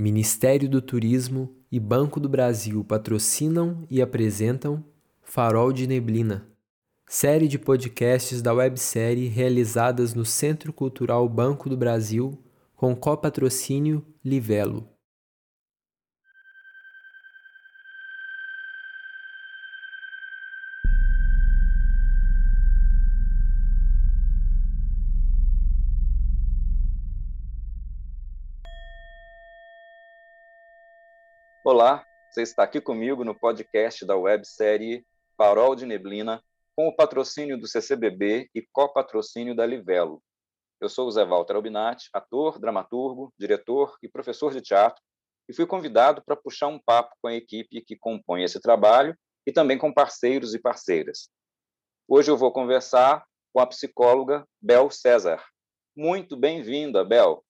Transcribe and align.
Ministério 0.00 0.68
do 0.68 0.80
Turismo 0.80 1.56
e 1.72 1.80
Banco 1.80 2.20
do 2.20 2.28
Brasil 2.28 2.84
patrocinam 2.84 3.84
e 3.90 4.00
apresentam 4.00 4.84
Farol 5.24 5.72
de 5.72 5.88
Neblina, 5.88 6.46
série 7.04 7.48
de 7.48 7.58
podcasts 7.58 8.40
da 8.40 8.54
websérie 8.54 9.26
realizadas 9.26 10.14
no 10.14 10.24
Centro 10.24 10.72
Cultural 10.72 11.28
Banco 11.28 11.68
do 11.68 11.76
Brasil 11.76 12.38
com 12.76 12.94
copatrocínio 12.94 14.06
Livelo. 14.24 14.88
Olá, 31.70 32.02
você 32.30 32.40
está 32.40 32.62
aqui 32.62 32.80
comigo 32.80 33.22
no 33.26 33.38
podcast 33.38 34.02
da 34.06 34.16
websérie 34.16 35.04
Farol 35.36 35.76
de 35.76 35.84
Neblina, 35.84 36.42
com 36.74 36.88
o 36.88 36.96
patrocínio 36.96 37.60
do 37.60 37.68
CCBB 37.68 38.48
e 38.54 38.62
copatrocínio 38.72 39.54
da 39.54 39.66
Livelo. 39.66 40.22
Eu 40.80 40.88
sou 40.88 41.06
o 41.06 41.10
Zé 41.10 41.26
Walter 41.26 41.56
Albinati, 41.56 42.08
ator, 42.14 42.58
dramaturgo, 42.58 43.34
diretor 43.38 43.98
e 44.02 44.08
professor 44.08 44.50
de 44.50 44.62
teatro, 44.62 45.02
e 45.46 45.52
fui 45.52 45.66
convidado 45.66 46.22
para 46.24 46.34
puxar 46.34 46.68
um 46.68 46.78
papo 46.78 47.14
com 47.20 47.28
a 47.28 47.34
equipe 47.34 47.82
que 47.82 47.98
compõe 47.98 48.44
esse 48.44 48.58
trabalho 48.58 49.14
e 49.46 49.52
também 49.52 49.76
com 49.76 49.92
parceiros 49.92 50.54
e 50.54 50.58
parceiras. 50.58 51.28
Hoje 52.08 52.30
eu 52.30 52.38
vou 52.38 52.50
conversar 52.50 53.26
com 53.52 53.60
a 53.60 53.66
psicóloga 53.66 54.48
Bel 54.58 54.90
César. 54.90 55.44
Muito 55.94 56.34
bem-vinda, 56.34 57.04
Bel. 57.04 57.44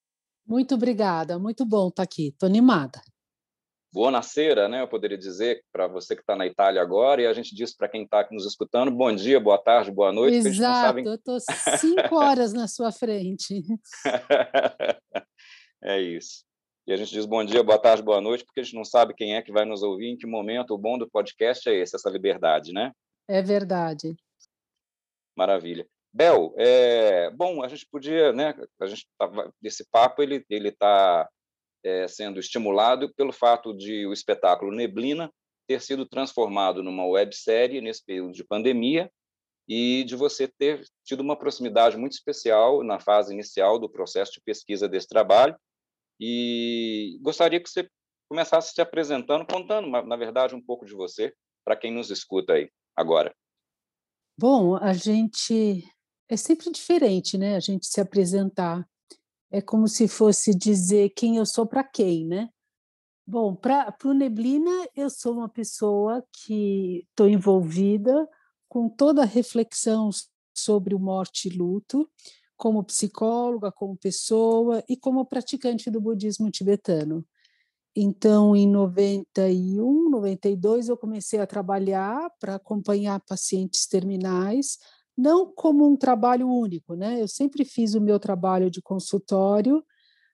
Muito 0.44 0.74
obrigada, 0.74 1.38
muito 1.38 1.64
bom 1.64 1.86
estar 1.86 2.02
aqui, 2.02 2.30
estou 2.30 2.48
animada. 2.48 3.00
Buonasera, 3.90 4.68
né? 4.68 4.82
Eu 4.82 4.88
poderia 4.88 5.16
dizer 5.16 5.64
para 5.72 5.86
você 5.86 6.14
que 6.14 6.20
está 6.20 6.36
na 6.36 6.46
Itália 6.46 6.82
agora, 6.82 7.22
e 7.22 7.26
a 7.26 7.32
gente 7.32 7.54
diz 7.54 7.74
para 7.74 7.88
quem 7.88 8.02
está 8.02 8.26
nos 8.30 8.46
escutando, 8.46 8.90
bom 8.90 9.14
dia, 9.14 9.40
boa 9.40 9.56
tarde, 9.56 9.90
boa 9.90 10.12
noite. 10.12 10.46
Exato, 10.46 10.98
eu 10.98 11.14
estou 11.14 11.38
cinco 11.80 12.16
horas 12.16 12.52
na 12.52 12.68
sua 12.68 12.92
frente. 12.92 13.62
é 15.82 16.00
isso. 16.00 16.44
E 16.86 16.92
a 16.92 16.96
gente 16.96 17.12
diz 17.12 17.24
bom 17.24 17.42
dia, 17.44 17.62
boa 17.62 17.78
tarde, 17.78 18.02
boa 18.02 18.20
noite, 18.20 18.44
porque 18.44 18.60
a 18.60 18.62
gente 18.62 18.74
não 18.74 18.84
sabe 18.84 19.14
quem 19.14 19.36
é 19.36 19.42
que 19.42 19.52
vai 19.52 19.64
nos 19.64 19.82
ouvir, 19.82 20.08
em 20.08 20.16
que 20.18 20.26
momento. 20.26 20.74
O 20.74 20.78
bom 20.78 20.98
do 20.98 21.08
podcast 21.08 21.68
é 21.68 21.74
esse, 21.74 21.96
essa 21.96 22.10
liberdade, 22.10 22.72
né? 22.72 22.92
É 23.26 23.40
verdade. 23.40 24.16
Maravilha. 25.36 25.86
Bel, 26.12 26.54
é... 26.58 27.30
bom, 27.30 27.62
a 27.62 27.68
gente 27.68 27.86
podia, 27.90 28.32
né? 28.32 28.54
A 28.80 28.86
gente 28.86 29.06
tava... 29.18 29.52
esse 29.62 29.86
papo 29.90 30.22
ele 30.22 30.44
ele 30.48 30.68
está 30.68 31.28
é, 31.84 32.06
sendo 32.08 32.38
estimulado 32.40 33.12
pelo 33.14 33.32
fato 33.32 33.72
de 33.72 34.06
o 34.06 34.12
espetáculo 34.12 34.74
Neblina 34.74 35.32
ter 35.66 35.80
sido 35.80 36.06
transformado 36.06 36.82
numa 36.82 37.06
websérie 37.06 37.80
nesse 37.80 38.04
período 38.04 38.32
de 38.32 38.44
pandemia 38.44 39.10
e 39.68 40.02
de 40.04 40.16
você 40.16 40.48
ter 40.48 40.82
tido 41.04 41.20
uma 41.20 41.38
proximidade 41.38 41.96
muito 41.96 42.12
especial 42.12 42.82
na 42.82 42.98
fase 42.98 43.34
inicial 43.34 43.78
do 43.78 43.88
processo 43.88 44.32
de 44.32 44.40
pesquisa 44.40 44.88
desse 44.88 45.06
trabalho. 45.06 45.54
E 46.18 47.18
gostaria 47.20 47.62
que 47.62 47.68
você 47.68 47.88
começasse 48.28 48.74
se 48.74 48.80
apresentando, 48.80 49.46
contando, 49.46 49.88
na 49.88 50.16
verdade, 50.16 50.54
um 50.54 50.60
pouco 50.60 50.86
de 50.86 50.94
você 50.94 51.34
para 51.64 51.76
quem 51.76 51.92
nos 51.92 52.10
escuta 52.10 52.54
aí 52.54 52.70
agora. 52.96 53.34
Bom, 54.38 54.76
a 54.76 54.94
gente 54.94 55.84
é 56.28 56.36
sempre 56.36 56.70
diferente, 56.70 57.36
né? 57.36 57.56
A 57.56 57.60
gente 57.60 57.86
se 57.86 58.00
apresentar 58.00 58.88
é 59.50 59.60
como 59.60 59.88
se 59.88 60.06
fosse 60.08 60.54
dizer 60.54 61.10
quem 61.10 61.36
eu 61.36 61.46
sou 61.46 61.66
para 61.66 61.82
quem, 61.82 62.26
né? 62.26 62.50
Bom, 63.26 63.54
para 63.54 63.94
o 64.04 64.12
Neblina, 64.12 64.88
eu 64.96 65.10
sou 65.10 65.34
uma 65.34 65.48
pessoa 65.48 66.24
que 66.32 67.06
estou 67.10 67.28
envolvida 67.28 68.26
com 68.68 68.88
toda 68.88 69.22
a 69.22 69.26
reflexão 69.26 70.10
sobre 70.54 70.94
o 70.94 70.98
morte 70.98 71.48
e 71.48 71.56
luto, 71.56 72.08
como 72.56 72.82
psicóloga, 72.82 73.70
como 73.70 73.96
pessoa 73.96 74.82
e 74.88 74.96
como 74.96 75.24
praticante 75.26 75.90
do 75.90 76.00
budismo 76.00 76.50
tibetano. 76.50 77.24
Então, 77.94 78.54
em 78.54 78.66
91, 78.66 80.08
92, 80.08 80.88
eu 80.88 80.96
comecei 80.96 81.40
a 81.40 81.46
trabalhar 81.46 82.30
para 82.38 82.54
acompanhar 82.54 83.20
pacientes 83.20 83.86
terminais 83.86 84.78
não 85.18 85.52
como 85.52 85.84
um 85.84 85.96
trabalho 85.96 86.48
único, 86.48 86.94
né? 86.94 87.20
Eu 87.20 87.26
sempre 87.26 87.64
fiz 87.64 87.94
o 87.94 88.00
meu 88.00 88.20
trabalho 88.20 88.70
de 88.70 88.80
consultório, 88.80 89.84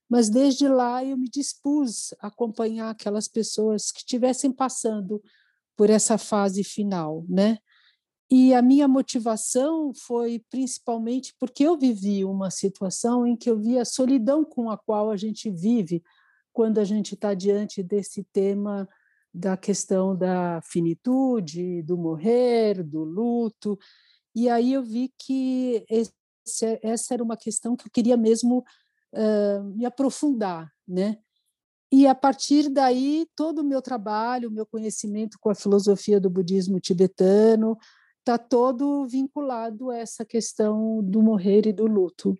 mas 0.07 0.29
desde 0.29 0.69
lá 0.69 1.03
eu 1.03 1.17
me 1.17 1.27
dispus 1.27 2.13
a 2.21 2.27
acompanhar 2.27 2.91
aquelas 2.91 3.27
pessoas 3.27 3.91
que 3.91 4.01
estivessem 4.01 4.53
passando 4.53 5.23
por 5.75 5.89
essa 5.89 6.19
fase 6.19 6.63
final, 6.63 7.25
né? 7.27 7.57
E 8.31 8.53
a 8.53 8.61
minha 8.61 8.87
motivação 8.87 9.93
foi 9.95 10.45
principalmente 10.51 11.35
porque 11.41 11.65
eu 11.65 11.79
vivi 11.79 12.23
uma 12.23 12.51
situação 12.51 13.27
em 13.27 13.37
que 13.37 13.49
eu 13.49 13.59
vi 13.59 13.79
a 13.79 13.85
solidão 13.87 14.45
com 14.45 14.71
a 14.71 14.77
qual 14.77 15.11
a 15.11 15.17
gente 15.17 15.51
vive 15.51 16.03
quando 16.53 16.79
a 16.79 16.85
gente 16.85 17.15
está 17.15 17.33
diante 17.33 17.83
desse 17.83 18.23
tema 18.33 18.87
da 19.33 19.57
questão 19.57 20.17
da 20.17 20.61
finitude, 20.63 21.83
do 21.83 21.97
morrer, 21.97 22.83
do 22.85 23.03
luto. 23.03 23.79
E 24.35 24.49
aí 24.49 24.73
eu 24.73 24.83
vi 24.83 25.13
que 25.19 25.85
esse, 25.89 26.13
essa 26.83 27.15
era 27.15 27.23
uma 27.23 27.37
questão 27.37 27.77
que 27.77 27.87
eu 27.87 27.91
queria 27.91 28.17
mesmo 28.17 28.65
uh, 29.15 29.65
me 29.77 29.87
aprofundar, 29.87 30.71
né? 30.87 31.19
E 31.93 32.09
a 32.09 32.15
partir 32.15 32.69
daí, 32.69 33.27
todo 33.37 33.61
o 33.61 33.65
meu 33.65 33.81
trabalho, 33.81 34.49
o 34.49 34.53
meu 34.53 34.67
conhecimento 34.67 35.39
com 35.41 35.49
a 35.49 35.55
filosofia 35.55 36.19
do 36.19 36.29
budismo 36.29 36.81
tibetano, 36.81 37.79
está 38.19 38.37
todo 38.37 39.07
vinculado 39.07 39.91
a 39.91 39.99
essa 39.99 40.25
questão 40.25 41.01
do 41.05 41.23
morrer 41.23 41.67
e 41.67 41.73
do 41.73 41.87
luto. 41.87 42.37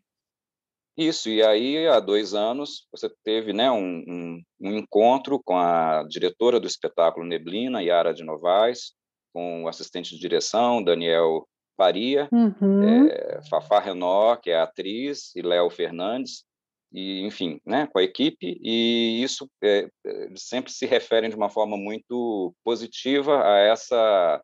Isso, 0.97 1.29
e 1.29 1.43
aí 1.43 1.87
há 1.87 2.01
dois 2.01 2.35
anos 2.35 2.87
você 2.91 3.11
teve 3.23 3.53
né, 3.53 3.71
um, 3.71 4.05
um, 4.09 4.43
um 4.61 4.77
encontro 4.77 5.41
com 5.45 5.57
a 5.57 6.05
diretora 6.09 6.59
do 6.59 6.67
espetáculo 6.67 7.27
Neblina, 7.27 7.83
Yara 7.83 8.15
de 8.15 8.25
Novaes, 8.25 8.93
com 9.33 9.65
o 9.65 9.69
assistente 9.69 10.11
de 10.15 10.21
direção, 10.21 10.83
Daniel 10.83 11.47
Faria, 11.77 12.29
uhum. 12.33 13.09
é, 13.09 13.41
Fafá 13.49 13.81
Renó, 13.81 14.37
que 14.37 14.51
é 14.51 14.59
atriz, 14.59 15.35
e 15.35 15.43
Léo 15.43 15.71
Fernandes, 15.71 16.45
e 16.93 17.23
enfim, 17.23 17.61
né, 17.67 17.89
com 17.93 17.99
a 17.99 18.05
equipe, 18.05 18.57
e 18.63 19.21
isso 19.23 19.51
é, 19.63 19.89
sempre 20.37 20.71
se 20.71 20.87
referem 20.87 21.29
de 21.29 21.35
uma 21.35 21.51
forma 21.51 21.77
muito 21.77 22.55
positiva 22.63 23.45
a 23.45 23.59
essa 23.59 24.41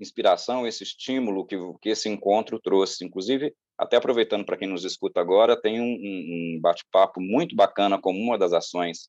inspiração, 0.00 0.66
esse 0.66 0.82
estímulo 0.82 1.46
que, 1.46 1.56
que 1.80 1.90
esse 1.90 2.08
encontro 2.08 2.58
trouxe. 2.58 3.04
Inclusive, 3.04 3.54
até 3.76 3.96
aproveitando 3.96 4.44
para 4.44 4.56
quem 4.56 4.68
nos 4.68 4.84
escuta 4.84 5.20
agora, 5.20 5.60
tem 5.60 5.80
um, 5.80 6.56
um 6.56 6.60
bate-papo 6.60 7.20
muito 7.20 7.54
bacana 7.54 8.00
com 8.00 8.12
uma 8.12 8.38
das 8.38 8.52
ações 8.52 9.08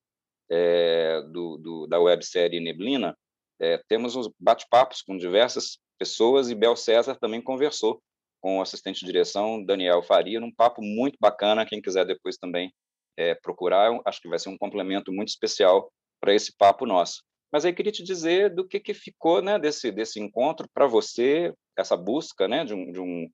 é, 0.49 1.21
do, 1.31 1.57
do, 1.57 1.87
da 1.87 1.99
websérie 1.99 2.59
Neblina. 2.59 3.17
É, 3.59 3.81
temos 3.87 4.15
os 4.15 4.29
bate-papos 4.39 5.01
com 5.01 5.17
diversas 5.17 5.77
pessoas 5.97 6.49
e 6.49 6.55
Bel 6.55 6.75
César 6.75 7.15
também 7.15 7.41
conversou 7.41 8.01
com 8.41 8.59
o 8.59 8.61
assistente 8.61 8.99
de 8.99 9.05
direção 9.07 9.63
Daniel 9.63 10.03
Faria 10.03 10.39
num 10.39 10.53
papo 10.53 10.81
muito 10.81 11.17
bacana. 11.19 11.65
Quem 11.65 11.81
quiser 11.81 12.05
depois 12.05 12.37
também 12.37 12.71
é, 13.17 13.33
procurar, 13.33 13.99
acho 14.05 14.21
que 14.21 14.29
vai 14.29 14.37
ser 14.37 14.49
um 14.49 14.57
complemento 14.57 15.11
muito 15.11 15.29
especial 15.29 15.91
para 16.21 16.33
esse 16.33 16.55
papo 16.55 16.85
nosso. 16.85 17.23
Mas 17.51 17.65
aí 17.65 17.73
queria 17.73 17.91
te 17.91 18.03
dizer 18.03 18.53
do 18.53 18.67
que, 18.67 18.79
que 18.79 18.93
ficou 18.93 19.41
né, 19.41 19.57
desse, 19.57 19.91
desse 19.91 20.19
encontro 20.19 20.67
para 20.73 20.87
você, 20.87 21.53
essa 21.77 21.95
busca 21.95 22.47
né, 22.47 22.65
de, 22.65 22.73
um, 22.73 22.91
de, 22.91 22.99
um, 22.99 23.29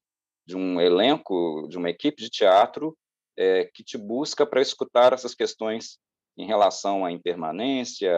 de 0.46 0.56
um 0.56 0.80
elenco, 0.80 1.68
de 1.70 1.78
uma 1.78 1.90
equipe 1.90 2.22
de 2.22 2.30
teatro 2.30 2.96
é, 3.38 3.66
que 3.74 3.84
te 3.84 3.98
busca 3.98 4.46
para 4.46 4.62
escutar 4.62 5.14
essas 5.14 5.34
questões 5.34 5.98
em 6.38 6.46
relação 6.46 7.04
à 7.04 7.12
impermanência, 7.12 8.14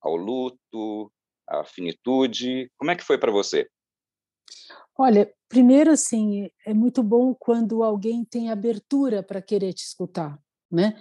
ao 0.00 0.16
luto, 0.16 1.12
à 1.46 1.64
finitude. 1.64 2.70
Como 2.76 2.90
é 2.90 2.96
que 2.96 3.04
foi 3.04 3.18
para 3.18 3.30
você? 3.30 3.68
Olha, 4.96 5.32
primeiro 5.48 5.90
assim, 5.90 6.48
é 6.64 6.72
muito 6.72 7.02
bom 7.02 7.34
quando 7.34 7.82
alguém 7.82 8.24
tem 8.24 8.50
abertura 8.50 9.22
para 9.22 9.42
querer 9.42 9.72
te 9.72 9.84
escutar, 9.84 10.38
né? 10.70 10.96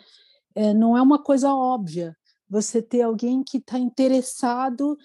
É, 0.56 0.74
não 0.74 0.98
é 0.98 1.02
uma 1.02 1.22
coisa 1.22 1.54
óbvia 1.54 2.16
você 2.50 2.82
ter 2.82 3.02
alguém 3.02 3.44
que 3.44 3.58
está 3.58 3.78
interessado 3.80 4.98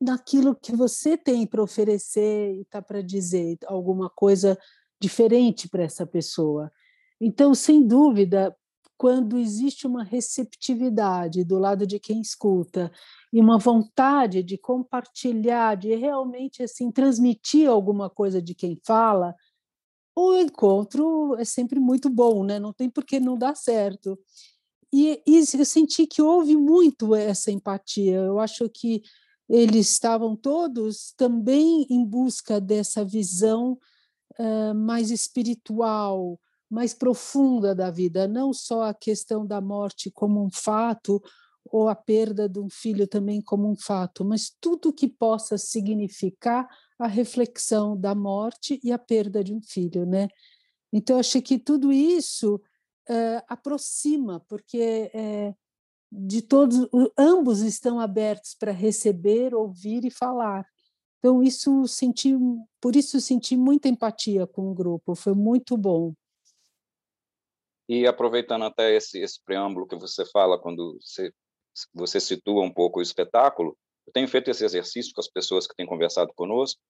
naquilo 0.00 0.54
que 0.54 0.74
você 0.74 1.16
tem 1.16 1.46
para 1.46 1.62
oferecer 1.62 2.54
e 2.54 2.62
está 2.62 2.80
para 2.80 3.02
dizer 3.02 3.58
alguma 3.66 4.08
coisa 4.08 4.58
diferente 5.00 5.68
para 5.68 5.84
essa 5.84 6.06
pessoa. 6.06 6.72
Então, 7.20 7.54
sem 7.54 7.86
dúvida, 7.86 8.56
quando 8.98 9.38
existe 9.38 9.86
uma 9.86 10.02
receptividade 10.02 11.44
do 11.44 11.56
lado 11.56 11.86
de 11.86 12.00
quem 12.00 12.20
escuta 12.20 12.90
e 13.32 13.40
uma 13.40 13.56
vontade 13.56 14.42
de 14.42 14.58
compartilhar, 14.58 15.76
de 15.76 15.94
realmente 15.94 16.64
assim 16.64 16.90
transmitir 16.90 17.70
alguma 17.70 18.10
coisa 18.10 18.42
de 18.42 18.56
quem 18.56 18.76
fala, 18.84 19.34
o 20.16 20.34
encontro 20.34 21.36
é 21.38 21.44
sempre 21.44 21.78
muito 21.78 22.10
bom, 22.10 22.42
né? 22.42 22.58
Não 22.58 22.72
tem 22.72 22.90
por 22.90 23.04
que 23.04 23.20
não 23.20 23.38
dar 23.38 23.56
certo. 23.56 24.18
e, 24.92 25.22
e 25.26 25.36
eu 25.36 25.64
senti 25.64 26.06
que 26.06 26.20
houve 26.20 26.56
muito 26.56 27.14
essa 27.14 27.52
empatia. 27.52 28.16
Eu 28.16 28.40
acho 28.40 28.68
que 28.68 29.02
eles 29.48 29.90
estavam 29.90 30.34
todos 30.34 31.12
também 31.16 31.86
em 31.88 32.04
busca 32.04 32.60
dessa 32.60 33.04
visão 33.04 33.78
uh, 34.38 34.74
mais 34.74 35.10
espiritual, 35.10 36.38
mais 36.70 36.92
profunda 36.92 37.74
da 37.74 37.90
vida, 37.90 38.28
não 38.28 38.52
só 38.52 38.82
a 38.84 38.94
questão 38.94 39.46
da 39.46 39.60
morte 39.60 40.10
como 40.10 40.44
um 40.44 40.50
fato 40.50 41.22
ou 41.70 41.88
a 41.88 41.94
perda 41.94 42.48
de 42.48 42.58
um 42.58 42.68
filho 42.70 43.06
também 43.06 43.40
como 43.40 43.70
um 43.70 43.76
fato, 43.76 44.24
mas 44.24 44.54
tudo 44.60 44.92
que 44.92 45.08
possa 45.08 45.58
significar 45.58 46.68
a 46.98 47.06
reflexão 47.06 47.96
da 47.96 48.14
morte 48.14 48.80
e 48.82 48.90
a 48.90 48.98
perda 48.98 49.44
de 49.44 49.52
um 49.54 49.60
filho, 49.62 50.04
né? 50.04 50.28
Então 50.92 51.18
achei 51.18 51.42
que 51.42 51.58
tudo 51.58 51.92
isso 51.92 52.56
uh, 52.56 53.42
aproxima, 53.48 54.40
porque 54.48 55.10
uh, 55.14 55.54
de 56.10 56.42
todos, 56.42 56.88
ambos 57.18 57.60
estão 57.60 58.00
abertos 58.00 58.54
para 58.54 58.72
receber, 58.72 59.54
ouvir 59.54 60.04
e 60.04 60.10
falar. 60.10 60.66
Então 61.18 61.42
isso 61.42 61.86
senti, 61.86 62.34
por 62.80 62.96
isso 62.96 63.20
senti 63.20 63.56
muita 63.56 63.88
empatia 63.88 64.46
com 64.46 64.70
o 64.70 64.74
grupo, 64.74 65.14
foi 65.14 65.34
muito 65.34 65.76
bom. 65.76 66.14
E 67.88 68.06
aproveitando 68.06 68.64
até 68.64 68.94
esse, 68.94 69.18
esse 69.20 69.42
preâmbulo 69.44 69.86
que 69.86 69.96
você 69.96 70.24
fala 70.26 70.58
quando 70.58 70.98
você, 71.00 71.32
você 71.94 72.20
situa 72.20 72.62
um 72.62 72.72
pouco 72.72 72.98
o 72.98 73.02
espetáculo, 73.02 73.76
eu 74.06 74.12
tenho 74.12 74.28
feito 74.28 74.50
esse 74.50 74.64
exercício 74.64 75.12
com 75.14 75.20
as 75.20 75.28
pessoas 75.28 75.66
que 75.66 75.74
têm 75.74 75.86
conversado 75.86 76.32
conosco. 76.34 76.80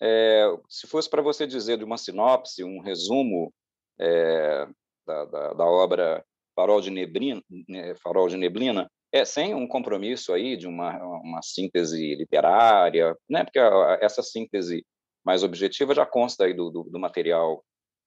É, 0.00 0.46
se 0.68 0.86
fosse 0.86 1.08
para 1.08 1.22
você 1.22 1.46
dizer 1.46 1.78
de 1.78 1.84
uma 1.84 1.96
sinopse, 1.96 2.64
um 2.64 2.80
resumo 2.80 3.52
é, 3.98 4.66
da, 5.06 5.24
da, 5.24 5.52
da, 5.54 5.64
obra 5.64 6.24
Farol 6.54 6.80
de 6.80 6.90
Neblina, 6.90 7.42
né, 7.68 7.94
Farol 8.02 8.28
de 8.28 8.36
Neblina, 8.36 8.90
é 9.12 9.24
sem 9.24 9.54
um 9.54 9.66
compromisso 9.66 10.32
aí 10.32 10.56
de 10.56 10.66
uma, 10.66 10.98
uma 11.20 11.40
síntese 11.42 12.14
literária, 12.14 13.16
né? 13.28 13.44
Porque 13.44 13.58
essa 14.00 14.22
síntese 14.22 14.84
mais 15.24 15.42
objetiva 15.42 15.94
já 15.94 16.04
consta 16.04 16.44
aí 16.44 16.52
do, 16.52 16.70
do, 16.70 16.84
do 16.84 16.98
material 16.98 17.64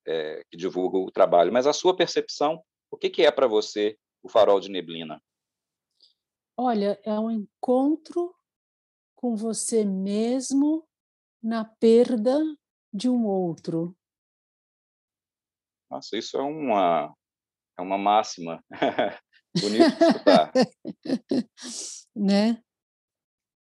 é, 0.07 0.43
que 0.49 0.57
divulga 0.57 0.97
o 0.97 1.11
trabalho. 1.11 1.51
Mas 1.51 1.67
a 1.67 1.73
sua 1.73 1.95
percepção, 1.95 2.63
o 2.91 2.97
que, 2.97 3.09
que 3.09 3.23
é 3.23 3.31
para 3.31 3.47
você 3.47 3.97
o 4.23 4.29
Farol 4.29 4.59
de 4.59 4.69
Neblina? 4.69 5.21
Olha, 6.57 6.99
é 7.03 7.17
um 7.19 7.31
encontro 7.31 8.35
com 9.15 9.35
você 9.35 9.85
mesmo 9.85 10.87
na 11.41 11.63
perda 11.63 12.37
de 12.93 13.09
um 13.09 13.25
outro. 13.25 13.95
Nossa, 15.89 16.17
isso 16.17 16.37
é 16.37 16.41
uma 16.41 17.15
é 17.77 17.81
uma 17.81 17.97
máxima. 17.97 18.63
Bonito 19.59 19.97
de 19.97 20.03
escutar. 20.03 20.51
né? 22.15 22.61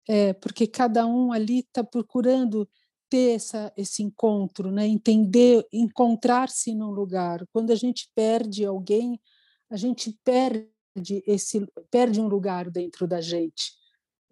É, 0.08 0.34
porque 0.34 0.68
cada 0.68 1.06
um 1.06 1.32
ali 1.32 1.60
está 1.60 1.84
procurando 1.84 2.70
ter 3.14 3.36
essa, 3.36 3.72
esse 3.78 4.02
encontro, 4.02 4.72
né? 4.72 4.88
entender, 4.88 5.64
encontrar-se 5.72 6.74
num 6.74 6.90
lugar. 6.90 7.46
Quando 7.54 7.70
a 7.70 7.76
gente 7.76 8.10
perde 8.16 8.66
alguém, 8.66 9.22
a 9.70 9.78
gente 9.78 10.18
perde 10.24 10.68
esse 11.28 11.64
perde 11.92 12.20
um 12.20 12.28
lugar 12.28 12.72
dentro 12.72 13.08
da 13.08 13.22
gente. 13.22 13.72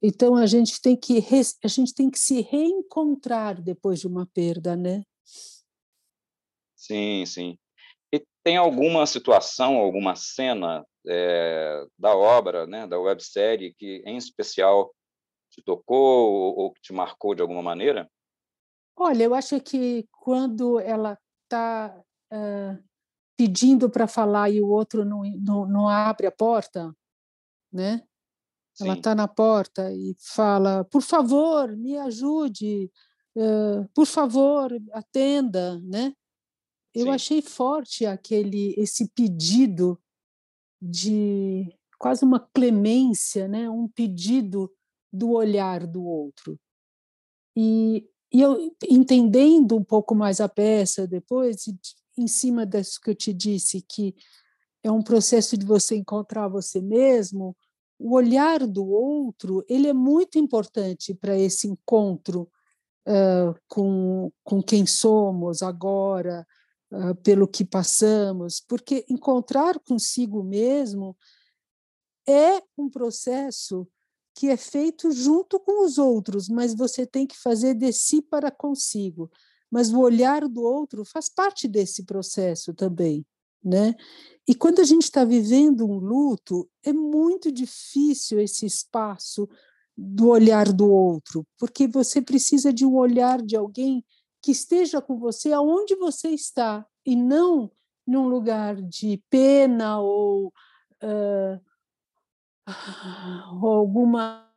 Então 0.01 0.35
a 0.35 0.47
gente 0.47 0.81
tem 0.81 0.95
que 0.95 1.23
a 1.63 1.67
gente 1.67 1.93
tem 1.93 2.09
que 2.09 2.17
se 2.17 2.41
reencontrar 2.41 3.61
depois 3.61 3.99
de 3.99 4.07
uma 4.07 4.25
perda, 4.25 4.75
né? 4.75 5.03
Sim, 6.75 7.23
sim. 7.27 7.59
E 8.11 8.19
tem 8.43 8.57
alguma 8.57 9.05
situação, 9.05 9.77
alguma 9.77 10.15
cena 10.15 10.83
é, 11.07 11.85
da 11.99 12.15
obra, 12.15 12.65
né, 12.65 12.87
da 12.87 12.99
websérie, 12.99 13.75
que 13.75 14.01
em 14.07 14.17
especial 14.17 14.91
te 15.51 15.61
tocou 15.61 16.33
ou, 16.33 16.57
ou 16.57 16.73
que 16.73 16.81
te 16.81 16.93
marcou 16.93 17.35
de 17.35 17.43
alguma 17.43 17.61
maneira? 17.61 18.09
Olha, 18.95 19.23
eu 19.23 19.33
acho 19.33 19.59
que 19.61 20.07
quando 20.11 20.79
ela 20.79 21.17
está 21.43 21.95
uh, 22.31 22.83
pedindo 23.37 23.89
para 23.89 24.07
falar 24.07 24.49
e 24.49 24.61
o 24.61 24.67
outro 24.67 25.03
não, 25.03 25.23
não, 25.39 25.67
não, 25.67 25.89
abre 25.89 26.27
a 26.27 26.31
porta, 26.31 26.95
né? 27.71 28.03
Sim. 28.73 28.85
Ela 28.85 28.93
está 28.93 29.15
na 29.15 29.27
porta 29.27 29.91
e 29.91 30.15
fala: 30.19 30.85
por 30.85 31.01
favor, 31.01 31.75
me 31.75 31.97
ajude, 31.97 32.91
uh, 33.35 33.87
por 33.93 34.05
favor, 34.05 34.71
atenda, 34.93 35.79
né? 35.81 36.13
Eu 36.93 37.05
Sim. 37.05 37.11
achei 37.11 37.41
forte 37.41 38.05
aquele 38.05 38.75
esse 38.77 39.09
pedido 39.09 39.99
de 40.81 41.73
quase 41.97 42.25
uma 42.25 42.39
clemência, 42.39 43.47
né? 43.47 43.69
Um 43.69 43.87
pedido 43.87 44.71
do 45.11 45.31
olhar 45.31 45.85
do 45.85 46.03
outro. 46.03 46.59
E, 47.55 48.07
e 48.31 48.41
eu 48.41 48.73
entendendo 48.87 49.75
um 49.75 49.83
pouco 49.83 50.15
mais 50.15 50.39
a 50.39 50.47
peça 50.47 51.05
depois, 51.05 51.65
em 52.17 52.27
cima 52.27 52.65
disso 52.65 52.99
que 53.01 53.09
eu 53.09 53.15
te 53.15 53.33
disse, 53.33 53.81
que 53.81 54.15
é 54.83 54.91
um 54.91 55.01
processo 55.01 55.57
de 55.57 55.65
você 55.65 55.95
encontrar 55.95 56.47
você 56.47 56.81
mesmo, 56.81 57.55
o 57.99 58.15
olhar 58.15 58.65
do 58.65 58.87
outro 58.87 59.63
ele 59.69 59.87
é 59.87 59.93
muito 59.93 60.39
importante 60.39 61.13
para 61.13 61.37
esse 61.37 61.67
encontro 61.67 62.49
uh, 63.07 63.53
com, 63.67 64.31
com 64.43 64.61
quem 64.61 64.85
somos 64.85 65.61
agora, 65.61 66.47
uh, 66.91 67.15
pelo 67.15 67.47
que 67.47 67.63
passamos, 67.63 68.59
porque 68.59 69.05
encontrar 69.07 69.79
consigo 69.79 70.41
mesmo 70.41 71.15
é 72.27 72.61
um 72.77 72.89
processo 72.89 73.87
que 74.33 74.49
é 74.49 74.57
feito 74.57 75.11
junto 75.11 75.59
com 75.59 75.85
os 75.85 75.97
outros, 75.97 76.47
mas 76.47 76.73
você 76.73 77.05
tem 77.05 77.27
que 77.27 77.37
fazer 77.37 77.73
de 77.73 77.91
si 77.91 78.21
para 78.21 78.49
consigo. 78.49 79.29
Mas 79.69 79.91
o 79.93 79.99
olhar 79.99 80.47
do 80.47 80.61
outro 80.61 81.05
faz 81.05 81.29
parte 81.29 81.67
desse 81.67 82.03
processo 82.03 82.73
também, 82.73 83.25
né? 83.63 83.95
E 84.47 84.55
quando 84.55 84.79
a 84.79 84.83
gente 84.83 85.03
está 85.03 85.23
vivendo 85.23 85.85
um 85.85 85.97
luto, 85.97 86.69
é 86.83 86.91
muito 86.91 87.51
difícil 87.51 88.39
esse 88.39 88.65
espaço 88.65 89.47
do 89.97 90.29
olhar 90.29 90.71
do 90.71 90.89
outro, 90.89 91.45
porque 91.57 91.87
você 91.87 92.21
precisa 92.21 92.73
de 92.73 92.85
um 92.85 92.95
olhar 92.95 93.41
de 93.41 93.55
alguém 93.55 94.03
que 94.41 94.51
esteja 94.51 95.01
com 95.01 95.17
você 95.17 95.51
aonde 95.53 95.95
você 95.95 96.29
está 96.29 96.85
e 97.05 97.15
não 97.15 97.71
num 98.07 98.27
lugar 98.27 98.81
de 98.81 99.21
pena 99.29 99.99
ou, 99.99 100.47
uh, 101.03 101.61
alguma 103.61 104.49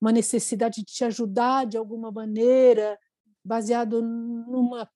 uma 0.00 0.12
necessidade 0.12 0.76
de 0.82 0.84
te 0.84 1.04
ajudar 1.04 1.66
de 1.66 1.76
alguma 1.76 2.10
maneira, 2.10 2.98
baseado 3.44 4.00
numa 4.02 4.88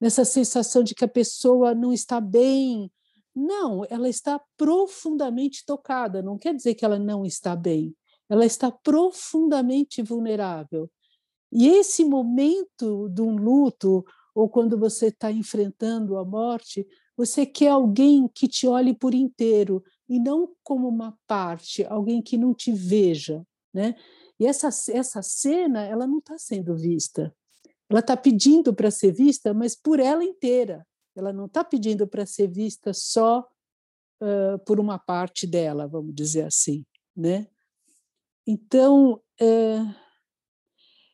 nessa 0.00 0.24
sensação 0.24 0.82
de 0.82 0.94
que 0.94 1.04
a 1.04 1.08
pessoa 1.08 1.74
não 1.74 1.92
está 1.92 2.20
bem. 2.20 2.90
Não, 3.34 3.84
ela 3.90 4.08
está 4.08 4.40
profundamente 4.56 5.64
tocada, 5.66 6.22
não 6.22 6.38
quer 6.38 6.54
dizer 6.54 6.74
que 6.74 6.84
ela 6.84 6.98
não 6.98 7.24
está 7.24 7.54
bem. 7.56 7.94
Ela 8.28 8.46
está 8.46 8.70
profundamente 8.70 10.02
vulnerável. 10.02 10.90
E 11.52 11.68
esse 11.68 12.04
momento 12.04 13.08
de 13.10 13.22
um 13.22 13.36
luto, 13.36 14.04
ou 14.34 14.48
quando 14.48 14.78
você 14.78 15.06
está 15.06 15.30
enfrentando 15.30 16.16
a 16.16 16.24
morte, 16.24 16.86
você 17.16 17.46
quer 17.46 17.68
alguém 17.68 18.28
que 18.34 18.48
te 18.48 18.66
olhe 18.66 18.94
por 18.94 19.14
inteiro 19.14 19.82
e 20.08 20.18
não 20.18 20.54
como 20.62 20.88
uma 20.88 21.18
parte, 21.26 21.84
alguém 21.84 22.20
que 22.20 22.36
não 22.36 22.54
te 22.54 22.72
veja, 22.72 23.46
né? 23.72 23.94
E 24.38 24.46
essa 24.46 24.68
essa 24.92 25.22
cena 25.22 25.82
ela 25.82 26.06
não 26.06 26.18
está 26.18 26.36
sendo 26.38 26.76
vista. 26.76 27.34
Ela 27.88 28.00
está 28.00 28.16
pedindo 28.16 28.74
para 28.74 28.90
ser 28.90 29.12
vista, 29.12 29.54
mas 29.54 29.76
por 29.76 30.00
ela 30.00 30.24
inteira. 30.24 30.86
Ela 31.14 31.32
não 31.32 31.46
está 31.46 31.62
pedindo 31.62 32.06
para 32.08 32.26
ser 32.26 32.48
vista 32.48 32.92
só 32.92 33.48
uh, 34.20 34.58
por 34.66 34.80
uma 34.80 34.98
parte 34.98 35.46
dela, 35.46 35.86
vamos 35.86 36.14
dizer 36.14 36.44
assim, 36.44 36.84
né? 37.16 37.46
Então 38.46 39.20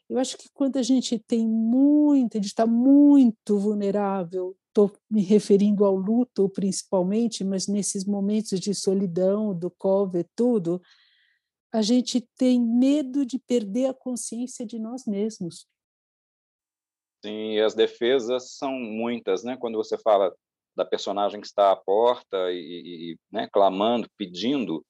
eu 0.09 0.19
acho 0.19 0.37
que 0.37 0.49
quando 0.53 0.77
a 0.77 0.83
gente 0.83 1.19
tem 1.19 1.47
muito, 1.47 2.37
a 2.37 2.41
gente 2.41 2.49
está 2.49 2.67
muito 2.67 3.59
vulnerável, 3.59 4.57
estou 4.71 4.93
me 5.11 5.23
referindo 5.23 5.85
ao 5.85 5.95
luto 5.95 6.49
principalmente, 6.49 7.45
mas 7.45 7.67
nesses 7.67 8.05
momentos 8.05 8.59
de 8.59 8.75
solidão, 8.75 9.55
do 9.55 9.71
COVID, 9.71 10.29
tudo, 10.35 10.81
a 11.73 11.83
gente 11.83 12.21
tem 12.37 12.61
medo 12.61 13.27
de 13.27 13.39
perder 13.39 13.87
a 13.87 13.95
consciência 13.95 14.65
de 14.65 14.79
nós 14.79 15.05
mesmos. 15.07 15.67
Sim, 17.25 17.53
e 17.53 17.61
as 17.61 17.75
defesas 17.75 18.57
são 18.57 18.73
muitas, 18.73 19.45
né? 19.45 19.57
Quando 19.57 19.77
você 19.77 19.99
fala 19.99 20.35
da 20.75 20.85
personagem 20.85 21.41
que 21.41 21.47
está 21.47 21.71
à 21.71 21.77
porta 21.77 22.51
e, 22.51 23.13
e 23.13 23.19
né, 23.31 23.49
clamando, 23.53 24.09
pedindo, 24.17 24.85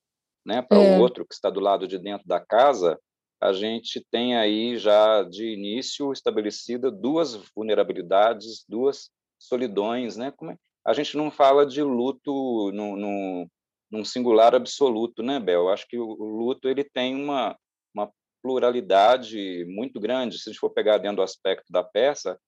né, 0.47 0.63
para 0.63 0.79
é. 0.79 0.97
o 0.97 1.01
outro 1.01 1.27
que 1.27 1.35
está 1.35 1.51
do 1.51 1.59
lado 1.59 1.89
de 1.89 1.99
dentro 1.99 2.27
da 2.27 2.39
casa, 2.39 2.99
a 3.41 3.53
gente 3.53 4.05
tem 4.11 4.37
aí 4.37 4.77
já 4.79 5.23
de 5.23 5.53
início 5.53 6.13
estabelecida 6.13 6.91
duas 6.91 7.35
vulnerabilidades, 7.55 8.65
duas 8.69 9.11
solidões, 9.41 10.17
né? 10.17 10.31
Como 10.31 10.53
é? 10.53 10.57
A 10.87 10.93
gente 10.93 11.17
não 11.17 11.31
fala 11.31 11.67
de 11.67 11.83
luto 11.83 12.71
no, 12.73 12.97
no, 12.97 13.51
num 13.91 14.05
singular 14.05 14.55
absoluto, 14.55 15.23
né, 15.23 15.41
Bel? 15.41 15.63
Eu 15.63 15.69
acho 15.71 15.87
que 15.89 15.99
o, 15.99 16.07
o 16.07 16.25
luto 16.25 16.69
ele 16.69 16.85
tem 16.85 17.15
uma, 17.15 17.57
uma 17.95 18.11
pluralidade 18.43 19.65
muito 19.69 19.99
grande. 19.99 20.39
Se 20.39 20.49
a 20.49 20.53
gente 20.53 20.61
for 20.61 20.71
pegar 20.71 20.99
dentro 20.99 21.17
do 21.17 21.23
aspecto 21.23 21.73
da 21.73 21.83
peça, 21.83 22.39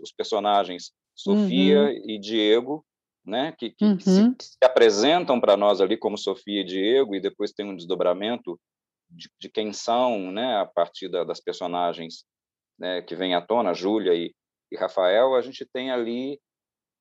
os 0.00 0.12
personagens 0.12 0.92
Sofia 1.14 1.84
uhum. 1.84 2.02
e 2.04 2.18
Diego, 2.18 2.84
né, 3.24 3.52
que, 3.58 3.70
que, 3.70 3.84
uhum. 3.84 3.98
se, 3.98 4.36
se, 4.38 4.58
apresentam 4.62 5.40
para 5.40 5.56
nós 5.56 5.80
ali 5.80 5.96
como 5.96 6.18
Sofia 6.18 6.60
e 6.60 6.64
Diego, 6.64 7.14
e 7.14 7.20
depois 7.20 7.52
tem 7.52 7.66
um 7.66 7.74
desdobramento 7.74 8.60
de, 9.10 9.28
de 9.40 9.48
quem 9.48 9.72
são, 9.72 10.30
né, 10.30 10.58
a 10.58 10.66
partir 10.66 11.08
da, 11.08 11.24
das 11.24 11.40
personagens 11.40 12.24
né, 12.78 13.02
que 13.02 13.16
vêm 13.16 13.34
à 13.34 13.40
tona, 13.40 13.74
Júlia 13.74 14.14
e, 14.14 14.32
e 14.70 14.76
Rafael, 14.76 15.34
a 15.34 15.40
gente 15.40 15.64
tem 15.64 15.90
ali 15.90 16.40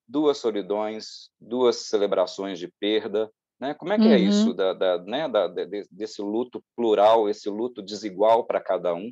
duas 0.07 0.37
solidões, 0.37 1.29
duas 1.39 1.87
celebrações 1.87 2.59
de 2.59 2.67
perda, 2.79 3.31
né? 3.59 3.73
Como 3.73 3.93
é 3.93 3.97
que 3.97 4.03
é 4.03 4.07
uhum. 4.07 4.13
é 4.13 4.19
isso 4.19 4.53
da, 4.53 4.73
da, 4.73 5.01
né, 5.03 5.27
da, 5.29 5.47
desse 5.91 6.21
luto 6.21 6.63
plural, 6.75 7.29
esse 7.29 7.49
luto 7.49 7.81
desigual 7.81 8.45
para 8.45 8.61
cada 8.61 8.93
um? 8.93 9.11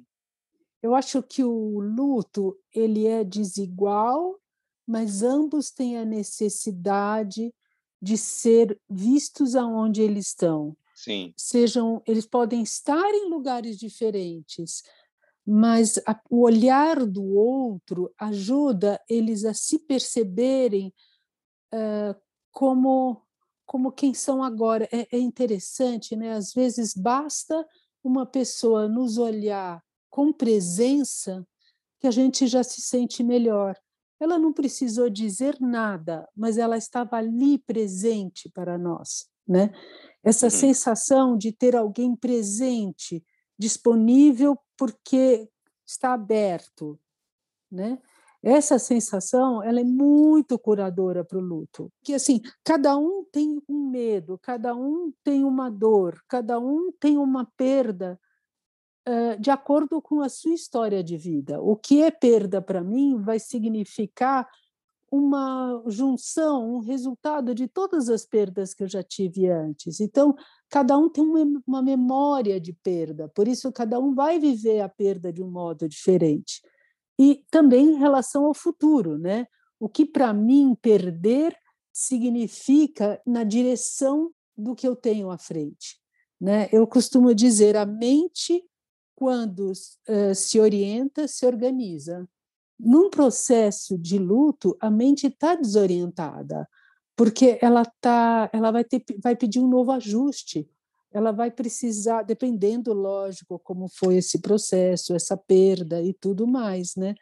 Eu 0.82 0.94
acho 0.94 1.24
que 1.24 1.44
o 1.44 1.80
luto 1.80 2.58
ele 2.74 3.08
é 3.08 3.24
desigual, 3.24 4.38
mas 4.86 5.24
ambos 5.24 5.72
têm 5.72 5.98
a 5.98 6.04
necessidade 6.04 7.54
de 8.02 8.18
ser 8.18 8.78
vistos 8.90 9.56
aonde 9.56 10.02
eles 10.02 10.28
estão. 10.28 10.76
Sim. 10.94 11.34
Sejam, 11.38 12.02
eles 12.06 12.26
podem 12.26 12.62
estar 12.62 13.10
em 13.14 13.30
lugares 13.30 13.78
diferentes, 13.78 14.84
mas 15.46 16.00
a, 16.08 16.20
o 16.30 16.42
olhar 16.42 17.06
do 17.06 17.24
outro 17.36 18.14
ajuda 18.18 19.00
eles 19.10 19.44
a 19.46 19.54
se 19.54 19.80
perceberem 19.80 20.94
uh, 21.74 22.16
como 22.52 23.22
como 23.66 23.92
quem 23.92 24.14
são 24.14 24.44
agora. 24.44 24.88
É, 24.92 25.16
é 25.16 25.20
interessante, 25.20 26.16
né? 26.16 26.34
Às 26.34 26.54
vezes 26.54 26.94
basta 26.94 27.66
uma 28.04 28.26
pessoa 28.26 28.88
nos 28.88 29.18
olhar 29.18 29.82
com 30.10 30.32
presença 30.32 31.46
que 32.00 32.08
a 32.08 32.12
gente 32.12 32.46
já 32.46 32.64
se 32.64 32.82
sente 32.82 33.24
melhor. 33.24 33.76
Ela 34.20 34.38
não 34.38 34.54
precisou 34.54 35.10
dizer 35.10 35.58
nada, 35.60 36.28
mas 36.36 36.58
ela 36.58 36.78
estava 36.78 37.16
ali 37.16 37.58
presente 37.58 38.50
para 38.50 38.78
nós, 38.78 39.26
né? 39.48 39.72
Essa 40.24 40.46
uhum. 40.46 40.52
sensação 40.52 41.38
de 41.38 41.52
ter 41.52 41.76
alguém 41.76 42.16
presente, 42.16 43.24
disponível 43.64 44.60
porque 44.78 45.50
está 45.86 46.14
aberto, 46.14 47.00
né? 47.72 47.98
Essa 48.42 48.78
sensação 48.78 49.64
ela 49.64 49.80
é 49.80 49.86
muito 49.86 50.60
curadora 50.60 51.24
para 51.24 51.38
o 51.38 51.42
luto, 51.42 51.90
que 52.04 52.14
assim 52.14 52.42
cada 52.62 52.98
um 52.98 53.24
tem 53.32 53.62
um 53.70 53.90
medo, 53.90 54.38
cada 54.42 54.76
um 54.76 55.14
tem 55.24 55.46
uma 55.46 55.72
dor, 55.72 56.22
cada 56.28 56.60
um 56.60 56.92
tem 57.00 57.18
uma 57.18 57.50
perda 57.56 58.20
uh, 59.08 59.40
de 59.40 59.50
acordo 59.50 60.02
com 60.02 60.20
a 60.20 60.28
sua 60.28 60.54
história 60.54 61.02
de 61.02 61.16
vida. 61.16 61.62
O 61.62 61.78
que 61.78 62.04
é 62.04 62.12
perda 62.12 62.62
para 62.62 62.84
mim 62.84 63.18
vai 63.18 63.40
significar 63.40 64.46
uma 65.16 65.84
junção, 65.86 66.74
um 66.74 66.80
resultado 66.80 67.54
de 67.54 67.68
todas 67.68 68.10
as 68.10 68.26
perdas 68.26 68.74
que 68.74 68.82
eu 68.82 68.88
já 68.88 69.04
tive 69.04 69.48
antes. 69.48 70.00
Então, 70.00 70.34
cada 70.72 70.98
um 70.98 71.08
tem 71.08 71.24
uma 71.68 71.84
memória 71.84 72.60
de 72.60 72.74
perda, 72.74 73.30
por 73.30 73.48
isso 73.48 73.72
cada 73.72 74.00
um 74.00 74.16
vai 74.16 74.40
viver 74.40 74.82
a 74.82 74.90
perda 74.90 75.32
de 75.32 75.44
um 75.44 75.52
modo 75.52 75.88
diferente 75.88 76.64
e 77.20 77.46
também 77.52 77.92
em 77.92 78.00
relação 78.00 78.46
ao 78.46 78.56
futuro, 78.56 79.20
né? 79.20 79.46
O 79.80 79.88
que 79.88 80.04
para 80.04 80.34
mim 80.34 80.76
perder 80.82 81.56
significa 81.92 83.22
na 83.24 83.44
direção 83.44 84.32
do 84.58 84.74
que 84.74 84.88
eu 84.88 84.96
tenho 84.96 85.30
à 85.30 85.38
frente, 85.38 86.00
né? 86.42 86.68
Eu 86.72 86.88
costumo 86.88 87.36
dizer 87.36 87.78
a 87.78 87.86
mente 87.86 88.64
quando 89.14 89.72
uh, 89.72 90.34
se 90.34 90.60
orienta, 90.60 91.28
se 91.28 91.46
organiza. 91.46 92.28
Num 92.80 93.10
processo 93.10 93.98
de 93.98 94.18
luto, 94.18 94.76
a 94.80 94.90
mente 94.90 95.28
está 95.28 95.56
desorientada, 95.56 96.68
porque 97.16 97.58
ela 97.62 97.86
tá, 98.02 98.50
ela 98.52 98.72
vai 98.72 98.84
ter, 98.84 99.04
vai 99.22 99.36
pedir 99.36 99.60
um 99.60 99.68
novo 99.68 99.92
ajuste, 99.92 100.68
ela 101.12 101.32
vai 101.32 101.52
precisar, 101.52 102.24
dependendo, 102.24 102.92
lógico, 102.92 103.60
como 103.60 103.88
foi 103.88 104.16
esse 104.16 104.40
processo, 104.40 105.14
essa 105.14 105.38
perda 105.38 106.02
e 106.02 106.12
tudo 106.12 106.48
mais, 106.48 106.96
né? 106.96 107.14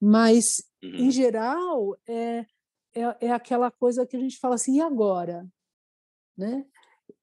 Mas, 0.00 0.62
uhum. 0.82 0.94
em 0.94 1.10
geral, 1.10 1.96
é, 2.08 2.46
é, 2.94 3.16
é, 3.20 3.32
aquela 3.32 3.70
coisa 3.70 4.06
que 4.06 4.16
a 4.16 4.20
gente 4.20 4.38
fala 4.38 4.54
assim, 4.54 4.76
e 4.76 4.80
agora? 4.80 5.46
Né? 6.36 6.64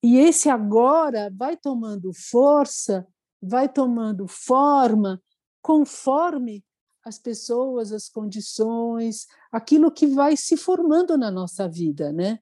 E 0.04 0.18
esse 0.18 0.50
agora 0.50 1.32
vai 1.36 1.56
tomando 1.56 2.12
força, 2.14 3.08
vai 3.42 3.70
tomando 3.70 4.28
forma, 4.28 5.22
conforme 5.62 6.64
as 7.10 7.20
pessoas, 7.20 7.92
as 7.92 8.08
condições, 8.08 9.28
aquilo 9.52 9.92
que 9.92 10.08
vai 10.08 10.38
se 10.38 10.56
formando 10.56 11.18
na 11.18 11.30
nossa 11.30 11.68
vida, 11.68 12.14
né? 12.14 12.40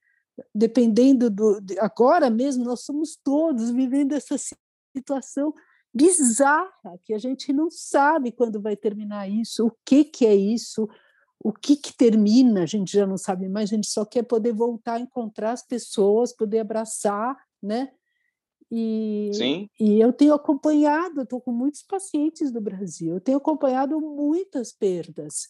dependendo 0.53 1.29
do. 1.29 1.59
Agora 1.79 2.29
mesmo, 2.29 2.63
nós 2.63 2.81
somos 2.81 3.15
todos 3.15 3.69
vivendo 3.69 4.13
essa 4.13 4.35
situação 4.95 5.53
bizarra, 5.93 6.99
que 7.03 7.13
a 7.13 7.17
gente 7.17 7.51
não 7.51 7.71
sabe 7.71 8.31
quando 8.31 8.61
vai 8.61 8.75
terminar 8.75 9.27
isso, 9.27 9.67
o 9.67 9.71
que, 9.83 10.03
que 10.03 10.25
é 10.25 10.35
isso, 10.35 10.87
o 11.39 11.51
que, 11.51 11.75
que 11.75 11.95
termina, 11.95 12.63
a 12.63 12.65
gente 12.65 12.91
já 12.91 13.07
não 13.07 13.17
sabe 13.17 13.49
mais, 13.49 13.71
a 13.71 13.75
gente 13.75 13.89
só 13.89 14.05
quer 14.05 14.23
poder 14.23 14.53
voltar 14.53 14.95
a 14.95 14.99
encontrar 14.99 15.51
as 15.51 15.65
pessoas, 15.65 16.35
poder 16.35 16.59
abraçar, 16.59 17.35
né? 17.61 17.91
E, 18.69 19.31
Sim. 19.33 19.69
e 19.79 19.99
eu 19.99 20.11
tenho 20.11 20.33
acompanhado, 20.33 21.21
estou 21.21 21.39
com 21.39 21.51
muitos 21.51 21.83
pacientes 21.83 22.51
do 22.51 22.59
Brasil, 22.59 23.13
eu 23.13 23.21
tenho 23.21 23.37
acompanhado 23.37 23.99
muitas 24.01 24.73
perdas. 24.73 25.47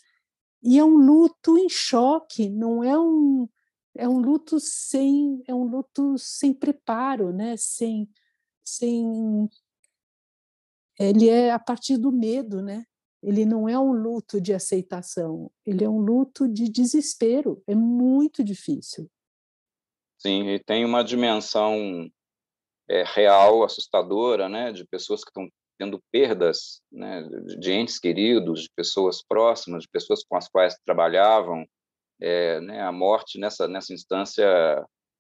E 0.61 0.77
é 0.77 0.83
um 0.83 0.95
luto 0.95 1.57
em 1.57 1.69
choque, 1.69 2.49
não 2.49 2.83
é 2.83 2.97
um, 2.97 3.47
é 3.95 4.07
um 4.07 4.19
luto 4.19 4.59
sem 4.59 5.41
é 5.47 5.53
um 5.53 5.63
luto 5.63 6.17
sem 6.17 6.53
preparo, 6.53 7.31
né? 7.33 7.55
Sem 7.57 8.07
sem 8.63 9.49
ele 10.99 11.29
é 11.29 11.51
a 11.51 11.59
partir 11.59 11.97
do 11.97 12.11
medo, 12.11 12.61
né? 12.61 12.85
Ele 13.21 13.45
não 13.45 13.67
é 13.67 13.77
um 13.77 13.91
luto 13.91 14.39
de 14.39 14.53
aceitação, 14.53 15.51
ele 15.65 15.83
é 15.83 15.89
um 15.89 15.99
luto 15.99 16.47
de 16.47 16.69
desespero. 16.69 17.63
É 17.67 17.75
muito 17.75 18.43
difícil. 18.43 19.09
Sim, 20.19 20.47
e 20.49 20.59
tem 20.59 20.85
uma 20.85 21.03
dimensão 21.03 22.09
é, 22.89 23.03
real, 23.05 23.63
assustadora, 23.63 24.47
né? 24.47 24.71
De 24.71 24.85
pessoas 24.85 25.23
que 25.23 25.29
estão 25.29 25.47
tendo 25.77 26.01
perdas, 26.11 26.81
né? 26.91 27.23
De 27.59 27.71
entes 27.71 27.99
queridos, 27.99 28.63
de 28.63 28.69
pessoas 28.75 29.23
próximas, 29.23 29.83
de 29.83 29.89
pessoas 29.89 30.23
com 30.23 30.35
as 30.35 30.47
quais 30.47 30.75
trabalhavam, 30.85 31.65
é, 32.21 32.59
né, 32.61 32.81
a 32.81 32.91
morte 32.91 33.39
nessa, 33.39 33.67
nessa 33.67 33.93
instância 33.93 34.47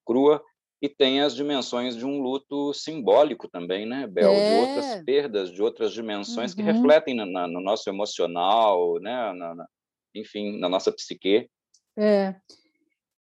crua, 0.05 0.43
e 0.81 0.87
tem 0.87 1.21
as 1.21 1.35
dimensões 1.35 1.95
de 1.95 2.05
um 2.05 2.21
luto 2.21 2.71
simbólico 2.73 3.47
também, 3.47 3.85
né, 3.85 4.05
Bel? 4.05 4.31
É. 4.31 4.49
De 4.49 4.67
outras 4.67 5.03
perdas, 5.03 5.51
de 5.51 5.61
outras 5.61 5.91
dimensões 5.91 6.51
uhum. 6.51 6.57
que 6.57 6.63
refletem 6.63 7.15
na, 7.15 7.25
na, 7.25 7.47
no 7.47 7.61
nosso 7.61 7.89
emocional, 7.89 8.99
né, 8.99 9.33
na, 9.33 9.55
na, 9.55 9.67
enfim, 10.15 10.59
na 10.59 10.69
nossa 10.69 10.91
psique. 10.91 11.49
É. 11.97 12.35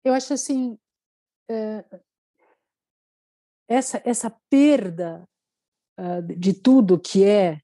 Eu 0.04 0.14
acho 0.14 0.32
assim, 0.32 0.78
é, 1.50 1.84
essa, 3.70 4.02
essa 4.04 4.30
perda 4.50 5.24
uh, 5.98 6.22
de 6.36 6.52
tudo 6.52 6.98
que 6.98 7.24
é, 7.24 7.60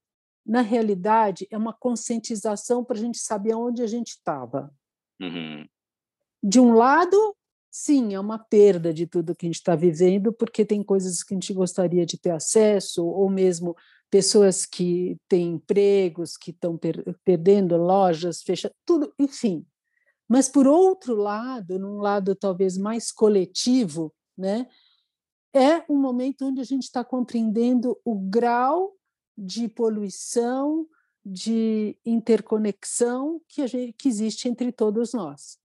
na 0.47 0.61
realidade, 0.61 1.47
é 1.51 1.59
uma 1.59 1.73
conscientização 1.73 2.85
para 2.85 2.97
a 2.97 3.01
gente 3.01 3.19
saber 3.19 3.55
onde 3.55 3.83
a 3.83 3.87
gente 3.87 4.11
estava. 4.11 4.73
Uhum 5.21 5.67
de 6.47 6.61
um 6.61 6.75
lado, 6.75 7.35
sim, 7.71 8.15
é 8.15 8.21
uma 8.21 8.39
perda 8.39 8.95
de 8.95 9.05
tudo 9.05 9.35
que 9.35 9.47
a 9.47 9.49
gente 9.49 9.57
está 9.57 9.75
vivendo, 9.75 10.33
porque 10.33 10.65
tem 10.65 10.81
coisas 10.81 11.25
que 11.25 11.35
a 11.35 11.37
gente 11.37 11.53
gostaria 11.53 12.07
de 12.07 12.17
ter 12.17 12.31
acesso, 12.31 13.05
ou 13.05 13.29
mesmo 13.29 13.77
pessoas 14.09 14.65
que 14.65 15.19
têm 15.29 15.55
empregos, 15.55 16.37
que 16.37 16.53
estão 16.53 16.77
per 16.77 17.03
perdendo 17.25 17.77
lojas, 17.77 18.43
fecha 18.43 18.71
tudo, 18.85 19.13
enfim. 19.19 19.67
Mas, 20.29 20.49
por 20.49 20.69
outro 20.69 21.17
lado, 21.17 21.79
num 21.81 21.99
lado 21.99 22.37
talvez 22.37 22.79
mais 22.79 23.11
coletivo, 23.11 24.15
né, 24.39 24.69
é 25.57 25.85
um 25.89 25.97
momento 25.97 26.45
onde 26.45 26.61
a 26.61 26.65
gente 26.65 26.85
está 26.85 27.03
compreendendo 27.03 27.99
o 28.05 28.15
grau 28.15 28.95
de 29.37 29.69
poluição, 29.69 30.87
de 31.25 31.97
interconexão 32.05 33.41
que, 33.49 33.67
gente, 33.67 33.93
que 33.95 34.09
existe 34.09 34.49
entre 34.49 34.71
todos 34.71 35.13
nós. 35.13 35.59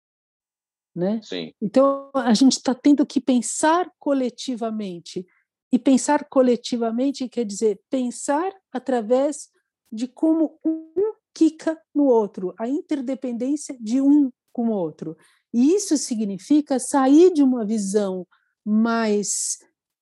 Né? 0.95 1.21
Sim. 1.23 1.53
Então, 1.61 2.09
a 2.13 2.33
gente 2.33 2.53
está 2.53 2.73
tendo 2.73 3.05
que 3.05 3.21
pensar 3.21 3.91
coletivamente. 3.99 5.25
E 5.71 5.79
pensar 5.79 6.25
coletivamente 6.25 7.29
quer 7.29 7.45
dizer 7.45 7.79
pensar 7.89 8.51
através 8.73 9.49
de 9.91 10.07
como 10.07 10.59
um 10.65 11.13
quica 11.33 11.81
no 11.95 12.05
outro, 12.05 12.53
a 12.59 12.67
interdependência 12.67 13.77
de 13.79 14.01
um 14.01 14.29
com 14.51 14.67
o 14.67 14.71
outro. 14.71 15.15
E 15.53 15.73
isso 15.75 15.97
significa 15.97 16.77
sair 16.77 17.31
de 17.33 17.41
uma 17.41 17.65
visão 17.65 18.27
mais 18.65 19.59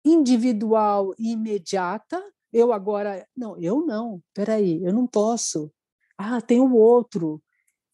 individual 0.04 1.14
e 1.18 1.32
imediata. 1.32 2.22
Eu 2.52 2.74
agora, 2.74 3.28
não, 3.36 3.58
eu 3.58 3.86
não, 3.86 4.22
peraí, 4.34 4.84
eu 4.84 4.94
não 4.94 5.08
posso. 5.08 5.72
Ah, 6.18 6.42
tem 6.42 6.60
o 6.60 6.76
outro. 6.76 7.42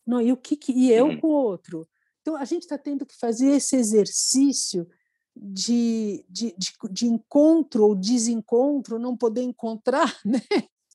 Não, 0.05 0.21
e 0.21 0.31
o 0.31 0.37
que, 0.37 0.55
que 0.55 0.71
e 0.71 0.91
eu 0.91 1.07
uhum. 1.07 1.19
com 1.19 1.27
o 1.27 1.31
outro? 1.31 1.87
Então 2.21 2.35
a 2.35 2.45
gente 2.45 2.63
está 2.63 2.77
tendo 2.77 3.05
que 3.05 3.17
fazer 3.17 3.51
esse 3.51 3.75
exercício 3.75 4.87
de, 5.35 6.25
de, 6.29 6.55
de, 6.57 6.73
de, 6.91 7.05
encontro 7.05 7.83
ou 7.85 7.95
desencontro, 7.95 8.99
não 8.99 9.15
poder 9.15 9.41
encontrar 9.41 10.17
né, 10.25 10.41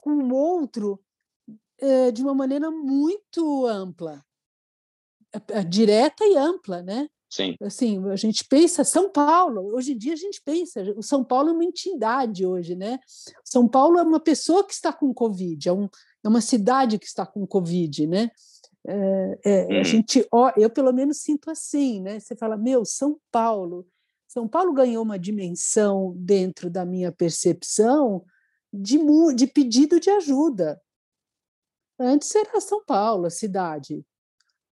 com 0.00 0.10
o 0.10 0.34
outro 0.34 1.00
é, 1.78 2.10
de 2.10 2.22
uma 2.22 2.34
maneira 2.34 2.70
muito 2.70 3.66
ampla, 3.66 4.24
é, 5.48 5.62
direta 5.64 6.24
e 6.24 6.36
ampla, 6.36 6.82
né? 6.82 7.08
Sim. 7.32 7.56
Assim, 7.62 8.10
a 8.10 8.16
gente 8.16 8.44
pensa 8.44 8.84
São 8.84 9.10
Paulo. 9.10 9.74
Hoje 9.74 9.92
em 9.92 9.96
dia 9.96 10.12
a 10.12 10.16
gente 10.16 10.42
pensa, 10.44 10.82
o 10.94 11.02
São 11.02 11.24
Paulo 11.24 11.48
é 11.48 11.52
uma 11.52 11.64
entidade 11.64 12.44
hoje, 12.44 12.76
né? 12.76 13.00
São 13.42 13.66
Paulo 13.66 13.98
é 13.98 14.02
uma 14.02 14.20
pessoa 14.20 14.66
que 14.66 14.74
está 14.74 14.92
com 14.92 15.14
Covid, 15.14 15.66
é, 15.66 15.72
um, 15.72 15.88
é 16.22 16.28
uma 16.28 16.42
cidade 16.42 16.98
que 16.98 17.06
está 17.06 17.24
com 17.24 17.46
Covid, 17.46 18.06
né? 18.06 18.30
É, 18.86 19.38
é, 19.46 19.62
A 19.62 19.78
uhum. 19.78 19.84
gente, 19.84 20.28
ó, 20.30 20.52
eu 20.58 20.68
pelo 20.68 20.92
menos 20.92 21.22
sinto 21.22 21.50
assim, 21.50 22.02
né? 22.02 22.20
Você 22.20 22.36
fala, 22.36 22.54
meu, 22.54 22.84
São 22.84 23.18
Paulo. 23.30 23.86
São 24.28 24.46
Paulo 24.46 24.74
ganhou 24.74 25.02
uma 25.02 25.18
dimensão 25.18 26.12
dentro 26.18 26.68
da 26.68 26.84
minha 26.84 27.10
percepção 27.10 28.26
de, 28.70 28.98
de 29.34 29.46
pedido 29.46 29.98
de 29.98 30.10
ajuda. 30.10 30.78
Antes 31.98 32.34
era 32.34 32.60
São 32.60 32.84
Paulo, 32.84 33.24
a 33.24 33.30
cidade. 33.30 34.04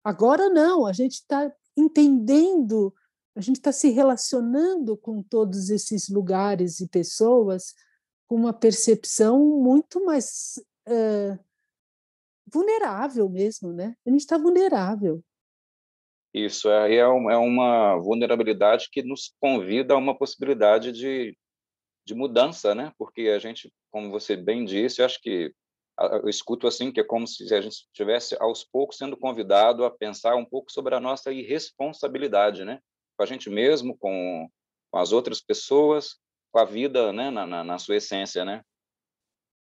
Agora 0.03 0.50
não, 0.50 0.86
a 0.86 0.93
gente 0.93 1.13
está 1.13 1.51
entendendo, 1.75 2.94
a 3.36 3.42
gente 3.42 3.58
está 3.58 3.72
se 3.72 3.89
relacionando 3.89 4.96
com 4.98 5.22
todos 5.24 5.70
esses 5.70 6.10
lugares 6.10 6.80
e 6.80 6.88
pessoas 6.88 7.74
com 8.27 8.36
uma 8.36 8.53
percepção 8.53 9.39
muito 9.62 10.03
mais 10.06 10.53
uh, 10.88 11.39
vulnerável 12.48 13.27
mesmo, 13.30 13.74
né? 13.74 13.96
A 14.06 14.10
gente 14.10 14.22
está 14.22 14.38
vulnerável. 14.38 15.24
Isso 16.34 16.70
é, 16.70 16.96
é 16.96 17.06
uma 17.06 17.96
vulnerabilidade 17.98 18.89
que 18.92 19.03
nos 19.03 19.34
convida 19.39 19.94
a 19.94 19.98
uma 19.98 20.18
possibilidade 20.18 20.92
de, 20.92 21.38
de 22.06 22.15
mudança, 22.15 22.74
né? 22.74 22.92
Porque 22.98 23.30
a 23.30 23.38
gente, 23.38 23.72
como 23.92 24.10
você 24.10 24.36
bem 24.36 24.65
disse, 24.65 25.01
eu 25.01 25.06
acho 25.06 25.22
que 25.22 25.53
eu 26.24 26.29
escuto 26.29 26.67
assim 26.67 26.91
que 26.91 27.00
é 27.00 27.03
como 27.03 27.27
se 27.27 27.53
a 27.53 27.62
gente 27.62 27.74
estivesse 27.74 28.36
aos 28.39 28.63
poucos 28.63 28.98
sendo 28.98 29.17
convidado 29.17 29.83
a 29.86 29.91
pensar 29.91 30.36
um 30.36 30.45
pouco 30.45 30.72
sobre 30.72 30.95
a 30.95 31.00
nossa 31.00 31.31
irresponsabilidade, 31.31 32.63
né? 32.65 32.79
Com 33.17 33.24
a 33.24 33.25
gente 33.25 33.50
mesmo, 33.50 33.98
com, 33.98 34.48
com 34.91 34.98
as 34.98 35.12
outras 35.12 35.41
pessoas, 35.41 36.15
com 36.51 36.60
a 36.60 36.65
vida, 36.65 37.12
né? 37.13 37.29
Na, 37.29 37.45
na, 37.45 37.63
na 37.63 37.79
sua 37.79 37.98
essência, 37.98 38.43
né? 38.43 38.62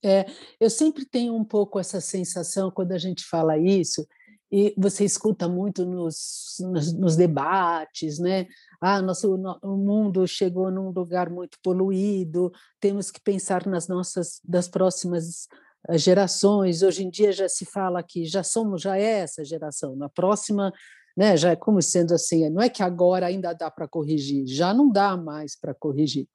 É, 0.04 0.26
eu 0.61 0.69
sempre 0.69 1.07
tenho 1.07 1.35
um 1.35 1.45
pouco 1.45 1.78
essa 1.78 2.00
sensação 2.00 2.71
quando 2.71 2.93
a 2.93 2.99
gente 2.99 3.25
fala 3.25 3.57
isso 3.57 4.07
e 4.52 4.73
você 4.76 5.04
escuta 5.04 5.49
muito 5.49 5.85
nos, 5.85 6.57
nos, 6.61 6.93
nos 6.93 7.16
debates, 7.16 8.19
né? 8.19 8.47
Ah, 8.81 9.02
nosso 9.02 9.35
o 9.35 9.76
mundo 9.76 10.28
chegou 10.28 10.71
num 10.71 10.90
lugar 10.90 11.28
muito 11.28 11.59
poluído, 11.61 12.52
temos 12.78 13.11
que 13.11 13.21
pensar 13.21 13.66
nas 13.66 13.88
nossas 13.88 14.40
das 14.45 14.69
próximas 14.69 15.49
gerações. 15.93 16.83
Hoje 16.83 17.05
em 17.05 17.11
dia 17.11 17.33
já 17.33 17.49
se 17.49 17.64
fala 17.64 18.03
que 18.03 18.25
já 18.25 18.43
somos, 18.43 18.83
já 18.83 18.97
é 18.97 19.21
essa 19.21 19.45
geração. 19.45 19.95
Na 19.97 20.09
próxima, 20.09 20.73
né, 21.17 21.37
já 21.37 21.50
é 21.50 21.57
como 21.57 21.81
sendo 21.83 22.14
assim, 22.14 22.49
não 22.50 22.62
é 22.62 22.69
que 22.69 22.83
agora 22.83 23.26
ainda 23.26 23.53
dá 23.53 23.71
para 23.71 23.87
corrigir, 23.88 24.47
já 24.47 24.73
não 24.75 24.91
dá 24.91 25.17
mais 25.17 25.59
para 25.59 25.75
corrigir. 25.75 26.26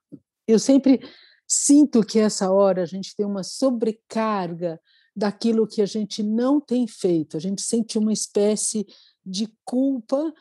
Eu 0.48 0.60
sempre 0.60 1.00
sinto 1.48 2.04
que 2.04 2.20
essa 2.20 2.52
hora 2.52 2.84
a 2.84 2.86
gente 2.86 3.16
tem 3.16 3.26
uma 3.26 3.44
sobrecarga 3.44 4.80
daquilo 5.16 5.68
que 5.68 5.82
a 5.82 5.86
gente 5.86 6.24
não 6.24 6.62
tem 6.62 6.88
feito. 6.88 7.36
A 7.36 7.40
gente 7.40 7.62
sente 7.62 7.98
uma 7.98 8.14
espécie 8.14 8.86
de 9.26 9.52
culpa, 9.66 10.34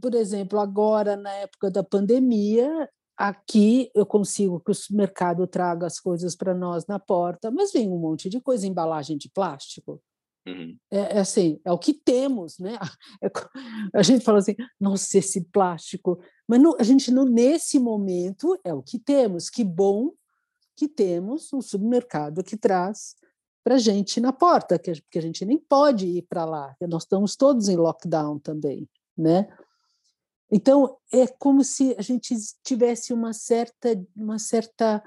por 0.00 0.14
exemplo, 0.14 0.60
agora 0.60 1.16
na 1.16 1.32
época 1.32 1.70
da 1.70 1.82
pandemia, 1.82 2.88
Aqui 3.20 3.90
eu 3.94 4.06
consigo 4.06 4.58
que 4.60 4.72
o 4.72 4.74
mercado 4.92 5.46
traga 5.46 5.86
as 5.86 6.00
coisas 6.00 6.34
para 6.34 6.54
nós 6.54 6.86
na 6.86 6.98
porta, 6.98 7.50
mas 7.50 7.70
vem 7.70 7.86
um 7.86 7.98
monte 7.98 8.30
de 8.30 8.40
coisa, 8.40 8.66
embalagem 8.66 9.18
de 9.18 9.28
plástico. 9.28 10.02
Uhum. 10.48 10.74
É, 10.90 11.18
é, 11.18 11.18
assim, 11.18 11.60
é 11.62 11.70
o 11.70 11.76
que 11.76 11.92
temos, 11.92 12.58
né? 12.58 12.78
É, 13.22 13.28
a 13.98 14.02
gente 14.02 14.24
fala 14.24 14.38
assim, 14.38 14.56
nossa, 14.80 15.18
esse 15.18 15.42
plástico. 15.50 16.18
Mas 16.48 16.62
a 16.78 16.82
gente, 16.82 17.10
não, 17.10 17.26
nesse 17.26 17.78
momento, 17.78 18.58
é 18.64 18.72
o 18.72 18.82
que 18.82 18.98
temos. 18.98 19.50
Que 19.50 19.62
bom 19.62 20.12
que 20.74 20.88
temos 20.88 21.52
um 21.52 21.60
supermercado 21.60 22.42
que 22.42 22.56
traz 22.56 23.16
para 23.62 23.74
a 23.74 23.78
gente 23.78 24.18
na 24.18 24.32
porta, 24.32 24.78
que, 24.78 24.98
porque 25.02 25.18
a 25.18 25.22
gente 25.22 25.44
nem 25.44 25.58
pode 25.58 26.06
ir 26.06 26.22
para 26.22 26.46
lá, 26.46 26.74
nós 26.88 27.02
estamos 27.02 27.36
todos 27.36 27.68
em 27.68 27.76
lockdown 27.76 28.38
também, 28.38 28.88
né? 29.14 29.46
Então, 30.50 30.98
é 31.12 31.26
como 31.26 31.62
se 31.62 31.94
a 31.96 32.02
gente 32.02 32.34
tivesse 32.64 33.12
uma 33.12 33.32
certa, 33.32 33.88
uma 34.16 34.38
certa 34.38 35.02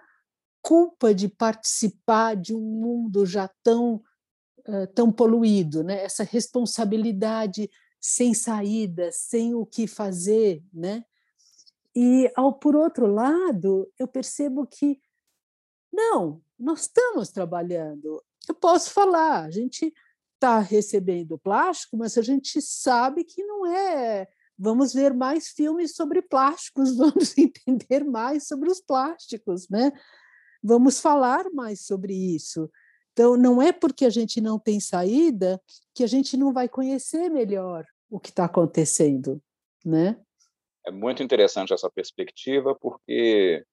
culpa 0.61 1.13
de 1.13 1.27
participar 1.27 2.35
de 2.35 2.55
um 2.55 2.61
mundo 2.61 3.25
já 3.25 3.49
tão, 3.61 4.01
uh, 4.65 4.87
tão 4.95 5.11
poluído, 5.11 5.83
né? 5.83 6.01
essa 6.03 6.23
responsabilidade 6.23 7.69
sem 7.99 8.33
saída, 8.33 9.11
sem 9.11 9.53
o 9.53 9.65
que 9.65 9.85
fazer. 9.85 10.63
Né? 10.73 11.03
E, 11.93 12.31
ao, 12.35 12.53
por 12.53 12.75
outro 12.75 13.05
lado, 13.05 13.91
eu 13.99 14.07
percebo 14.07 14.65
que, 14.65 15.01
não, 15.91 16.41
nós 16.57 16.81
estamos 16.81 17.29
trabalhando. 17.29 18.23
Eu 18.47 18.55
posso 18.55 18.91
falar, 18.91 19.43
a 19.43 19.51
gente 19.51 19.93
está 20.35 20.59
recebendo 20.59 21.37
plástico, 21.37 21.97
mas 21.97 22.17
a 22.17 22.21
gente 22.21 22.61
sabe 22.61 23.25
que 23.25 23.43
não 23.43 23.65
é 23.65 24.27
vamos 24.57 24.93
ver 24.93 25.13
mais 25.13 25.49
filmes 25.49 25.95
sobre 25.95 26.21
plásticos, 26.21 26.95
vamos 26.97 27.37
entender 27.37 28.03
mais 28.03 28.47
sobre 28.47 28.69
os 28.69 28.79
plásticos, 28.79 29.67
né? 29.69 29.91
Vamos 30.63 30.99
falar 30.99 31.49
mais 31.51 31.85
sobre 31.85 32.13
isso. 32.13 32.69
Então, 33.11 33.37
não 33.37 33.61
é 33.61 33.71
porque 33.71 34.05
a 34.05 34.09
gente 34.09 34.41
não 34.41 34.57
tem 34.57 34.79
saída 34.79 35.61
que 35.93 36.03
a 36.03 36.07
gente 36.07 36.35
não 36.35 36.51
vai 36.51 36.67
conhecer 36.67 37.29
melhor 37.29 37.85
o 38.09 38.19
que 38.19 38.29
está 38.29 38.45
acontecendo, 38.45 39.41
né? 39.85 40.19
É 40.85 40.91
muito 40.91 41.21
interessante 41.23 41.73
essa 41.73 41.89
perspectiva, 41.89 42.75
porque 42.75 43.63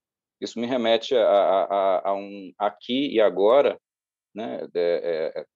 isso 0.40 0.58
me 0.58 0.66
remete 0.66 1.14
a, 1.14 1.22
a, 1.22 2.08
a 2.10 2.14
um 2.14 2.52
aqui 2.58 3.14
e 3.14 3.20
agora, 3.20 3.80
né? 4.34 4.68
É, 4.74 5.32
é, 5.36 5.46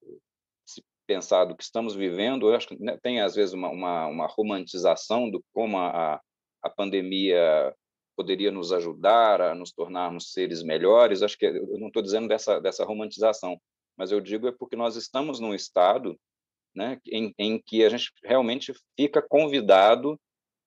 pensar 1.07 1.45
do 1.45 1.57
que 1.57 1.63
estamos 1.63 1.95
vivendo, 1.95 2.49
eu 2.49 2.55
acho 2.55 2.69
que 2.69 2.83
né, 2.83 2.99
tem 3.03 3.21
às 3.21 3.35
vezes 3.35 3.53
uma, 3.53 3.69
uma, 3.71 4.07
uma 4.07 4.27
romantização 4.27 5.31
do 5.31 5.45
como 5.53 5.79
a, 5.79 6.21
a 6.63 6.71
pandemia 6.71 7.75
poderia 8.17 8.51
nos 8.51 8.73
ajudar 8.73 9.41
a 9.41 9.55
nos 9.55 9.73
tornarmos 9.73 10.33
seres 10.33 10.63
melhores. 10.63 11.23
Acho 11.23 11.37
que 11.37 11.47
eu 11.47 11.79
não 11.79 11.89
estou 11.89 12.03
dizendo 12.03 12.29
dessa 12.29 12.61
dessa 12.61 12.85
romantização, 12.85 13.61
mas 13.97 14.13
eu 14.13 14.21
digo 14.21 14.49
é 14.49 14.53
porque 14.53 14.77
nós 14.77 14.97
estamos 14.97 15.41
num 15.41 15.55
estado, 15.55 16.19
né, 16.75 16.99
em, 17.07 17.35
em 17.39 17.61
que 17.65 17.85
a 17.85 17.89
gente 17.89 18.13
realmente 18.23 18.73
fica 18.97 19.23
convidado 19.23 20.19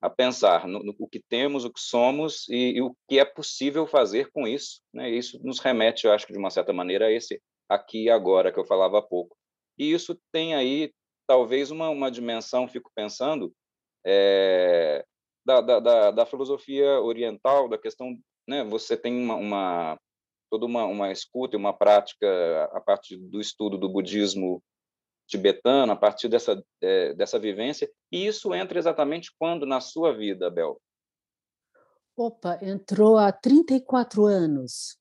a 0.02 0.10
pensar 0.10 0.68
no, 0.68 0.80
no 0.84 1.08
que 1.08 1.20
temos, 1.28 1.66
o 1.66 1.72
que 1.72 1.80
somos 1.80 2.48
e, 2.50 2.78
e, 2.78 2.82
o 2.82 2.96
que 3.08 3.20
é 3.20 3.26
possível 3.26 3.88
fazer 3.88 4.30
com 4.32 4.48
isso. 4.48 4.82
Né? 4.94 5.10
Isso 5.10 5.40
nos 5.44 5.60
remete, 5.60 6.06
eu 6.06 6.14
acho 6.14 6.26
que 6.26 6.34
de 6.34 6.40
uma 6.40 6.52
certa 6.52 6.72
maneira, 6.72 7.08
a 7.08 7.12
esse 7.12 7.42
aqui 7.68 8.04
e 8.04 8.10
agora 8.10 8.52
que 8.52 8.60
eu 8.60 8.66
falava 8.66 9.00
há 9.00 9.02
pouco. 9.02 9.36
E 9.78 9.92
isso 9.92 10.20
tem 10.32 10.56
aí 10.56 10.92
talvez 11.28 11.72
uma, 11.72 11.90
uma 11.90 12.10
dimensão, 12.10 12.68
fico 12.68 12.92
pensando, 12.96 13.54
é, 14.06 15.06
da, 15.46 15.62
da, 15.62 16.12
da, 16.12 16.26
filosofia 16.26 17.02
oriental, 17.02 17.68
da 17.68 17.78
questão, 17.78 18.18
né, 18.48 18.64
você 18.64 18.96
tem 18.96 19.14
uma, 19.22 19.36
uma 19.36 20.00
toda 20.50 20.66
uma, 20.66 20.86
uma 20.86 21.12
escuta 21.12 21.56
e 21.56 21.60
uma 21.60 21.74
prática 21.74 22.70
a 22.72 22.80
partir 22.80 23.18
do 23.18 23.40
estudo 23.40 23.78
do 23.78 23.90
budismo 23.90 24.64
tibetano, 25.28 25.92
a 25.92 25.96
partir 25.96 26.30
dessa, 26.30 26.64
é, 26.82 27.14
dessa 27.14 27.38
vivência, 27.38 27.92
e 28.12 28.26
isso 28.26 28.54
entra 28.56 28.80
exatamente 28.80 29.32
quando 29.38 29.66
na 29.66 29.82
sua 29.82 30.14
vida, 30.14 30.50
Bel? 30.50 30.82
Opa, 32.16 32.58
entrou 32.62 33.18
há 33.18 33.32
34 33.32 34.26
anos. 34.26 34.98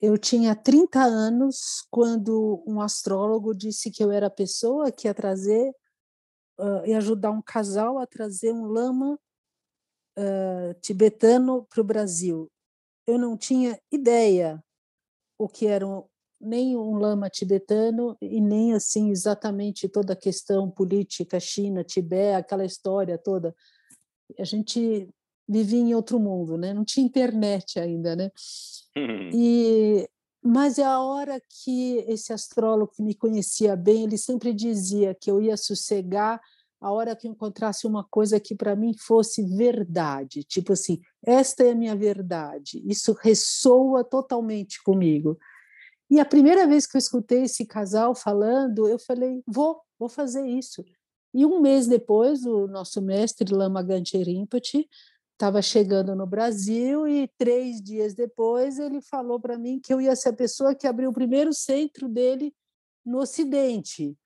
Eu 0.00 0.18
tinha 0.18 0.54
30 0.54 1.00
anos 1.02 1.86
quando 1.90 2.62
um 2.66 2.80
astrólogo 2.80 3.54
disse 3.54 3.90
que 3.90 4.04
eu 4.04 4.10
era 4.10 4.26
a 4.26 4.30
pessoa 4.30 4.92
que 4.92 5.08
ia 5.08 5.14
trazer 5.14 5.70
uh, 6.58 6.84
e 6.84 6.92
ajudar 6.92 7.30
um 7.30 7.40
casal 7.40 7.98
a 7.98 8.06
trazer 8.06 8.52
um 8.52 8.66
lama 8.66 9.18
uh, 10.18 10.74
tibetano 10.80 11.66
para 11.70 11.80
o 11.80 11.84
Brasil. 11.84 12.50
Eu 13.06 13.18
não 13.18 13.36
tinha 13.36 13.80
ideia 13.90 14.62
o 15.38 15.48
que 15.48 15.66
era 15.66 15.86
um, 15.86 16.04
nem 16.40 16.76
um 16.76 16.96
lama 16.96 17.30
tibetano 17.30 18.16
e 18.20 18.40
nem 18.40 18.74
assim 18.74 19.10
exatamente 19.10 19.88
toda 19.88 20.12
a 20.12 20.16
questão 20.16 20.70
política 20.70 21.40
China, 21.40 21.82
Tibete, 21.82 22.36
aquela 22.36 22.64
história 22.64 23.16
toda. 23.16 23.54
A 24.38 24.44
gente 24.44 25.08
vivia 25.48 25.80
em 25.80 25.94
outro 25.94 26.18
mundo, 26.18 26.56
né? 26.56 26.72
Não 26.72 26.84
tinha 26.84 27.06
internet 27.06 27.78
ainda, 27.78 28.16
né? 28.16 28.30
E 29.32 30.08
mas 30.42 30.78
é 30.78 30.84
a 30.84 31.00
hora 31.00 31.42
que 31.64 32.04
esse 32.06 32.32
astrólogo 32.32 32.92
que 32.94 33.02
me 33.02 33.14
conhecia 33.14 33.74
bem, 33.74 34.04
ele 34.04 34.16
sempre 34.16 34.54
dizia 34.54 35.12
que 35.12 35.28
eu 35.28 35.42
ia 35.42 35.56
sossegar 35.56 36.40
a 36.80 36.92
hora 36.92 37.16
que 37.16 37.26
eu 37.26 37.32
encontrasse 37.32 37.84
uma 37.84 38.04
coisa 38.04 38.38
que 38.38 38.54
para 38.54 38.76
mim 38.76 38.94
fosse 38.96 39.42
verdade, 39.42 40.44
tipo 40.44 40.72
assim, 40.74 41.00
esta 41.24 41.64
é 41.64 41.72
a 41.72 41.74
minha 41.74 41.96
verdade. 41.96 42.80
Isso 42.86 43.12
ressoa 43.12 44.04
totalmente 44.04 44.80
comigo. 44.84 45.36
E 46.08 46.20
a 46.20 46.24
primeira 46.24 46.66
vez 46.66 46.86
que 46.86 46.96
eu 46.96 47.00
escutei 47.00 47.42
esse 47.44 47.66
casal 47.66 48.14
falando, 48.14 48.86
eu 48.88 48.98
falei, 48.98 49.42
vou, 49.46 49.80
vou 49.98 50.08
fazer 50.08 50.46
isso. 50.46 50.84
E 51.34 51.44
um 51.44 51.60
mês 51.60 51.88
depois, 51.88 52.44
o 52.46 52.68
nosso 52.68 53.02
mestre 53.02 53.52
Lama 53.52 53.82
Ganche 53.82 54.16
Rinpoche 54.18 54.88
estava 55.36 55.60
chegando 55.60 56.16
no 56.16 56.26
Brasil 56.26 57.06
e 57.06 57.28
três 57.36 57.80
dias 57.80 58.14
depois 58.14 58.78
ele 58.78 59.02
falou 59.02 59.38
para 59.38 59.58
mim 59.58 59.78
que 59.78 59.92
eu 59.92 60.00
ia 60.00 60.16
ser 60.16 60.30
a 60.30 60.32
pessoa 60.32 60.74
que 60.74 60.86
abriu 60.86 61.10
o 61.10 61.14
primeiro 61.14 61.52
centro 61.52 62.08
dele 62.08 62.54
no 63.04 63.18
Ocidente. 63.18 64.16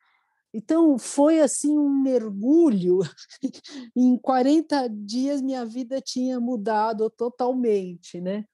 Então 0.55 0.99
foi 0.99 1.41
assim 1.41 1.77
um 1.77 1.91
mergulho. 1.91 3.01
em 3.95 4.17
40 4.19 4.89
dias 4.89 5.43
minha 5.43 5.65
vida 5.65 6.01
tinha 6.01 6.39
mudado 6.39 7.11
totalmente, 7.11 8.21
né? 8.21 8.45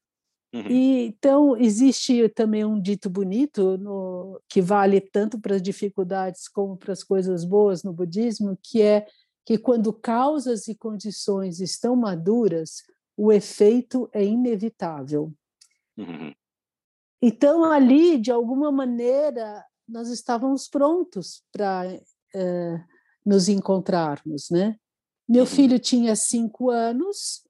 Uhum. 0.54 0.70
E, 0.70 1.06
então 1.06 1.56
existe 1.58 2.26
também 2.30 2.64
um 2.64 2.80
dito 2.80 3.10
bonito 3.10 3.76
no, 3.76 4.40
que 4.48 4.62
vale 4.62 5.00
tanto 5.00 5.38
para 5.38 5.56
as 5.56 5.62
dificuldades 5.62 6.48
como 6.48 6.76
para 6.76 6.92
as 6.92 7.02
coisas 7.04 7.44
boas 7.44 7.82
no 7.82 7.92
budismo, 7.92 8.58
que 8.62 8.80
é 8.80 9.06
que 9.46 9.56
quando 9.56 9.92
causas 9.92 10.66
e 10.66 10.74
condições 10.74 11.60
estão 11.60 11.94
maduras, 11.94 12.82
o 13.16 13.32
efeito 13.32 14.10
é 14.12 14.24
inevitável. 14.24 15.32
Uhum. 15.96 16.34
Então, 17.22 17.64
ali, 17.64 18.18
de 18.18 18.32
alguma 18.32 18.72
maneira, 18.72 19.64
nós 19.88 20.08
estávamos 20.08 20.68
prontos 20.68 21.44
para 21.52 21.84
eh, 22.34 22.84
nos 23.24 23.48
encontrarmos, 23.48 24.50
né? 24.50 24.76
Meu 25.28 25.42
uhum. 25.42 25.46
filho 25.46 25.78
tinha 25.78 26.16
cinco 26.16 26.68
anos 26.68 27.46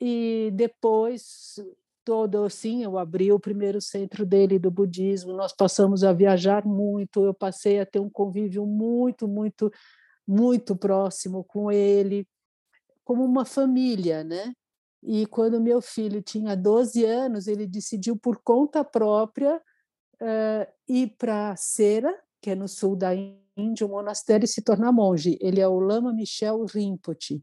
e 0.00 0.50
depois 0.54 1.54
todo 2.04 2.44
assim 2.44 2.82
eu 2.82 2.98
abri 2.98 3.30
o 3.30 3.38
primeiro 3.38 3.80
centro 3.80 4.24
dele 4.24 4.58
do 4.58 4.70
budismo 4.70 5.34
nós 5.34 5.52
passamos 5.52 6.02
a 6.02 6.12
viajar 6.12 6.64
muito 6.64 7.22
eu 7.24 7.34
passei 7.34 7.80
a 7.80 7.84
ter 7.84 7.98
um 7.98 8.08
convívio 8.08 8.64
muito 8.64 9.28
muito 9.28 9.70
muito 10.28 10.76
próximo 10.76 11.42
com 11.42 11.72
ele, 11.72 12.28
como 13.02 13.24
uma 13.24 13.46
família, 13.46 14.22
né? 14.22 14.52
E 15.02 15.24
quando 15.26 15.58
meu 15.58 15.80
filho 15.80 16.20
tinha 16.20 16.54
12 16.54 17.02
anos, 17.06 17.46
ele 17.46 17.66
decidiu 17.66 18.14
por 18.14 18.42
conta 18.42 18.84
própria 18.84 19.56
uh, 19.56 20.72
ir 20.86 21.16
para 21.16 21.56
Cera, 21.56 22.14
que 22.42 22.50
é 22.50 22.54
no 22.54 22.68
sul 22.68 22.94
da 22.94 23.12
Índia, 23.56 23.86
um 23.86 23.90
monastério 23.90 24.44
e 24.44 24.48
se 24.48 24.60
tornar 24.60 24.92
monge. 24.92 25.38
Ele 25.40 25.60
é 25.60 25.66
o 25.66 25.78
Lama 25.78 26.12
Michel 26.12 26.64
Rinpoche. 26.66 27.42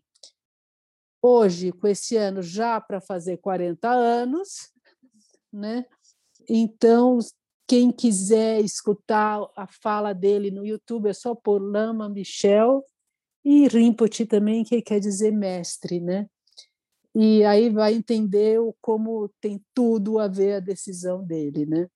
Hoje, 1.21 1.71
com 1.71 1.87
esse 1.87 2.15
ano 2.17 2.43
já 2.43 2.79
para 2.79 3.01
fazer 3.01 3.37
40 3.37 3.89
anos, 3.89 4.69
né? 5.51 5.85
Então, 6.47 7.17
quem 7.67 7.91
quiser 7.91 8.61
escutar 8.61 9.39
a 9.55 9.67
fala 9.67 10.13
dele 10.13 10.51
no 10.51 10.65
YouTube 10.65 11.09
é 11.09 11.13
só 11.13 11.33
por 11.33 11.59
Lama 11.59 12.07
Michel 12.09 12.83
e 13.43 13.67
Rinpoche 13.67 14.25
também, 14.25 14.63
que 14.63 14.81
quer 14.81 14.99
dizer 14.99 15.31
mestre, 15.31 15.99
né? 15.99 16.27
E 17.13 17.43
aí 17.45 17.69
vai 17.69 17.93
entender 17.93 18.59
como 18.81 19.29
tem 19.39 19.63
tudo 19.73 20.19
a 20.19 20.27
ver 20.27 20.55
a 20.55 20.59
decisão 20.59 21.23
dele, 21.23 21.65
né? 21.65 21.87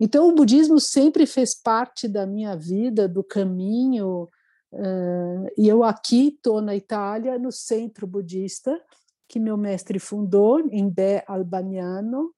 Então 0.00 0.28
o 0.28 0.34
budismo 0.34 0.78
sempre 0.78 1.26
fez 1.26 1.54
parte 1.54 2.06
da 2.06 2.26
minha 2.26 2.54
vida, 2.56 3.08
do 3.08 3.24
caminho. 3.24 4.28
Uh, 4.70 5.48
e 5.56 5.66
eu 5.66 5.82
aqui 5.82 6.28
estou 6.28 6.60
na 6.60 6.76
Itália, 6.76 7.38
no 7.38 7.50
centro 7.50 8.06
budista 8.06 8.78
que 9.28 9.38
meu 9.38 9.56
mestre 9.56 9.98
fundou 9.98 10.58
em 10.70 10.88
Bé 10.88 11.22
Albaniano, 11.28 12.34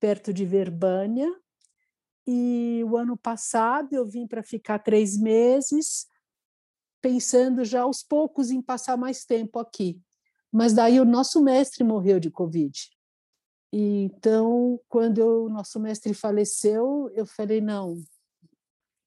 perto 0.00 0.32
de 0.32 0.44
Verbânia, 0.44 1.30
e 2.26 2.82
o 2.84 2.96
ano 2.96 3.16
passado 3.16 3.92
eu 3.92 4.06
vim 4.06 4.26
para 4.26 4.42
ficar 4.42 4.78
três 4.78 5.18
meses, 5.18 6.06
pensando 7.00 7.64
já 7.64 7.82
aos 7.82 8.02
poucos 8.02 8.50
em 8.50 8.62
passar 8.62 8.96
mais 8.96 9.24
tempo 9.24 9.58
aqui. 9.58 10.00
Mas 10.50 10.72
daí 10.72 11.00
o 11.00 11.04
nosso 11.04 11.42
mestre 11.42 11.84
morreu 11.84 12.18
de 12.18 12.30
Covid. 12.30 12.72
E, 13.72 14.04
então, 14.04 14.80
quando 14.88 15.18
o 15.18 15.48
nosso 15.48 15.80
mestre 15.80 16.14
faleceu, 16.14 17.10
eu 17.14 17.26
falei: 17.26 17.60
não, 17.60 18.00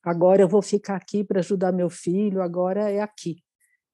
agora 0.04 0.42
eu 0.42 0.48
vou 0.48 0.62
ficar 0.62 0.98
aqui 0.98 1.24
para 1.24 1.40
ajudar 1.40 1.72
meu 1.72 1.90
filho, 1.90 2.42
agora 2.42 2.92
é 2.92 3.00
aqui. 3.00 3.42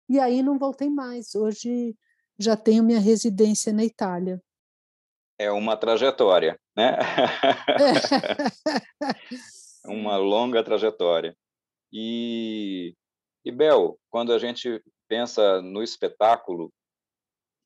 E 0.09 0.19
aí 0.19 0.41
não 0.41 0.57
voltei 0.57 0.89
mais. 0.89 1.35
Hoje 1.35 1.95
já 2.37 2.57
tenho 2.57 2.83
minha 2.83 2.99
residência 2.99 3.71
na 3.71 3.85
Itália 3.85 4.41
é 5.37 5.51
uma 5.51 5.75
trajetória, 5.75 6.59
né? 6.75 6.97
uma 9.85 10.17
longa 10.17 10.63
trajetória. 10.63 11.35
E, 11.91 12.95
e 13.45 13.51
Bel, 13.51 13.99
quando 14.09 14.33
a 14.33 14.39
gente 14.39 14.81
pensa 15.07 15.61
no 15.61 15.83
espetáculo 15.83 16.71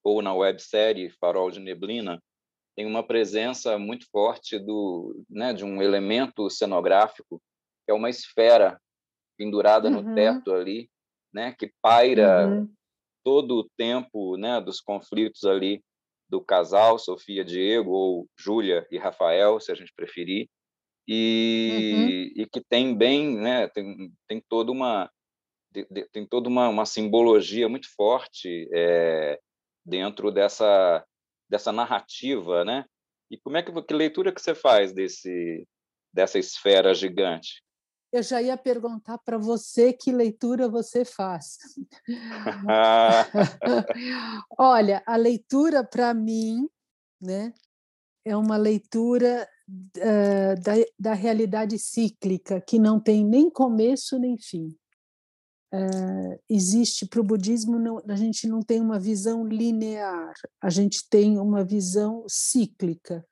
ou 0.03 0.21
na 0.21 0.33
websérie 0.33 1.09
Farol 1.11 1.51
de 1.51 1.59
Neblina, 1.59 2.21
tem 2.75 2.85
uma 2.85 3.05
presença 3.05 3.77
muito 3.77 4.05
forte 4.11 4.59
do, 4.59 5.23
né, 5.29 5.53
de 5.53 5.65
um 5.65 5.81
elemento 5.81 6.49
cenográfico 6.49 7.41
que 7.85 7.91
é 7.91 7.93
uma 7.93 8.09
esfera 8.09 8.79
pendurada 9.37 9.89
uhum. 9.89 10.01
no 10.01 10.15
teto 10.15 10.53
ali, 10.53 10.89
né, 11.33 11.53
que 11.57 11.71
paira 11.81 12.47
uhum. 12.47 12.71
todo 13.23 13.59
o 13.59 13.69
tempo, 13.77 14.37
né, 14.37 14.59
dos 14.61 14.81
conflitos 14.81 15.45
ali 15.45 15.81
do 16.29 16.41
casal 16.41 16.99
Sofia 16.99 17.43
Diego 17.43 17.91
ou 17.91 18.27
Júlia 18.37 18.85
e 18.91 18.97
Rafael, 18.97 19.59
se 19.59 19.71
a 19.71 19.75
gente 19.75 19.93
preferir, 19.95 20.49
e, 21.07 21.93
uhum. 21.95 22.43
e 22.43 22.47
que 22.51 22.61
tem 22.61 22.95
bem, 22.95 23.37
né, 23.37 23.67
tem, 23.69 24.11
tem 24.27 24.43
toda 24.49 24.71
uma 24.71 25.09
tem 26.11 26.25
toda 26.25 26.49
uma, 26.49 26.69
uma 26.69 26.85
simbologia 26.85 27.69
muito 27.69 27.87
forte 27.95 28.67
é, 28.73 29.39
dentro 29.85 30.31
dessa 30.31 31.05
dessa 31.49 31.71
narrativa, 31.71 32.65
né? 32.65 32.83
E 33.29 33.37
como 33.37 33.57
é 33.57 33.63
que 33.63 33.71
que 33.83 33.93
leitura 33.93 34.33
que 34.33 34.41
você 34.41 34.55
faz 34.55 34.91
desse 34.91 35.67
dessa 36.11 36.39
esfera 36.39 36.93
gigante? 36.95 37.61
Eu 38.11 38.23
já 38.23 38.41
ia 38.41 38.57
perguntar 38.57 39.17
para 39.17 39.37
você 39.37 39.91
que 39.91 40.11
leitura 40.11 40.69
você 40.69 41.03
faz. 41.03 41.57
Olha, 44.57 45.03
a 45.05 45.15
leitura 45.15 45.83
para 45.83 46.13
mim, 46.13 46.67
né, 47.21 47.53
é 48.25 48.35
uma 48.35 48.57
leitura 48.57 49.47
uh, 49.69 50.61
da, 50.61 50.73
da 50.97 51.13
realidade 51.13 51.77
cíclica 51.77 52.61
que 52.61 52.79
não 52.79 52.99
tem 52.99 53.25
nem 53.25 53.49
começo 53.49 54.17
nem 54.17 54.37
fim. 54.37 54.69
Uh, 55.73 56.39
existe 56.49 57.05
para 57.05 57.19
o 57.19 57.23
budismo 57.23 57.77
não, 57.77 58.01
a 58.07 58.15
gente 58.15 58.47
não 58.47 58.61
tem 58.61 58.79
uma 58.79 58.97
visão 58.97 59.45
linear, 59.45 60.33
a 60.61 60.69
gente 60.69 61.09
tem 61.09 61.37
uma 61.37 61.63
visão 61.63 62.23
cíclica. 62.27 63.25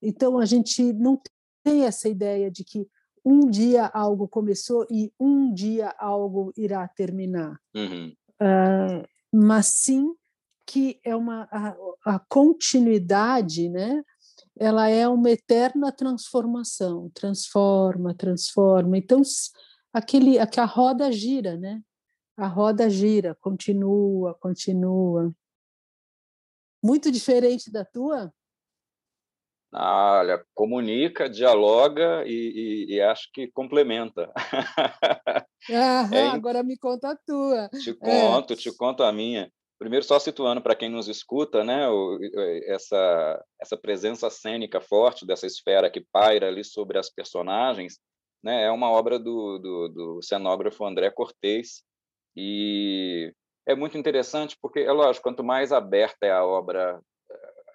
Então 0.00 0.38
a 0.38 0.44
gente 0.44 0.92
não 0.92 1.20
tem 1.64 1.84
essa 1.84 2.08
ideia 2.08 2.50
de 2.50 2.64
que 2.64 2.88
um 3.24 3.48
dia 3.48 3.86
algo 3.86 4.26
começou 4.26 4.86
e 4.90 5.12
um 5.18 5.52
dia 5.52 5.94
algo 5.98 6.52
irá 6.56 6.86
terminar. 6.88 7.60
Uhum. 7.74 8.14
Uh, 8.40 9.06
mas 9.32 9.66
sim 9.66 10.14
que 10.66 11.00
é 11.04 11.14
uma 11.14 11.48
a, 11.50 11.76
a, 12.14 12.18
continuidade, 12.18 13.68
né? 13.68 14.02
Ela 14.58 14.88
é 14.88 15.06
uma 15.08 15.30
eterna 15.30 15.92
transformação, 15.92 17.10
transforma, 17.14 18.14
transforma. 18.14 18.96
Então 18.96 19.22
aquele 19.92 20.38
a, 20.38 20.48
a 20.56 20.64
roda 20.64 21.10
gira, 21.12 21.56
né? 21.56 21.82
A 22.36 22.46
roda 22.46 22.88
gira, 22.88 23.36
continua, 23.40 24.34
continua. 24.40 25.34
Muito 26.82 27.10
diferente 27.10 27.70
da 27.70 27.84
tua? 27.84 28.32
Olha, 29.72 30.44
comunica, 30.54 31.28
dialoga 31.28 32.24
e, 32.26 32.86
e, 32.88 32.94
e, 32.94 33.00
acho 33.00 33.30
que 33.32 33.50
complementa. 33.50 34.30
Aham, 35.70 36.14
é, 36.14 36.28
agora 36.28 36.62
me 36.62 36.76
conta 36.76 37.10
a 37.10 37.16
tua. 37.16 37.68
Te 37.68 37.90
é. 37.90 37.94
conto, 37.94 38.52
é. 38.52 38.56
te 38.56 38.76
conto 38.76 39.02
a 39.02 39.12
minha. 39.12 39.50
Primeiro, 39.78 40.04
só 40.04 40.18
situando 40.18 40.62
para 40.62 40.76
quem 40.76 40.88
nos 40.88 41.08
escuta, 41.08 41.64
né, 41.64 41.86
essa, 42.66 43.44
essa 43.60 43.76
presença 43.76 44.30
cênica 44.30 44.80
forte 44.80 45.26
dessa 45.26 45.44
esfera 45.44 45.90
que 45.90 46.06
paira 46.12 46.46
ali 46.46 46.62
sobre 46.62 46.98
as 46.98 47.10
personagens, 47.10 47.98
né, 48.44 48.62
é 48.62 48.70
uma 48.70 48.90
obra 48.90 49.18
do, 49.18 49.58
do, 49.58 49.88
do 49.88 50.22
cenógrafo 50.22 50.84
André 50.84 51.10
Cortez, 51.10 51.82
e 52.36 53.34
é 53.66 53.74
muito 53.74 53.98
interessante 53.98 54.56
porque, 54.62 54.78
é 54.78 54.92
lógico, 54.92 55.24
quanto 55.24 55.42
mais 55.42 55.72
aberta 55.72 56.26
é 56.26 56.30
a 56.30 56.44
obra 56.44 57.00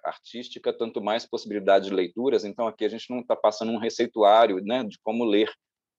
artística, 0.08 0.72
tanto 0.72 1.00
mais 1.00 1.26
possibilidade 1.26 1.88
de 1.88 1.94
leituras. 1.94 2.44
Então, 2.44 2.66
aqui 2.66 2.84
a 2.84 2.88
gente 2.88 3.10
não 3.10 3.20
está 3.20 3.36
passando 3.36 3.72
um 3.72 3.78
receituário 3.78 4.62
né, 4.62 4.82
de 4.84 4.98
como 5.02 5.24
ler, 5.24 5.50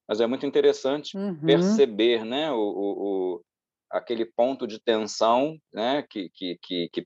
mas 0.08 0.19
é 0.19 0.28
muito 0.28 0.45
interessante 0.45 1.17
uhum. 1.17 1.39
perceber 1.45 2.26
né, 2.26 2.52
o, 2.52 2.58
o, 2.58 3.04
o, 3.36 3.41
aquele 3.89 4.26
ponto 4.26 4.65
de 4.67 4.80
tensão 4.80 5.58
né, 5.74 6.04
que, 6.10 6.30
que, 6.34 6.58
que, 6.62 6.89
que, 6.91 7.06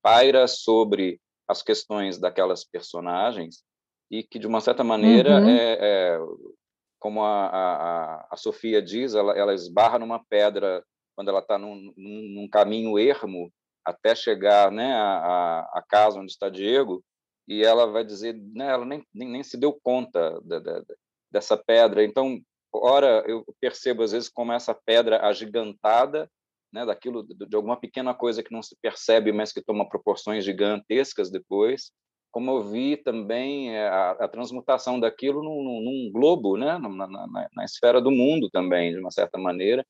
paira 0.00 0.46
sobre 0.46 1.20
as 1.48 1.62
questões 1.62 2.18
daquelas 2.18 2.64
personagens 2.64 3.64
e 4.10 4.22
que, 4.22 4.38
de 4.38 4.46
uma 4.46 4.60
certa 4.60 4.84
maneira, 4.84 5.40
uhum. 5.40 5.48
é, 5.48 5.78
é, 5.80 6.18
como 6.98 7.22
a, 7.22 7.46
a, 7.46 8.28
a 8.30 8.36
Sofia 8.36 8.80
diz, 8.80 9.14
ela, 9.14 9.32
ela 9.36 9.54
esbarra 9.54 9.98
numa 9.98 10.22
pedra 10.24 10.84
quando 11.16 11.28
ela 11.28 11.40
está 11.40 11.58
num, 11.58 11.92
num, 11.96 12.48
caminho 12.48 12.98
ermo 12.98 13.52
até 13.84 14.14
chegar 14.14 14.70
né, 14.70 14.92
à, 14.94 15.60
à 15.74 15.84
casa 15.88 16.18
onde 16.18 16.30
está 16.30 16.48
Diego, 16.48 17.02
e 17.48 17.64
ela 17.64 17.86
vai 17.86 18.04
dizer, 18.04 18.34
né, 18.54 18.68
ela 18.68 18.84
nem, 18.84 19.04
nem, 19.12 19.28
nem 19.28 19.42
se 19.42 19.56
deu 19.56 19.72
conta 19.82 20.40
da, 20.44 20.58
da, 20.58 20.82
dessa 21.30 21.56
pedra. 21.56 22.04
Então, 22.04 22.40
ora, 22.72 23.24
eu 23.26 23.44
percebo 23.60 24.02
às 24.02 24.12
vezes 24.12 24.28
como 24.28 24.52
essa 24.52 24.74
pedra 24.74 25.26
agigantada, 25.26 26.30
né, 26.72 26.86
daquilo, 26.86 27.22
de 27.22 27.54
alguma 27.54 27.76
pequena 27.76 28.14
coisa 28.14 28.42
que 28.42 28.52
não 28.52 28.62
se 28.62 28.76
percebe, 28.80 29.32
mas 29.32 29.52
que 29.52 29.62
toma 29.62 29.88
proporções 29.88 30.44
gigantescas 30.44 31.30
depois, 31.30 31.92
como 32.32 32.50
eu 32.50 32.62
vi 32.62 32.96
também 32.96 33.76
eh, 33.76 33.86
a, 33.86 34.12
a 34.12 34.28
transmutação 34.28 34.98
daquilo 34.98 35.42
num, 35.42 35.62
num, 35.62 36.10
globo, 36.10 36.56
né, 36.56 36.78
na, 36.78 36.88
na, 36.88 37.48
na, 37.54 37.64
esfera 37.64 38.00
do 38.00 38.10
mundo 38.10 38.48
também, 38.50 38.92
de 38.92 38.98
uma 38.98 39.10
certa 39.10 39.38
maneira, 39.38 39.84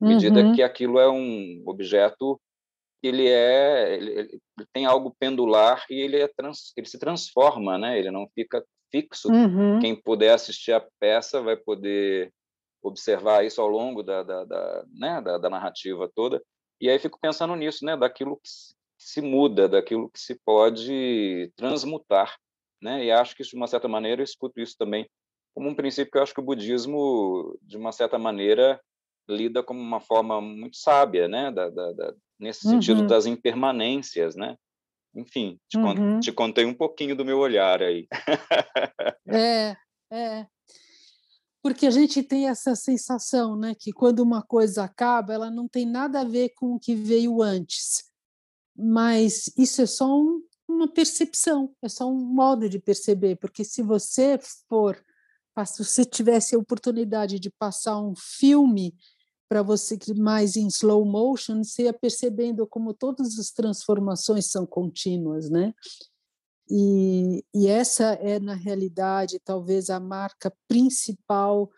à 0.00 0.06
medida 0.06 0.40
uhum. 0.40 0.54
que 0.54 0.62
aquilo 0.62 0.98
é 0.98 1.08
um 1.10 1.62
objeto 1.64 2.38
ele 3.02 3.28
é 3.28 3.94
ele, 3.96 4.10
ele, 4.12 4.40
tem 4.72 4.84
algo 4.84 5.14
pendular 5.18 5.84
e 5.90 6.00
ele 6.00 6.16
é 6.16 6.28
trans, 6.28 6.72
ele 6.76 6.86
se 6.86 6.98
transforma 6.98 7.78
né 7.78 7.98
ele 7.98 8.10
não 8.10 8.28
fica 8.34 8.64
fixo 8.90 9.30
uhum. 9.30 9.78
quem 9.80 9.94
puder 9.94 10.32
assistir 10.32 10.72
a 10.72 10.86
peça 10.98 11.42
vai 11.42 11.56
poder 11.56 12.32
observar 12.82 13.44
isso 13.44 13.60
ao 13.60 13.68
longo 13.68 14.02
da 14.02 14.22
da, 14.22 14.44
da, 14.44 14.84
né, 14.92 15.20
da, 15.20 15.38
da 15.38 15.50
narrativa 15.50 16.10
toda 16.14 16.42
e 16.80 16.88
aí 16.88 16.98
fico 16.98 17.18
pensando 17.20 17.54
nisso 17.54 17.84
né 17.84 17.96
daquilo 17.96 18.36
que 18.36 18.48
se 18.98 19.20
muda 19.20 19.68
daquilo 19.68 20.10
que 20.10 20.18
se 20.18 20.40
pode 20.44 21.52
transmutar 21.56 22.36
né 22.82 23.04
e 23.04 23.10
acho 23.10 23.36
que 23.36 23.42
de 23.42 23.56
uma 23.56 23.66
certa 23.66 23.88
maneira 23.88 24.20
eu 24.20 24.24
escuto 24.24 24.60
isso 24.60 24.76
também 24.78 25.06
como 25.54 25.70
um 25.70 25.74
princípio 25.74 26.12
que 26.12 26.18
eu 26.18 26.22
acho 26.22 26.34
que 26.34 26.40
o 26.40 26.44
budismo 26.44 27.58
de 27.62 27.76
uma 27.76 27.90
certa 27.90 28.18
maneira 28.18 28.80
lida 29.28 29.62
como 29.62 29.80
uma 29.80 30.00
forma 30.00 30.40
muito 30.40 30.76
sábia, 30.76 31.26
né? 31.26 31.50
Da, 31.50 31.68
da, 31.68 32.14
nesse 32.38 32.60
sentido 32.60 33.02
uhum. 33.02 33.06
das 33.06 33.26
impermanências, 33.26 34.36
né? 34.36 34.56
Enfim, 35.14 35.58
te, 35.68 35.78
uhum. 35.78 36.20
te, 36.20 36.30
contei 36.30 36.64
um 36.64 36.74
pouquinho 36.74 37.16
do 37.16 37.24
meu 37.24 37.38
olhar 37.38 37.82
aí. 37.82 38.06
é, 39.28 39.76
é. 40.12 40.46
Porque 41.62 41.86
a 41.86 41.90
gente 41.90 42.22
tem 42.22 42.48
essa 42.48 42.76
sensação, 42.76 43.56
né? 43.56 43.74
Que 43.74 43.92
quando 43.92 44.20
uma 44.20 44.42
coisa 44.42 44.84
acaba, 44.84 45.32
ela 45.32 45.50
não 45.50 45.66
tem 45.66 45.86
nada 45.86 46.20
a 46.20 46.24
ver 46.24 46.50
com 46.54 46.74
o 46.74 46.78
que 46.78 46.94
veio 46.94 47.42
antes. 47.42 48.04
Mas 48.76 49.50
isso 49.56 49.80
é 49.80 49.86
só 49.86 50.06
um, 50.06 50.42
uma 50.68 50.86
percepção, 50.86 51.74
é 51.82 51.88
só 51.88 52.06
um 52.06 52.20
modo 52.20 52.68
de 52.68 52.78
perceber. 52.78 53.36
Porque 53.36 53.64
se 53.64 53.82
você 53.82 54.38
for 54.68 55.02
se 55.64 55.82
você 55.82 56.04
tivesse 56.04 56.54
a 56.54 56.58
oportunidade 56.58 57.38
de 57.40 57.50
passar 57.50 57.98
um 57.98 58.14
filme 58.14 58.94
para 59.48 59.62
você 59.62 59.96
que 59.96 60.12
mais 60.14 60.56
em 60.56 60.66
slow 60.66 61.04
motion, 61.04 61.62
você 61.62 61.84
ia 61.84 61.92
percebendo 61.92 62.66
como 62.66 62.92
todas 62.92 63.38
as 63.38 63.50
transformações 63.50 64.46
são 64.46 64.66
contínuas, 64.66 65.48
né? 65.48 65.72
E, 66.68 67.44
e 67.54 67.68
essa 67.68 68.14
é, 68.14 68.40
na 68.40 68.54
realidade, 68.54 69.40
talvez 69.44 69.88
a 69.88 70.00
marca 70.00 70.52
principal 70.66 71.70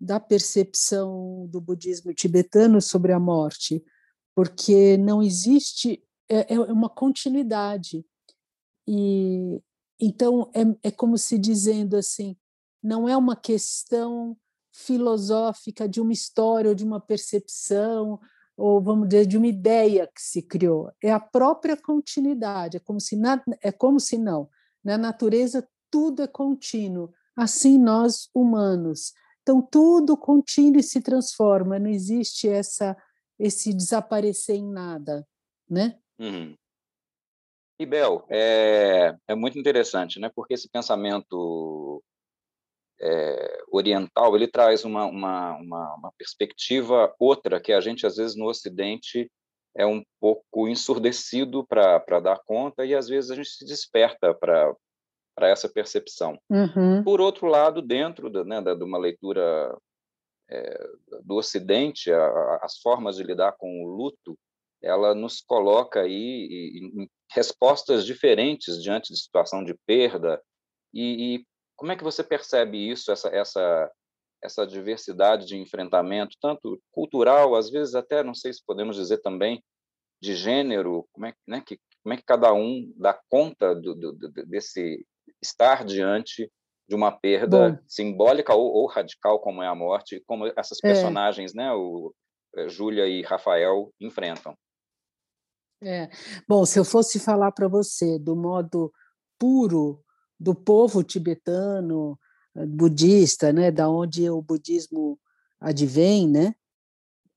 da 0.00 0.18
percepção 0.18 1.46
do 1.48 1.60
budismo 1.60 2.12
tibetano 2.12 2.82
sobre 2.82 3.12
a 3.12 3.20
morte, 3.20 3.84
porque 4.34 4.96
não 4.96 5.22
existe, 5.22 6.02
é, 6.28 6.54
é 6.54 6.58
uma 6.58 6.88
continuidade. 6.88 8.04
E 8.86 9.62
então 10.00 10.50
é, 10.52 10.88
é 10.88 10.90
como 10.90 11.16
se 11.16 11.38
dizendo 11.38 11.96
assim, 11.96 12.36
não 12.82 13.08
é 13.08 13.16
uma 13.16 13.36
questão 13.36 14.36
filosófica 14.72 15.88
de 15.88 16.00
uma 16.00 16.12
história 16.12 16.70
ou 16.70 16.74
de 16.74 16.84
uma 16.84 17.00
percepção 17.00 18.18
ou 18.56 18.82
vamos 18.82 19.08
dizer 19.08 19.26
de 19.26 19.36
uma 19.36 19.46
ideia 19.46 20.06
que 20.06 20.20
se 20.22 20.42
criou 20.42 20.90
é 21.02 21.12
a 21.12 21.20
própria 21.20 21.76
continuidade 21.76 22.78
é 22.78 22.80
como 22.80 22.98
se 22.98 23.14
na, 23.16 23.42
é 23.60 23.70
como 23.70 24.00
se 24.00 24.16
não 24.16 24.48
na 24.82 24.96
natureza 24.96 25.68
tudo 25.90 26.22
é 26.22 26.26
contínuo 26.26 27.12
assim 27.36 27.78
nós 27.78 28.30
humanos 28.34 29.12
então 29.42 29.60
tudo 29.60 30.16
contínuo 30.16 30.80
e 30.80 30.82
se 30.82 31.02
transforma 31.02 31.78
não 31.78 31.90
existe 31.90 32.48
essa 32.48 32.96
esse 33.38 33.74
desaparecer 33.74 34.56
em 34.56 34.70
nada 34.70 35.26
né 35.68 35.98
uhum. 36.18 36.54
E 37.78 37.86
Bel, 37.86 38.24
é, 38.30 39.16
é 39.26 39.34
muito 39.34 39.58
interessante, 39.58 40.20
né? 40.20 40.30
Porque 40.32 40.54
esse 40.54 40.68
pensamento 40.68 42.00
é, 43.02 43.58
oriental, 43.70 44.36
ele 44.36 44.46
traz 44.46 44.84
uma, 44.84 45.04
uma, 45.06 45.56
uma, 45.56 45.94
uma, 45.96 46.12
perspectiva 46.16 47.12
outra 47.18 47.60
que 47.60 47.72
a 47.72 47.80
gente, 47.80 48.06
às 48.06 48.16
vezes, 48.16 48.36
no 48.36 48.46
Ocidente, 48.46 49.30
é 49.76 49.84
um 49.84 50.04
pouco 50.20 50.68
ensurdecido 50.68 51.66
para 51.66 52.20
dar 52.20 52.38
conta 52.44 52.84
e, 52.84 52.94
às 52.94 53.08
vezes, 53.08 53.30
a 53.30 53.34
gente 53.34 53.48
se 53.48 53.64
desperta 53.64 54.32
para 54.34 54.74
para 55.34 55.48
essa 55.48 55.66
percepção. 55.66 56.38
Uhum. 56.50 57.02
Por 57.02 57.18
outro 57.18 57.46
lado, 57.46 57.80
dentro 57.80 58.28
da, 58.28 58.44
né, 58.44 58.60
da, 58.60 58.74
de 58.74 58.84
uma 58.84 58.98
leitura 58.98 59.74
é, 60.50 60.90
do 61.24 61.36
Ocidente, 61.36 62.12
a, 62.12 62.60
as 62.62 62.78
formas 62.80 63.16
de 63.16 63.22
lidar 63.22 63.52
com 63.52 63.82
o 63.82 63.88
luto, 63.88 64.38
ela 64.82 65.14
nos 65.14 65.40
coloca 65.40 66.02
aí 66.02 66.12
em, 66.74 67.02
em 67.02 67.10
respostas 67.30 68.04
diferentes 68.04 68.82
diante 68.82 69.12
de 69.12 69.18
situação 69.18 69.64
de 69.64 69.74
perda 69.86 70.38
e, 70.92 71.36
e 71.36 71.46
como 71.76 71.92
é 71.92 71.96
que 71.96 72.04
você 72.04 72.22
percebe 72.22 72.90
isso, 72.90 73.10
essa, 73.10 73.28
essa, 73.28 73.90
essa 74.42 74.66
diversidade 74.66 75.46
de 75.46 75.56
enfrentamento, 75.56 76.36
tanto 76.40 76.80
cultural, 76.90 77.54
às 77.54 77.70
vezes 77.70 77.94
até, 77.94 78.22
não 78.22 78.34
sei 78.34 78.52
se 78.52 78.64
podemos 78.64 78.96
dizer 78.96 79.18
também, 79.18 79.62
de 80.20 80.34
gênero, 80.34 81.06
como 81.12 81.26
é, 81.26 81.34
né, 81.46 81.62
que, 81.64 81.78
como 82.02 82.14
é 82.14 82.16
que 82.16 82.24
cada 82.24 82.52
um 82.52 82.92
dá 82.96 83.18
conta 83.28 83.74
do, 83.74 83.94
do, 83.94 84.12
desse 84.46 85.04
estar 85.40 85.84
diante 85.84 86.50
de 86.88 86.94
uma 86.94 87.10
perda 87.10 87.70
Bom. 87.70 87.78
simbólica 87.88 88.54
ou, 88.54 88.72
ou, 88.72 88.86
radical, 88.86 89.40
como 89.40 89.62
é 89.62 89.66
a 89.66 89.74
morte, 89.74 90.22
como 90.26 90.46
essas 90.56 90.78
é. 90.82 90.88
personagens, 90.88 91.54
é. 91.54 91.58
né, 91.58 91.72
o 91.72 92.14
eh, 92.56 92.68
Júlia 92.68 93.06
e 93.06 93.22
Rafael 93.22 93.92
enfrentam. 94.00 94.56
É. 95.82 96.08
Bom, 96.48 96.64
se 96.64 96.78
eu 96.78 96.84
fosse 96.84 97.18
falar 97.18 97.50
para 97.50 97.66
você 97.66 98.18
do 98.18 98.36
modo 98.36 98.92
puro 99.38 100.04
do 100.42 100.54
povo 100.54 101.02
tibetano, 101.04 102.18
eh, 102.56 102.66
budista, 102.66 103.52
né, 103.52 103.70
da 103.70 103.88
onde 103.88 104.28
o 104.28 104.42
budismo 104.42 105.18
advém, 105.60 106.28
né? 106.28 106.54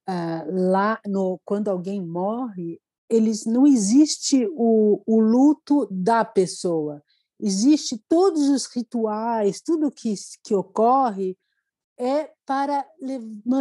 Ah, 0.08 0.46
lá 0.48 1.00
no 1.06 1.40
quando 1.46 1.70
alguém 1.70 2.02
morre, 2.02 2.80
eles 3.10 3.46
não 3.46 3.66
existe 3.68 4.48
o, 4.56 5.02
o 5.06 5.20
luto 5.20 5.88
da 5.92 6.26
pessoa, 6.26 7.04
existe 7.40 8.04
todos 8.10 8.50
os 8.50 8.66
rituais, 8.66 9.62
tudo 9.62 9.92
que 9.92 10.14
que 10.44 10.56
ocorre 10.56 11.38
é 11.98 12.32
para 12.46 12.86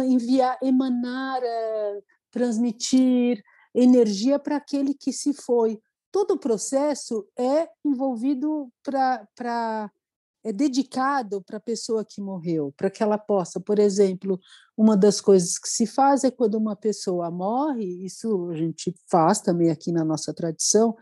enviar, 0.05 0.57
emanar, 0.61 1.41
eh, 1.43 2.01
transmitir 2.31 3.43
energia 3.73 4.39
para 4.39 4.57
aquele 4.57 4.93
que 4.93 5.13
se 5.13 5.33
foi 5.33 5.79
todo 6.15 6.35
o 6.35 6.39
processo 6.39 7.27
é 7.37 7.67
envolvido 7.83 8.71
para 8.81 9.91
é 10.45 10.53
dedicado 10.53 11.41
para 11.41 11.57
a 11.57 11.59
pessoa 11.59 12.05
que 12.05 12.21
morreu, 12.21 12.73
para 12.77 12.89
que 12.89 13.03
ela 13.03 13.17
possa, 13.17 13.59
por 13.59 13.79
exemplo, 13.79 14.39
uma 14.77 14.95
das 14.95 15.19
coisas 15.19 15.59
que 15.59 15.67
se 15.67 15.85
faz 15.85 16.23
é 16.23 16.31
quando 16.31 16.55
uma 16.55 16.73
pessoa 16.73 17.29
morre, 17.29 18.05
isso 18.05 18.49
a 18.49 18.55
gente 18.55 18.95
faz 19.11 19.41
também 19.41 19.69
aqui 19.69 19.91
na 19.91 20.05
nossa 20.05 20.33
tradição, 20.33 20.95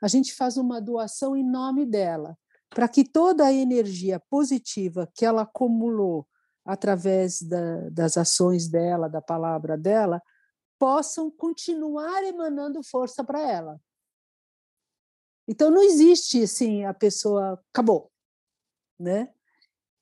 a 0.00 0.06
gente 0.06 0.32
faz 0.36 0.56
uma 0.56 0.80
doação 0.80 1.34
em 1.34 1.42
nome 1.42 1.84
dela, 1.84 2.38
para 2.68 2.86
que 2.86 3.02
toda 3.02 3.46
a 3.46 3.52
energia 3.52 4.22
positiva 4.30 5.10
que 5.16 5.24
ela 5.24 5.42
acumulou 5.42 6.28
através 6.64 7.42
da, 7.42 7.90
das 7.90 8.16
ações 8.16 8.68
dela, 8.68 9.08
da 9.08 9.20
palavra 9.20 9.76
dela, 9.76 10.22
possam 10.78 11.28
continuar 11.28 12.22
emanando 12.22 12.80
força 12.84 13.24
para 13.24 13.40
ela. 13.40 13.80
Então 15.50 15.68
não 15.68 15.82
existe 15.82 16.44
assim 16.44 16.84
a 16.84 16.94
pessoa 16.94 17.60
acabou, 17.72 18.08
né? 18.98 19.28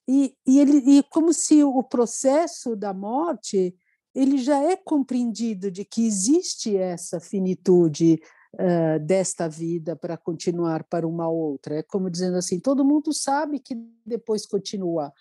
E, 0.06 0.36
e 0.46 0.58
ele 0.60 0.98
e 0.98 1.02
como 1.04 1.32
se 1.32 1.64
o 1.64 1.82
processo 1.82 2.76
da 2.76 2.92
morte 2.92 3.74
ele 4.14 4.36
já 4.36 4.62
é 4.62 4.76
compreendido 4.76 5.70
de 5.70 5.86
que 5.86 6.06
existe 6.06 6.76
essa 6.76 7.18
finitude 7.18 8.20
uh, 8.54 8.98
desta 9.06 9.48
vida 9.48 9.96
para 9.96 10.18
continuar 10.18 10.84
para 10.84 11.08
uma 11.08 11.28
outra. 11.28 11.76
É 11.76 11.82
como 11.82 12.10
dizendo 12.10 12.36
assim, 12.36 12.60
todo 12.60 12.84
mundo 12.84 13.12
sabe 13.12 13.58
que 13.58 13.74
depois 14.04 14.44
continua. 14.44 15.12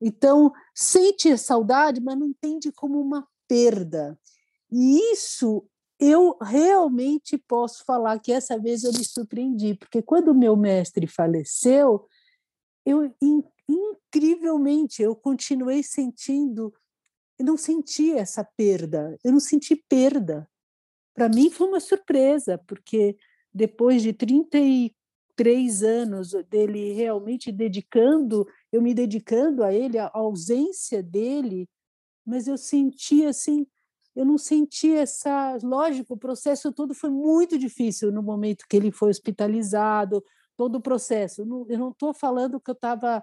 Então, 0.00 0.52
sente 0.74 1.36
saudade, 1.38 2.00
mas 2.00 2.18
não 2.18 2.26
entende 2.26 2.72
como 2.72 3.00
uma 3.00 3.26
perda. 3.46 4.18
E 4.70 5.12
isso 5.12 5.64
eu 5.98 6.36
realmente 6.40 7.38
posso 7.38 7.84
falar 7.84 8.18
que 8.20 8.32
essa 8.32 8.58
vez 8.58 8.84
eu 8.84 8.92
me 8.92 9.04
surpreendi, 9.04 9.74
porque 9.74 10.02
quando 10.02 10.34
meu 10.34 10.56
mestre 10.56 11.06
faleceu, 11.06 12.06
eu 12.84 13.14
incrivelmente 13.68 15.02
eu 15.02 15.16
continuei 15.16 15.82
sentindo, 15.82 16.72
eu 17.38 17.44
não 17.44 17.56
senti 17.56 18.12
essa 18.12 18.44
perda, 18.44 19.18
eu 19.24 19.32
não 19.32 19.40
senti 19.40 19.74
perda. 19.74 20.48
Para 21.14 21.28
mim 21.28 21.50
foi 21.50 21.66
uma 21.66 21.80
surpresa, 21.80 22.58
porque 22.66 23.16
depois 23.52 24.02
de 24.02 24.12
33 24.12 25.82
anos 25.82 26.32
dele 26.50 26.92
realmente 26.92 27.50
dedicando, 27.50 28.46
eu 28.70 28.82
me 28.82 28.92
dedicando 28.92 29.64
a 29.64 29.72
ele, 29.72 29.98
a 29.98 30.10
ausência 30.12 31.02
dele, 31.02 31.68
mas 32.24 32.46
eu 32.46 32.58
senti 32.58 33.24
assim 33.24 33.66
eu 34.16 34.24
não 34.24 34.38
senti 34.38 34.92
essa. 34.92 35.58
Lógico, 35.62 36.14
o 36.14 36.18
processo 36.18 36.72
todo 36.72 36.94
foi 36.94 37.10
muito 37.10 37.58
difícil 37.58 38.10
no 38.10 38.22
momento 38.22 38.64
que 38.68 38.76
ele 38.76 38.90
foi 38.90 39.10
hospitalizado, 39.10 40.24
todo 40.56 40.76
o 40.76 40.80
processo. 40.80 41.42
Eu 41.42 41.78
não 41.78 41.90
estou 41.90 42.14
falando 42.14 42.58
que 42.58 42.70
eu 42.70 42.74
estava 42.74 43.22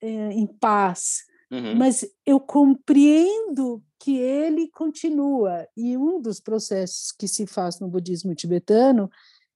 é, 0.00 0.08
eh, 0.08 0.32
em 0.32 0.46
paz, 0.46 1.24
uhum. 1.50 1.74
mas 1.76 2.06
eu 2.26 2.38
compreendo 2.38 3.82
que 3.98 4.18
ele 4.18 4.68
continua. 4.68 5.66
E 5.74 5.96
um 5.96 6.20
dos 6.20 6.40
processos 6.40 7.10
que 7.10 7.26
se 7.26 7.46
faz 7.46 7.80
no 7.80 7.88
budismo 7.88 8.34
tibetano 8.34 9.10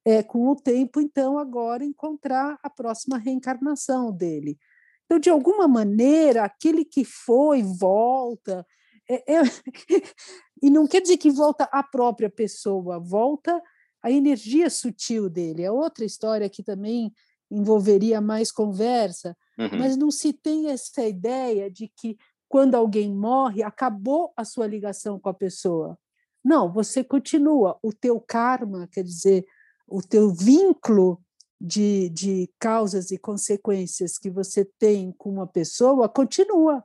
é, 0.05 0.23
com 0.23 0.49
o 0.49 0.57
tempo, 0.57 1.03
então, 1.03 1.39
agora 1.39 1.85
encontrar 1.85 2.59
a 2.63 2.71
próxima 2.71 3.19
reencarnação 3.19 4.11
dele. 4.11 4.59
Então, 5.05 5.19
de 5.19 5.29
alguma 5.29 5.69
maneira, 5.69 6.45
aquele 6.45 6.83
que 6.83 7.05
foi, 7.05 7.63
volta. 7.63 8.67
É, 9.07 9.37
é, 9.37 9.43
E 10.63 10.71
não 10.71 10.87
quer 10.87 11.01
dizer 11.01 11.17
que 11.17 11.31
volta 11.31 11.65
a 11.65 11.83
própria 11.83 12.31
pessoa, 12.31 12.99
volta 12.99 13.63
a 14.03 14.11
energia 14.11 14.71
sutil 14.71 15.29
dele. 15.29 15.63
É 15.63 15.71
outra 15.71 16.05
história 16.05 16.49
que 16.49 16.63
também 16.63 17.13
envolveria 17.51 18.21
mais 18.21 18.53
conversa, 18.53 19.37
uhum. 19.59 19.79
mas 19.79 19.97
não 19.97 20.11
se 20.11 20.33
tem 20.33 20.69
essa 20.71 21.05
ideia 21.05 21.71
de 21.71 21.89
que 21.89 22.17
quando 22.49 22.75
alguém 22.75 23.15
morre, 23.15 23.63
acabou 23.63 24.33
a 24.37 24.45
sua 24.45 24.67
ligação 24.67 25.19
com 25.19 25.29
a 25.29 25.35
pessoa. 25.35 25.99
Não, 26.43 26.73
você 26.73 27.05
continua. 27.05 27.79
O 27.83 27.93
teu 27.93 28.21
karma, 28.21 28.89
quer 28.91 29.03
dizer, 29.03 29.45
o 29.87 30.01
teu 30.01 30.33
vínculo 30.33 31.21
de, 31.61 32.09
de 32.11 32.51
causas 32.59 33.11
e 33.11 33.19
consequências 33.19 34.17
que 34.17 34.31
você 34.31 34.65
tem 34.79 35.13
com 35.13 35.31
uma 35.31 35.47
pessoa 35.47 36.09
continua. 36.09 36.83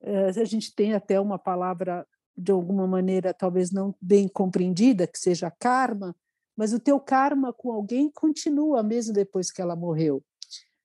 Eh, 0.00 0.28
a 0.28 0.44
gente 0.44 0.74
tem 0.74 0.94
até 0.94 1.20
uma 1.20 1.38
palavra 1.38 2.06
de 2.36 2.52
alguma 2.52 2.86
maneira 2.86 3.32
talvez 3.32 3.70
não 3.70 3.94
bem 4.00 4.28
compreendida, 4.28 5.06
que 5.06 5.18
seja 5.18 5.50
karma, 5.50 6.14
mas 6.56 6.72
o 6.72 6.80
teu 6.80 7.00
karma 7.00 7.52
com 7.52 7.72
alguém 7.72 8.10
continua 8.10 8.82
mesmo 8.82 9.12
depois 9.12 9.50
que 9.50 9.60
ela 9.60 9.76
morreu. 9.76 10.22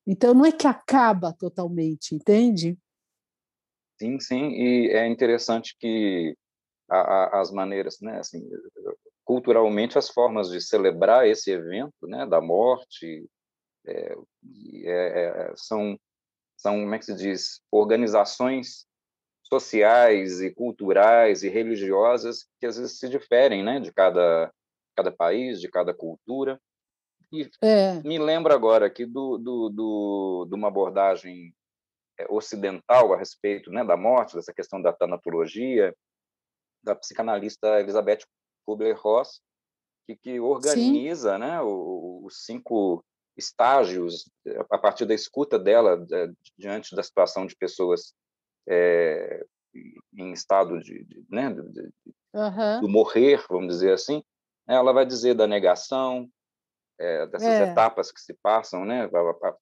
Então 0.05 0.33
não 0.33 0.45
é 0.45 0.51
que 0.51 0.67
acaba 0.67 1.33
totalmente, 1.33 2.15
entende? 2.15 2.77
Sim, 3.99 4.19
sim, 4.19 4.51
e 4.51 4.89
é 4.91 5.07
interessante 5.07 5.75
que 5.77 6.35
a, 6.89 6.97
a, 6.97 7.41
as 7.41 7.51
maneiras, 7.51 7.99
né, 8.01 8.19
assim, 8.19 8.41
culturalmente 9.23 9.97
as 9.97 10.09
formas 10.09 10.49
de 10.49 10.61
celebrar 10.61 11.27
esse 11.27 11.51
evento, 11.51 12.07
né, 12.07 12.25
da 12.25 12.41
morte, 12.41 13.29
é, 13.85 14.15
é, 14.85 15.49
é 15.49 15.53
são 15.55 15.99
são 16.59 16.81
como 16.81 16.93
é 16.93 16.99
que 16.99 17.05
se 17.05 17.15
diz 17.15 17.61
organizações 17.71 18.85
sociais 19.49 20.41
e 20.41 20.51
culturais 20.51 21.43
e 21.43 21.49
religiosas 21.49 22.47
que 22.59 22.65
às 22.65 22.77
vezes 22.77 22.99
se 22.99 23.09
diferem, 23.09 23.63
né, 23.63 23.79
de 23.79 23.91
cada 23.91 24.51
cada 24.95 25.11
país, 25.11 25.61
de 25.61 25.69
cada 25.69 25.93
cultura. 25.93 26.59
E 27.31 27.49
é. 27.61 28.01
me 28.03 28.19
lembro 28.19 28.53
agora 28.53 28.85
aqui 28.85 29.05
do, 29.05 29.37
do, 29.37 29.69
do, 29.69 30.45
de 30.49 30.55
uma 30.55 30.67
abordagem 30.67 31.55
é, 32.19 32.25
ocidental 32.29 33.13
a 33.13 33.17
respeito 33.17 33.71
né, 33.71 33.83
da 33.85 33.95
morte, 33.95 34.35
dessa 34.35 34.53
questão 34.53 34.81
da 34.81 34.91
tanatologia, 34.91 35.95
da 36.83 36.95
psicanalista 36.95 37.79
Elizabeth 37.79 38.25
Kubler-Ross, 38.65 39.41
que, 40.05 40.17
que 40.17 40.39
organiza 40.39 41.37
né, 41.37 41.61
os 41.61 42.45
cinco 42.45 43.03
estágios 43.37 44.29
a 44.69 44.77
partir 44.77 45.05
da 45.05 45.13
escuta 45.13 45.57
dela 45.57 46.05
diante 46.57 46.93
da 46.93 47.03
situação 47.03 47.45
de 47.45 47.55
pessoas 47.55 48.13
é, 48.69 49.45
em 50.13 50.31
estado 50.31 50.79
de, 50.79 51.03
de, 51.03 51.25
né, 51.29 51.49
de, 51.49 51.61
de 51.71 51.91
uhum. 52.33 52.81
do 52.81 52.89
morrer, 52.89 53.43
vamos 53.49 53.73
dizer 53.73 53.93
assim, 53.93 54.23
né, 54.67 54.75
ela 54.75 54.93
vai 54.93 55.05
dizer 55.05 55.33
da 55.33 55.47
negação, 55.47 56.29
é, 56.99 57.25
dessas 57.27 57.47
é. 57.47 57.71
etapas 57.71 58.11
que 58.11 58.19
se 58.19 58.33
passam, 58.43 58.85
né, 58.85 59.09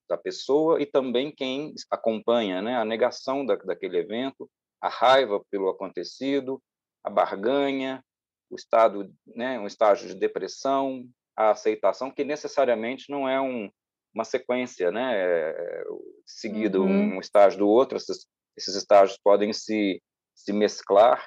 da, 0.10 0.18
pessoa 0.18 0.82
e 0.82 0.86
também 0.86 1.32
quem 1.32 1.74
acompanha, 1.90 2.62
né, 2.62 2.76
a 2.76 2.86
negação 2.86 3.46
da, 3.46 3.56
daquele 3.56 3.98
evento, 3.98 4.50
a 4.82 4.90
raiva 4.90 5.42
pelo 5.50 5.70
acontecido, 5.70 6.62
a 7.04 7.10
barganha, 7.10 8.04
o 8.50 8.56
estado, 8.56 9.14
né, 9.26 9.60
um 9.60 9.68
estágio 9.68 10.08
de 10.08 10.16
depressão, 10.16 11.08
a 11.36 11.52
aceitação, 11.52 12.10
que 12.10 12.24
necessariamente 12.24 13.10
não 13.10 13.30
é 13.30 13.40
um, 13.40 13.70
uma 14.14 14.24
sequência, 14.24 14.92
né, 14.92 15.14
é, 15.16 15.84
seguida 16.26 16.82
uhum. 16.82 17.18
um 17.18 17.20
estágio 17.20 17.60
do 17.60 17.68
outro, 17.68 17.98
essas, 17.98 18.26
esses 18.58 18.76
estágios 18.76 19.20
podem 19.24 19.54
se, 19.54 20.02
se 20.36 20.52
mesclar, 20.52 21.26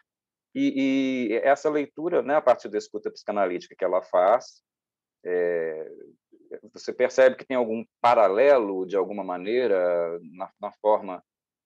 e, 0.55 1.29
e, 1.31 1.37
essa 1.45 1.71
leitura, 1.71 2.23
né, 2.23 2.35
a 2.35 2.43
partir 2.43 2.69
da 2.69 2.79
escuta 2.79 3.11
psicanalítica 3.11 3.75
que 3.79 3.85
ela 3.85 4.03
faz, 4.03 4.63
é, 5.25 5.89
você 6.73 6.93
percebe 6.93 7.37
que 7.37 7.47
tem 7.47 7.57
algum 7.57 7.85
paralelo, 8.01 8.85
de 8.85 8.97
alguma 8.97 9.23
maneira, 9.23 10.19
na, 10.33 10.51
na 10.61 10.73
forma 10.81 11.23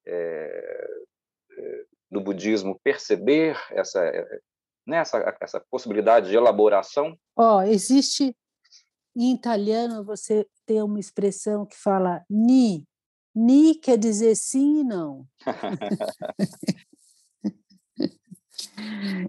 é, 0.06 0.86
do 2.10 2.20
budismo 2.20 2.78
perceber 2.84 3.58
essa, 3.70 4.02
né, 4.86 4.98
essa, 4.98 5.36
essa 5.40 5.64
possibilidade 5.70 6.28
de 6.28 6.36
elaboração? 6.36 7.18
Oh, 7.36 7.62
existe, 7.62 8.36
em 9.16 9.34
italiano, 9.34 10.04
você 10.04 10.46
tem 10.66 10.82
uma 10.82 11.00
expressão 11.00 11.64
que 11.64 11.76
fala 11.76 12.22
ni, 12.28 12.86
Ni 13.34 13.74
quer 13.74 13.98
dizer 13.98 14.36
sim 14.36 14.80
e 14.80 14.84
não. 14.84 15.26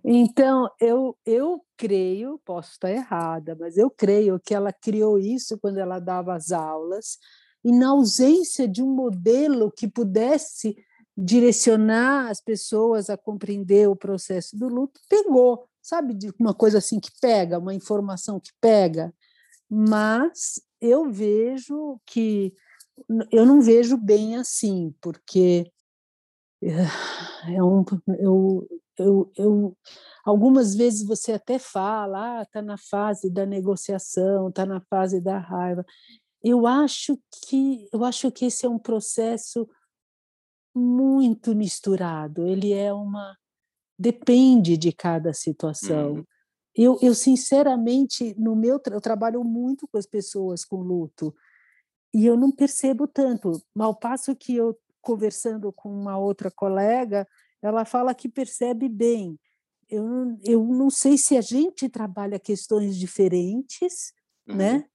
então, 0.03 0.69
eu, 0.79 1.17
eu 1.25 1.61
creio, 1.75 2.39
posso 2.45 2.73
estar 2.73 2.91
errada, 2.91 3.57
mas 3.59 3.77
eu 3.77 3.89
creio 3.89 4.39
que 4.39 4.53
ela 4.53 4.71
criou 4.71 5.17
isso 5.17 5.57
quando 5.57 5.79
ela 5.79 5.99
dava 5.99 6.35
as 6.35 6.51
aulas, 6.51 7.17
e 7.63 7.71
na 7.71 7.89
ausência 7.89 8.67
de 8.67 8.83
um 8.83 8.93
modelo 8.93 9.71
que 9.71 9.87
pudesse 9.87 10.75
direcionar 11.17 12.29
as 12.29 12.39
pessoas 12.41 13.09
a 13.09 13.17
compreender 13.17 13.89
o 13.89 13.95
processo 13.95 14.55
do 14.55 14.67
luto, 14.67 14.99
pegou, 15.09 15.67
sabe, 15.81 16.13
de 16.13 16.31
uma 16.39 16.53
coisa 16.53 16.77
assim 16.77 16.99
que 16.99 17.09
pega, 17.19 17.57
uma 17.57 17.73
informação 17.73 18.39
que 18.39 18.51
pega. 18.61 19.13
Mas 19.67 20.61
eu 20.79 21.09
vejo 21.09 21.99
que 22.05 22.53
eu 23.31 23.45
não 23.45 23.61
vejo 23.61 23.97
bem 23.97 24.35
assim, 24.37 24.93
porque 25.01 25.71
é 26.61 27.63
um, 27.63 27.83
eu, 28.17 28.67
eu, 28.97 29.31
eu, 29.37 29.77
algumas 30.23 30.75
vezes 30.75 31.05
você 31.05 31.33
até 31.33 31.59
fala, 31.59 32.39
ah, 32.39 32.41
está 32.41 32.61
na 32.61 32.77
fase 32.77 33.29
da 33.29 33.45
negociação, 33.45 34.49
está 34.49 34.65
na 34.65 34.81
fase 34.81 35.19
da 35.19 35.37
raiva. 35.37 35.85
Eu 36.43 36.65
acho 36.65 37.19
que 37.47 37.89
eu 37.91 38.03
acho 38.03 38.31
que 38.31 38.45
esse 38.45 38.65
é 38.65 38.69
um 38.69 38.79
processo 38.79 39.67
muito 40.73 41.55
misturado. 41.55 42.45
Ele 42.45 42.73
é 42.73 42.93
uma 42.93 43.35
depende 43.97 44.77
de 44.77 44.91
cada 44.91 45.33
situação. 45.33 46.13
Uhum. 46.13 46.25
Eu, 46.75 46.99
eu 47.01 47.15
sinceramente 47.15 48.35
no 48.37 48.55
meu 48.55 48.81
eu 48.91 49.01
trabalho 49.01 49.43
muito 49.43 49.87
com 49.87 49.97
as 49.97 50.05
pessoas 50.05 50.65
com 50.65 50.77
luto 50.77 51.33
e 52.15 52.25
eu 52.25 52.37
não 52.37 52.49
percebo 52.49 53.09
tanto. 53.09 53.61
Mal 53.75 53.93
passo 53.93 54.33
que 54.33 54.55
eu 54.55 54.79
conversando 55.01 55.73
com 55.73 55.89
uma 55.89 56.17
outra 56.17 56.49
colega, 56.49 57.27
ela 57.61 57.83
fala 57.83 58.15
que 58.15 58.29
percebe 58.29 58.87
bem. 58.87 59.37
Eu, 59.89 60.05
eu 60.45 60.63
não 60.63 60.89
sei 60.89 61.17
se 61.17 61.35
a 61.35 61.41
gente 61.41 61.89
trabalha 61.89 62.39
questões 62.39 62.95
diferentes, 62.95 64.13
uhum. 64.47 64.55
né? 64.55 64.85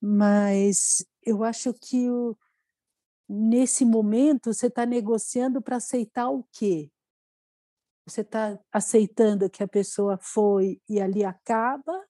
Mas 0.00 1.04
eu 1.26 1.42
acho 1.42 1.74
que 1.74 2.08
o, 2.08 2.38
nesse 3.28 3.84
momento 3.84 4.54
você 4.54 4.68
está 4.68 4.86
negociando 4.86 5.60
para 5.60 5.74
aceitar 5.76 6.30
o 6.30 6.46
quê? 6.52 6.88
Você 8.06 8.20
está 8.20 8.56
aceitando 8.70 9.50
que 9.50 9.64
a 9.64 9.68
pessoa 9.68 10.16
foi 10.22 10.80
e 10.88 11.00
ali 11.00 11.24
acaba? 11.24 12.06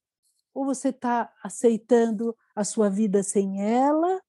Ou 0.52 0.66
você 0.66 0.90
está 0.90 1.32
aceitando 1.42 2.36
a 2.54 2.62
sua 2.62 2.90
vida 2.90 3.22
sem 3.22 3.62
ela, 3.64 4.20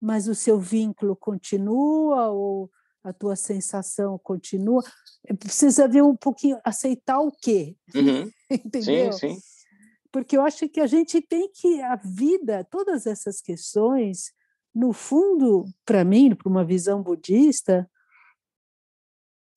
mas 0.00 0.28
o 0.28 0.34
seu 0.34 0.58
vínculo 0.58 1.14
continua, 1.14 2.30
ou 2.30 2.70
a 3.02 3.12
tua 3.12 3.36
sensação 3.36 4.18
continua? 4.18 4.82
É, 5.26 5.34
precisa 5.34 5.86
ver 5.86 6.02
um 6.02 6.16
pouquinho, 6.16 6.58
aceitar 6.64 7.20
o 7.20 7.30
quê? 7.30 7.76
Uhum. 7.94 8.30
Entendeu? 8.50 9.12
Sim, 9.12 9.34
sim. 9.34 9.40
Porque 10.12 10.36
eu 10.36 10.42
acho 10.42 10.68
que 10.68 10.80
a 10.80 10.86
gente 10.86 11.20
tem 11.20 11.50
que, 11.52 11.80
a 11.82 11.96
vida, 11.96 12.66
todas 12.70 13.06
essas 13.06 13.40
questões, 13.40 14.32
no 14.74 14.92
fundo, 14.92 15.64
para 15.84 16.04
mim, 16.04 16.34
para 16.34 16.48
uma 16.48 16.64
visão 16.64 17.02
budista, 17.02 17.88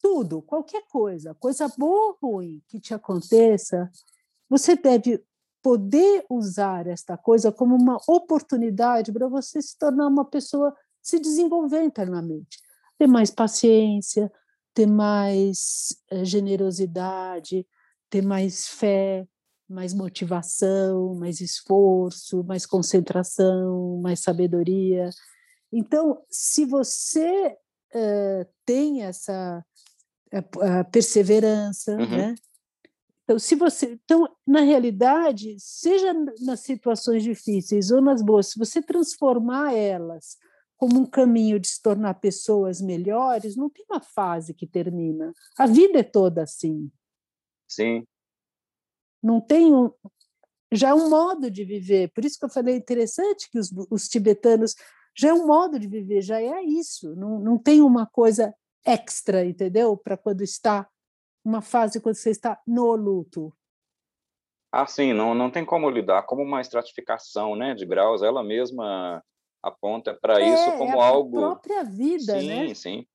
tudo, 0.03 0.41
qualquer 0.41 0.83
coisa, 0.89 1.33
coisa 1.35 1.67
boa 1.77 2.17
ou 2.21 2.35
ruim 2.35 2.61
que 2.67 2.79
te 2.79 2.93
aconteça, 2.93 3.89
você 4.49 4.75
deve 4.75 5.23
poder 5.63 6.25
usar 6.29 6.85
esta 6.87 7.17
coisa 7.17 7.51
como 7.51 7.75
uma 7.75 7.97
oportunidade 8.07 9.11
para 9.13 9.29
você 9.29 9.61
se 9.61 9.77
tornar 9.77 10.07
uma 10.07 10.25
pessoa, 10.25 10.75
se 11.01 11.17
desenvolver 11.19 11.81
internamente, 11.81 12.59
ter 12.99 13.07
mais 13.07 13.31
paciência, 13.31 14.29
ter 14.73 14.85
mais 14.85 15.95
eh, 16.11 16.25
generosidade, 16.25 17.65
ter 18.09 18.21
mais 18.21 18.67
fé, 18.67 19.25
mais 19.69 19.93
motivação, 19.93 21.15
mais 21.15 21.39
esforço, 21.39 22.43
mais 22.43 22.65
concentração, 22.65 24.01
mais 24.01 24.19
sabedoria. 24.19 25.09
Então, 25.71 26.21
se 26.29 26.65
você 26.65 27.55
uh, 27.95 28.45
tem 28.65 29.03
essa 29.03 29.65
a, 30.61 30.83
perseverança, 30.83 31.93
uhum. 31.93 32.09
né? 32.09 32.35
Então, 33.23 33.39
se 33.39 33.55
você, 33.55 33.93
então, 33.93 34.27
na 34.45 34.61
realidade, 34.61 35.55
seja 35.57 36.13
nas 36.41 36.59
situações 36.59 37.23
difíceis 37.23 37.89
ou 37.89 38.01
nas 38.01 38.21
boas, 38.21 38.47
se 38.47 38.59
você 38.59 38.81
transformar 38.81 39.73
elas 39.73 40.37
como 40.75 40.99
um 40.99 41.05
caminho 41.05 41.59
de 41.59 41.67
se 41.67 41.81
tornar 41.81 42.15
pessoas 42.15 42.81
melhores, 42.81 43.55
não 43.55 43.69
tem 43.69 43.85
uma 43.89 44.01
fase 44.01 44.53
que 44.53 44.67
termina. 44.67 45.31
A 45.57 45.65
vida 45.65 45.99
é 45.99 46.03
toda 46.03 46.43
assim. 46.43 46.91
Sim. 47.69 48.05
Não 49.21 49.39
tem 49.39 49.73
um, 49.73 49.89
já 50.73 50.89
é 50.89 50.93
um 50.93 51.09
modo 51.09 51.49
de 51.49 51.63
viver. 51.63 52.11
Por 52.13 52.25
isso 52.25 52.37
que 52.37 52.43
eu 52.43 52.49
falei 52.49 52.75
interessante 52.75 53.49
que 53.49 53.57
os, 53.57 53.71
os 53.89 54.09
tibetanos 54.09 54.75
já 55.17 55.29
é 55.29 55.33
um 55.33 55.47
modo 55.47 55.79
de 55.79 55.87
viver, 55.87 56.21
já 56.21 56.41
é 56.41 56.61
isso. 56.63 57.15
Não, 57.15 57.39
não 57.39 57.57
tem 57.57 57.81
uma 57.81 58.05
coisa 58.05 58.53
extra, 58.85 59.45
entendeu? 59.45 59.95
Para 59.95 60.17
quando 60.17 60.41
está 60.41 60.89
uma 61.43 61.61
fase 61.61 61.99
quando 62.01 62.15
você 62.15 62.29
está 62.29 62.59
no 62.65 62.95
luto. 62.95 63.53
Ah, 64.71 64.87
sim, 64.87 65.13
não, 65.13 65.35
não 65.35 65.51
tem 65.51 65.63
como 65.63 65.89
lidar 65.89 66.23
como 66.23 66.41
uma 66.41 66.61
estratificação, 66.61 67.55
né, 67.55 67.75
de 67.75 67.85
graus. 67.85 68.23
Ela 68.23 68.43
mesma 68.43 69.23
aponta 69.61 70.13
para 70.13 70.41
é, 70.41 70.53
isso 70.53 70.77
como 70.77 70.99
é 70.99 71.03
algo. 71.03 71.37
A 71.37 71.41
própria 71.41 71.83
vida, 71.83 72.39
sim, 72.39 72.47
né? 72.47 72.67
Sim, 72.69 72.75
sim. 72.75 73.07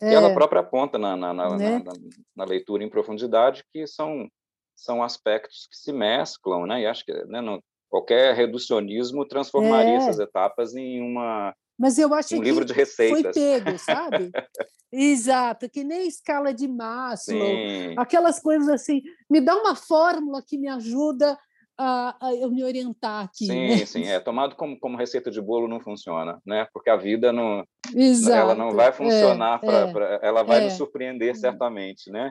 É, 0.00 0.14
ela 0.14 0.32
própria 0.32 0.60
aponta 0.60 0.98
na, 0.98 1.16
na, 1.16 1.34
na, 1.34 1.56
né? 1.56 1.78
na, 1.78 1.92
na 2.36 2.44
leitura 2.44 2.84
em 2.84 2.88
profundidade 2.88 3.64
que 3.72 3.86
são 3.86 4.30
são 4.76 5.02
aspectos 5.02 5.68
que 5.70 5.76
se 5.76 5.92
mesclam, 5.92 6.64
né? 6.66 6.80
E 6.80 6.86
acho 6.86 7.04
que 7.04 7.12
né, 7.26 7.42
não, 7.42 7.62
qualquer 7.90 8.34
reducionismo 8.34 9.26
transformaria 9.26 9.92
é. 9.92 9.96
essas 9.96 10.18
etapas 10.18 10.74
em 10.74 11.02
uma 11.02 11.54
mas 11.80 11.96
eu 11.96 12.12
acho 12.12 12.36
um 12.36 12.42
livro 12.42 12.62
de 12.62 12.74
receitas. 12.74 13.22
Foi 13.22 13.32
pego, 13.32 13.78
sabe? 13.78 14.30
Exato, 14.92 15.66
que 15.70 15.82
nem 15.82 16.06
escala 16.06 16.52
de 16.52 16.68
Maslow, 16.68 17.40
Sim. 17.40 17.94
aquelas 17.96 18.38
coisas 18.38 18.68
assim. 18.68 19.00
Me 19.30 19.40
dá 19.40 19.56
uma 19.56 19.74
fórmula 19.74 20.42
que 20.46 20.58
me 20.58 20.68
ajuda 20.68 21.38
a, 21.78 22.16
a 22.20 22.34
eu 22.34 22.50
me 22.50 22.62
orientar 22.62 23.24
aqui. 23.24 23.46
Sim, 23.46 23.68
né? 23.68 23.86
sim, 23.86 24.04
é 24.04 24.20
tomado 24.20 24.56
como, 24.56 24.78
como 24.78 24.98
receita 24.98 25.30
de 25.30 25.40
bolo 25.40 25.68
não 25.68 25.80
funciona, 25.80 26.38
né? 26.44 26.66
Porque 26.74 26.90
a 26.90 26.96
vida 26.96 27.32
não, 27.32 27.64
Exato. 27.94 28.36
ela 28.36 28.54
não 28.54 28.72
vai 28.72 28.92
funcionar 28.92 29.58
é, 29.62 29.66
para, 29.66 29.78
é, 29.78 29.92
pra, 29.92 30.20
ela 30.22 30.42
vai 30.42 30.60
é. 30.60 30.64
nos 30.64 30.74
surpreender 30.74 31.34
certamente, 31.34 32.10
né? 32.10 32.30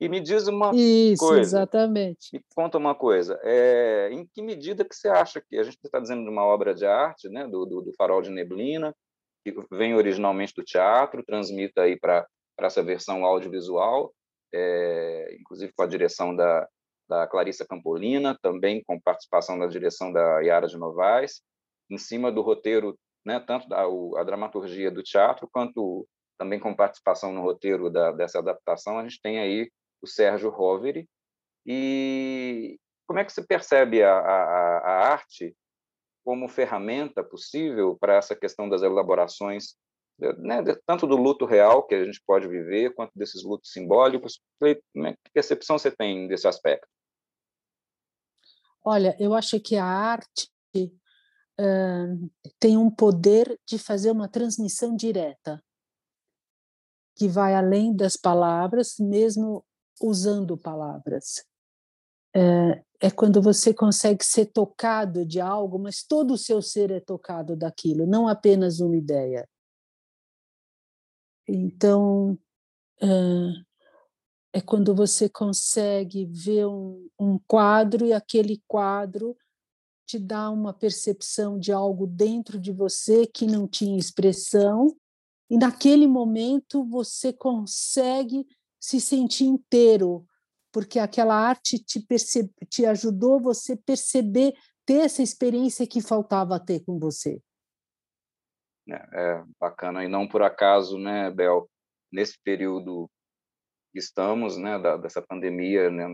E 0.00 0.08
me 0.08 0.18
diz 0.18 0.48
uma 0.48 0.72
Isso, 0.74 1.22
coisa. 1.22 1.40
exatamente. 1.40 2.30
Me 2.32 2.42
conta 2.54 2.78
uma 2.78 2.94
coisa. 2.94 3.38
É, 3.42 4.08
em 4.10 4.26
que 4.26 4.40
medida 4.40 4.82
que 4.82 4.94
você 4.94 5.08
acha 5.08 5.42
que 5.42 5.58
a 5.58 5.62
gente 5.62 5.78
está 5.84 6.00
dizendo 6.00 6.22
de 6.24 6.30
uma 6.30 6.42
obra 6.42 6.74
de 6.74 6.86
arte, 6.86 7.28
né, 7.28 7.46
do, 7.46 7.66
do, 7.66 7.82
do, 7.82 7.92
Farol 7.92 8.22
de 8.22 8.30
Neblina, 8.30 8.96
que 9.44 9.54
vem 9.70 9.94
originalmente 9.94 10.54
do 10.54 10.64
teatro, 10.64 11.22
transmita 11.22 11.82
aí 11.82 11.98
para 11.98 12.26
essa 12.58 12.82
versão 12.82 13.26
audiovisual, 13.26 14.14
é, 14.54 15.36
inclusive 15.38 15.70
com 15.76 15.82
a 15.82 15.86
direção 15.86 16.34
da, 16.34 16.66
da 17.06 17.26
Clarissa 17.26 17.66
Campolina, 17.66 18.38
também 18.40 18.82
com 18.82 18.98
participação 18.98 19.58
da 19.58 19.66
direção 19.66 20.10
da 20.10 20.40
Yara 20.40 20.66
de 20.66 20.78
Novaes, 20.78 21.42
em 21.90 21.98
cima 21.98 22.32
do 22.32 22.40
roteiro, 22.40 22.98
né, 23.22 23.38
tanto 23.38 23.68
da, 23.68 23.82
a 23.82 24.24
dramaturgia 24.24 24.90
do 24.90 25.02
teatro 25.02 25.46
quanto 25.52 26.06
também 26.38 26.58
com 26.58 26.74
participação 26.74 27.34
no 27.34 27.42
roteiro 27.42 27.90
da, 27.90 28.12
dessa 28.12 28.38
adaptação, 28.38 28.98
a 28.98 29.02
gente 29.02 29.20
tem 29.20 29.38
aí 29.38 29.70
o 30.02 30.06
Sérgio 30.06 30.50
Roveri. 30.50 31.08
E 31.66 32.78
como 33.06 33.18
é 33.18 33.24
que 33.24 33.32
se 33.32 33.46
percebe 33.46 34.02
a, 34.02 34.12
a, 34.12 34.78
a 34.78 35.12
arte 35.12 35.56
como 36.24 36.48
ferramenta 36.48 37.24
possível 37.24 37.96
para 37.98 38.14
essa 38.16 38.36
questão 38.36 38.68
das 38.68 38.82
elaborações, 38.82 39.74
né, 40.38 40.62
tanto 40.86 41.06
do 41.06 41.16
luto 41.16 41.44
real 41.44 41.86
que 41.86 41.94
a 41.94 42.04
gente 42.04 42.22
pode 42.26 42.46
viver, 42.46 42.94
quanto 42.94 43.12
desses 43.16 43.42
lutos 43.42 43.72
simbólicos? 43.72 44.40
Que 44.60 44.80
percepção 45.32 45.78
você 45.78 45.90
tem 45.90 46.28
desse 46.28 46.46
aspecto? 46.46 46.86
Olha, 48.84 49.16
eu 49.18 49.34
acho 49.34 49.60
que 49.60 49.76
a 49.76 49.84
arte 49.84 50.50
uh, 50.76 52.30
tem 52.58 52.76
um 52.76 52.90
poder 52.90 53.58
de 53.66 53.78
fazer 53.78 54.10
uma 54.10 54.28
transmissão 54.28 54.94
direta, 54.94 55.62
que 57.16 57.28
vai 57.28 57.54
além 57.54 57.94
das 57.94 58.16
palavras, 58.16 58.96
mesmo 58.98 59.64
usando 60.00 60.56
palavras. 60.56 61.44
É, 62.34 62.82
é, 63.00 63.10
quando 63.10 63.42
você 63.42 63.74
consegue 63.74 64.24
ser 64.24 64.46
tocado 64.46 65.26
de 65.26 65.40
algo, 65.40 65.78
mas 65.78 66.02
todo 66.02 66.34
o 66.34 66.38
seu 66.38 66.62
ser 66.62 66.90
é 66.90 67.00
tocado 67.00 67.56
daquilo, 67.56 68.06
não 68.06 68.28
apenas 68.28 68.80
uma 68.80 68.96
ideia. 68.96 69.48
Então, 71.48 72.38
é, 73.00 73.08
é 74.52 74.60
quando 74.60 74.94
você 74.94 75.28
consegue 75.28 76.26
ver 76.26 76.66
um, 76.66 77.08
um 77.18 77.38
quadro 77.38 78.06
e 78.06 78.12
aquele 78.12 78.62
quadro 78.68 79.36
te 80.06 80.18
dá 80.18 80.50
uma 80.50 80.72
percepção 80.72 81.58
de 81.58 81.72
algo 81.72 82.06
dentro 82.06 82.58
de 82.58 82.72
você 82.72 83.26
que 83.26 83.46
não 83.46 83.66
tinha 83.66 83.98
expressão, 83.98 84.96
e 85.48 85.56
naquele 85.56 86.06
momento 86.06 86.84
você 86.84 87.32
consegue 87.32 88.46
se 88.80 89.00
sentir 89.00 89.44
inteiro, 89.44 90.26
porque 90.72 90.98
aquela 90.98 91.34
arte 91.34 91.78
te, 91.78 92.00
percebe, 92.00 92.50
te 92.68 92.86
ajudou 92.86 93.40
você 93.40 93.76
perceber, 93.76 94.54
ter 94.86 95.00
essa 95.00 95.22
experiência 95.22 95.86
que 95.86 96.00
faltava 96.00 96.58
ter 96.58 96.80
com 96.84 96.98
você. 96.98 97.40
É, 98.88 98.94
é 98.94 99.44
bacana, 99.60 100.04
e 100.04 100.08
não 100.08 100.26
por 100.26 100.42
acaso, 100.42 100.98
né, 100.98 101.30
Bel, 101.30 101.68
nesse 102.10 102.38
período 102.42 103.08
que 103.92 103.98
estamos, 103.98 104.56
né, 104.56 104.78
da, 104.78 104.96
dessa 104.96 105.20
pandemia 105.20 105.90
né, 105.90 106.06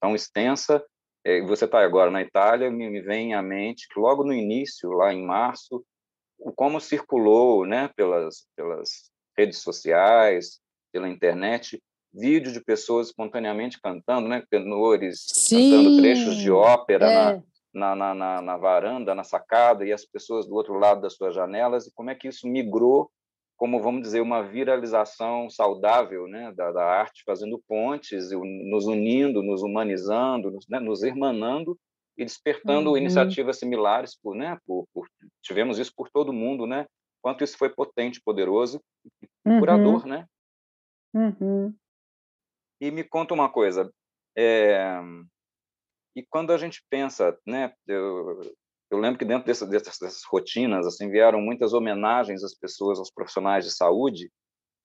tão 0.00 0.14
extensa, 0.14 0.84
é, 1.24 1.40
você 1.42 1.66
está 1.66 1.84
agora 1.84 2.10
na 2.10 2.22
Itália, 2.22 2.70
me, 2.70 2.88
me 2.90 3.00
vem 3.00 3.34
à 3.34 3.42
mente 3.42 3.86
que 3.88 4.00
logo 4.00 4.24
no 4.24 4.32
início, 4.32 4.90
lá 4.90 5.12
em 5.12 5.24
março, 5.24 5.84
o 6.38 6.50
como 6.50 6.80
circulou, 6.80 7.66
né, 7.66 7.88
pelas, 7.94 8.46
pelas 8.56 9.10
redes 9.36 9.58
sociais, 9.58 10.60
pela 10.90 11.08
internet, 11.08 11.80
vídeo 12.12 12.52
de 12.52 12.60
pessoas 12.60 13.08
espontaneamente 13.08 13.80
cantando, 13.80 14.28
né? 14.28 14.42
Tenores 14.50 15.24
Sim, 15.28 15.70
cantando 15.70 15.96
trechos 15.98 16.36
de 16.36 16.50
ópera 16.50 17.10
é. 17.10 17.42
na, 17.72 17.94
na, 17.94 18.14
na, 18.14 18.42
na, 18.42 18.56
varanda, 18.56 19.14
na 19.14 19.24
sacada, 19.24 19.84
e 19.84 19.92
as 19.92 20.04
pessoas 20.04 20.46
do 20.46 20.54
outro 20.54 20.78
lado 20.78 21.00
das 21.00 21.14
suas 21.14 21.34
janelas, 21.34 21.86
e 21.86 21.92
como 21.94 22.10
é 22.10 22.14
que 22.14 22.28
isso 22.28 22.48
migrou 22.48 23.10
como, 23.60 23.78
vamos 23.82 24.00
dizer, 24.00 24.22
uma 24.22 24.42
viralização 24.42 25.50
saudável 25.50 26.26
né? 26.26 26.50
da, 26.56 26.72
da 26.72 26.82
arte, 26.82 27.22
fazendo 27.26 27.62
pontes, 27.68 28.30
nos 28.32 28.86
unindo, 28.86 29.42
nos 29.42 29.60
humanizando, 29.60 30.50
nos, 30.50 30.66
né? 30.66 30.80
nos 30.80 31.02
irmanando 31.02 31.78
e 32.16 32.24
despertando 32.24 32.88
uhum. 32.88 32.96
iniciativas 32.96 33.58
similares. 33.58 34.18
Por, 34.18 34.34
né? 34.34 34.56
Por, 34.66 34.86
por, 34.94 35.06
tivemos 35.42 35.78
isso 35.78 35.92
por 35.94 36.08
todo 36.08 36.32
mundo, 36.32 36.66
né? 36.66 36.86
Quanto 37.20 37.44
isso 37.44 37.58
foi 37.58 37.68
potente, 37.68 38.18
poderoso 38.24 38.80
e 39.22 39.50
uhum. 39.50 39.60
curador, 39.60 40.06
né? 40.06 40.24
Uhum. 41.12 41.74
E 42.80 42.90
me 42.90 43.04
conta 43.04 43.34
uma 43.34 43.48
coisa, 43.48 43.92
é, 44.36 45.00
e 46.16 46.24
quando 46.28 46.52
a 46.52 46.58
gente 46.58 46.82
pensa, 46.90 47.38
né, 47.46 47.72
eu, 47.86 48.40
eu 48.90 48.98
lembro 48.98 49.18
que 49.18 49.24
dentro 49.24 49.46
dessas, 49.46 49.68
dessas, 49.68 49.98
dessas, 49.98 50.22
rotinas 50.24 50.86
assim 50.86 51.10
vieram 51.10 51.40
muitas 51.40 51.72
homenagens 51.72 52.42
às 52.42 52.54
pessoas, 52.54 52.98
aos 52.98 53.10
profissionais 53.10 53.64
de 53.64 53.70
saúde, 53.70 54.30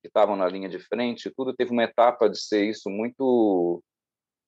que 0.01 0.07
estavam 0.07 0.35
na 0.35 0.47
linha 0.47 0.69
de 0.69 0.79
frente, 0.79 1.31
tudo 1.35 1.55
teve 1.55 1.71
uma 1.71 1.83
etapa 1.83 2.29
de 2.29 2.39
ser 2.39 2.65
isso 2.65 2.89
muito 2.89 3.81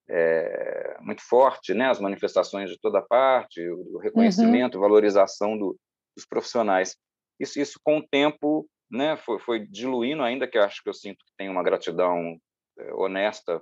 é, 0.09 0.97
muito 1.01 1.21
forte, 1.21 1.73
né? 1.73 1.89
As 1.89 1.99
manifestações 1.99 2.69
de 2.69 2.79
toda 2.79 3.01
parte, 3.01 3.61
o 3.67 3.97
reconhecimento, 3.97 4.75
uhum. 4.75 4.81
valorização 4.81 5.57
do, 5.57 5.77
dos 6.15 6.25
profissionais. 6.25 6.95
Isso, 7.39 7.59
isso 7.59 7.79
com 7.83 7.97
o 7.97 8.07
tempo, 8.07 8.69
né? 8.89 9.17
Foi, 9.17 9.39
foi 9.39 9.67
diluindo, 9.67 10.23
ainda 10.23 10.47
que 10.47 10.57
acho 10.57 10.81
que 10.81 10.89
eu 10.89 10.93
sinto 10.93 11.17
que 11.25 11.33
tem 11.37 11.49
uma 11.49 11.63
gratidão 11.63 12.39
honesta 12.93 13.61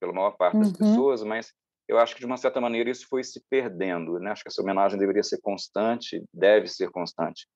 pela 0.00 0.12
maior 0.12 0.32
parte 0.32 0.58
das 0.58 0.68
uhum. 0.68 0.74
pessoas, 0.76 1.22
mas 1.22 1.52
eu 1.88 1.98
acho 1.98 2.14
que 2.14 2.20
de 2.20 2.26
uma 2.26 2.36
certa 2.36 2.60
maneira 2.60 2.90
isso 2.90 3.06
foi 3.08 3.22
se 3.22 3.42
perdendo, 3.48 4.18
né? 4.18 4.30
Acho 4.30 4.42
que 4.42 4.48
essa 4.48 4.62
homenagem 4.62 4.98
deveria 4.98 5.22
ser 5.22 5.40
constante, 5.40 6.24
deve 6.32 6.68
ser 6.68 6.90
constante. 6.90 7.46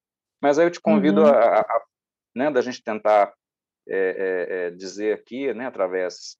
Mas 0.40 0.58
aí 0.58 0.66
eu 0.66 0.70
te 0.70 0.80
convido 0.80 1.22
uhum. 1.22 1.28
a, 1.28 1.60
a, 1.60 1.84
né, 2.34 2.50
da 2.50 2.60
gente 2.60 2.82
tentar 2.82 3.32
é, 3.88 4.46
é, 4.48 4.70
dizer 4.70 5.14
aqui, 5.14 5.52
né, 5.54 5.66
através 5.66 6.36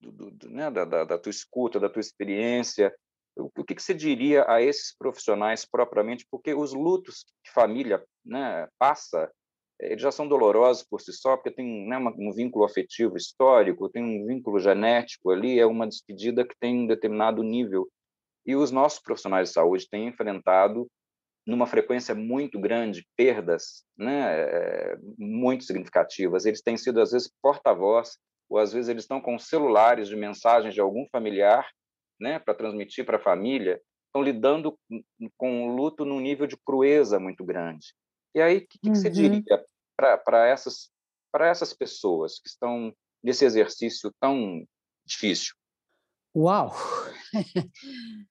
do, 0.00 0.30
do, 0.30 0.48
né, 0.48 0.70
da, 0.70 0.84
da, 0.84 1.04
da, 1.04 1.18
tua 1.18 1.30
escuta, 1.30 1.80
da 1.80 1.88
tua 1.88 2.00
experiência, 2.00 2.94
o, 3.36 3.50
o 3.58 3.64
que, 3.64 3.74
que 3.74 3.82
você 3.82 3.94
diria 3.94 4.44
a 4.48 4.62
esses 4.62 4.94
profissionais 4.96 5.64
propriamente? 5.64 6.26
Porque 6.30 6.54
os 6.54 6.72
lutos 6.72 7.24
que 7.44 7.52
família 7.52 8.04
né, 8.24 8.68
passa, 8.78 9.30
eles 9.80 10.02
já 10.02 10.10
são 10.10 10.28
dolorosos 10.28 10.82
por 10.82 11.00
si 11.00 11.12
só, 11.12 11.36
porque 11.36 11.50
tem 11.50 11.88
né, 11.88 11.96
um 11.98 12.32
vínculo 12.32 12.64
afetivo 12.64 13.16
histórico, 13.16 13.88
tem 13.88 14.02
um 14.02 14.26
vínculo 14.26 14.58
genético 14.58 15.30
ali, 15.30 15.58
é 15.58 15.66
uma 15.66 15.88
despedida 15.88 16.46
que 16.46 16.54
tem 16.58 16.80
um 16.80 16.86
determinado 16.86 17.42
nível. 17.42 17.88
E 18.46 18.54
os 18.54 18.70
nossos 18.70 19.00
profissionais 19.00 19.48
de 19.48 19.54
saúde 19.54 19.88
têm 19.88 20.08
enfrentado 20.08 20.86
numa 21.46 21.66
frequência 21.66 22.14
muito 22.14 22.60
grande 22.60 23.06
perdas, 23.16 23.84
né, 23.96 24.40
eh, 24.40 24.98
muito 25.18 25.64
significativas. 25.64 26.44
Eles 26.44 26.62
têm 26.62 26.76
sido 26.76 27.00
às 27.00 27.12
vezes 27.12 27.32
porta-voz 27.42 28.18
ou 28.48 28.58
às 28.58 28.72
vezes 28.72 28.88
eles 28.88 29.04
estão 29.04 29.20
com 29.20 29.38
celulares 29.38 30.08
de 30.08 30.16
mensagens 30.16 30.74
de 30.74 30.80
algum 30.80 31.06
familiar, 31.10 31.66
né, 32.20 32.38
para 32.38 32.54
transmitir 32.54 33.06
para 33.06 33.16
a 33.16 33.22
família, 33.22 33.80
estão 34.06 34.22
lidando 34.22 34.78
com 35.36 35.68
o 35.68 35.74
luto 35.74 36.04
num 36.04 36.20
nível 36.20 36.46
de 36.46 36.56
crueza 36.56 37.18
muito 37.18 37.44
grande. 37.44 37.94
E 38.34 38.40
aí, 38.40 38.58
o 38.58 38.68
que, 38.68 38.78
que 38.78 38.88
uhum. 38.88 38.94
você 38.94 39.10
diria 39.10 39.42
para 39.96 40.46
essas 40.46 40.90
para 41.32 41.46
essas 41.48 41.72
pessoas 41.72 42.40
que 42.40 42.48
estão 42.48 42.92
nesse 43.22 43.44
exercício 43.44 44.12
tão 44.20 44.64
difícil? 45.06 45.54
Uau! 46.34 46.72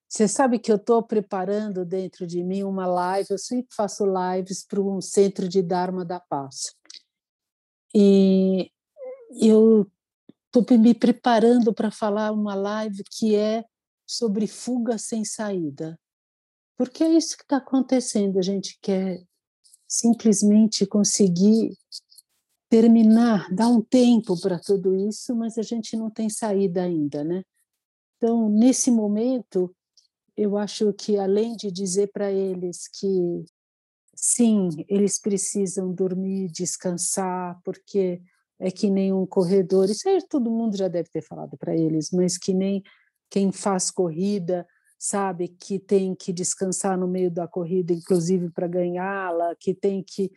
Você 0.08 0.28
sabe 0.28 0.58
que 0.60 0.72
eu 0.72 0.78
estou 0.78 1.04
preparando 1.04 1.86
dentro 1.86 2.26
de 2.26 2.44
mim 2.44 2.64
uma 2.64 2.86
live, 2.86 3.28
eu 3.30 3.38
sempre 3.38 3.74
faço 3.76 4.06
lives 4.06 4.66
para 4.66 4.82
um 4.82 5.02
centro 5.02 5.48
de 5.48 5.62
Dharma 5.62 6.06
da 6.06 6.20
Paz. 6.20 6.76
E 7.94 8.72
eu 9.42 9.90
estou 10.46 10.78
me 10.78 10.94
preparando 10.94 11.74
para 11.74 11.92
falar 11.92 12.32
uma 12.32 12.56
live 12.56 13.04
que 13.12 13.36
é 13.36 13.64
sobre 14.08 14.48
fuga 14.48 14.98
sem 14.98 15.24
saída. 15.24 16.00
Porque 16.78 17.04
é 17.04 17.10
isso 17.10 17.36
que 17.36 17.44
está 17.44 17.58
acontecendo. 17.58 18.40
A 18.40 18.42
gente 18.42 18.80
quer 18.82 19.24
simplesmente 19.90 20.86
conseguir 20.86 21.76
terminar, 22.70 23.52
dar 23.52 23.68
um 23.68 23.82
tempo 23.82 24.40
para 24.40 24.60
tudo 24.60 24.96
isso, 24.96 25.36
mas 25.36 25.58
a 25.58 25.64
gente 25.64 25.98
não 25.98 26.12
tem 26.12 26.30
saída 26.30 26.84
ainda, 26.84 27.24
né? 27.24 27.44
Então, 28.18 28.48
nesse 28.48 28.92
momento, 28.92 29.76
eu 30.38 30.56
acho 30.56 30.94
que 30.94 31.18
além 31.18 31.56
de 31.56 31.72
dizer 31.72 32.12
para 32.14 32.32
eles 32.32 32.88
que 32.88 33.44
sim, 34.14 34.70
eles 34.88 35.20
precisam 35.20 35.92
dormir, 35.92 36.52
descansar, 36.52 37.60
porque 37.64 38.22
é 38.60 38.70
que 38.70 38.90
nem 38.90 39.12
um 39.12 39.26
corredor, 39.26 39.90
isso 39.90 40.08
aí 40.08 40.20
todo 40.30 40.52
mundo 40.52 40.78
já 40.78 40.88
deve 40.88 41.10
ter 41.10 41.22
falado 41.22 41.58
para 41.58 41.76
eles, 41.76 42.12
mas 42.12 42.38
que 42.38 42.54
nem 42.54 42.84
quem 43.30 43.52
faz 43.52 43.90
corrida 43.90 44.68
sabe 45.00 45.48
que 45.48 45.80
tem 45.80 46.14
que 46.14 46.34
descansar 46.34 46.98
no 46.98 47.08
meio 47.08 47.32
da 47.32 47.48
corrida, 47.48 47.94
inclusive 47.94 48.50
para 48.50 48.68
ganhá-la, 48.68 49.56
que 49.58 49.74
tem 49.74 50.04
que 50.04 50.30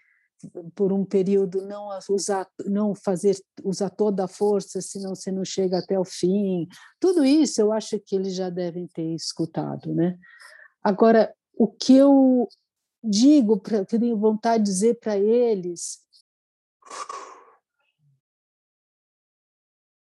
por 0.75 0.93
um 0.93 1.05
período 1.05 1.63
não 1.67 1.89
usar, 2.11 2.49
não 2.67 2.95
fazer 2.95 3.37
usar 3.63 3.91
toda 3.91 4.25
a 4.25 4.29
força, 4.29 4.81
senão 4.81 5.15
você 5.15 5.31
não 5.31 5.45
chega 5.45 5.79
até 5.79 5.99
o 5.99 6.05
fim. 6.05 6.67
Tudo 6.99 7.25
isso 7.25 7.61
eu 7.61 7.73
acho 7.73 7.99
que 8.01 8.17
eles 8.17 8.35
já 8.35 8.51
devem 8.51 8.87
ter 8.89 9.15
escutado, 9.15 9.95
né? 9.95 10.19
Agora, 10.83 11.33
o 11.55 11.69
que 11.69 11.95
eu 11.95 12.49
digo, 13.03 13.59
pra, 13.59 13.85
que 13.85 13.97
eu 13.97 14.01
tenho 14.01 14.17
vontade 14.17 14.65
de 14.65 14.71
dizer 14.71 14.99
para 14.99 15.17
eles 15.17 16.01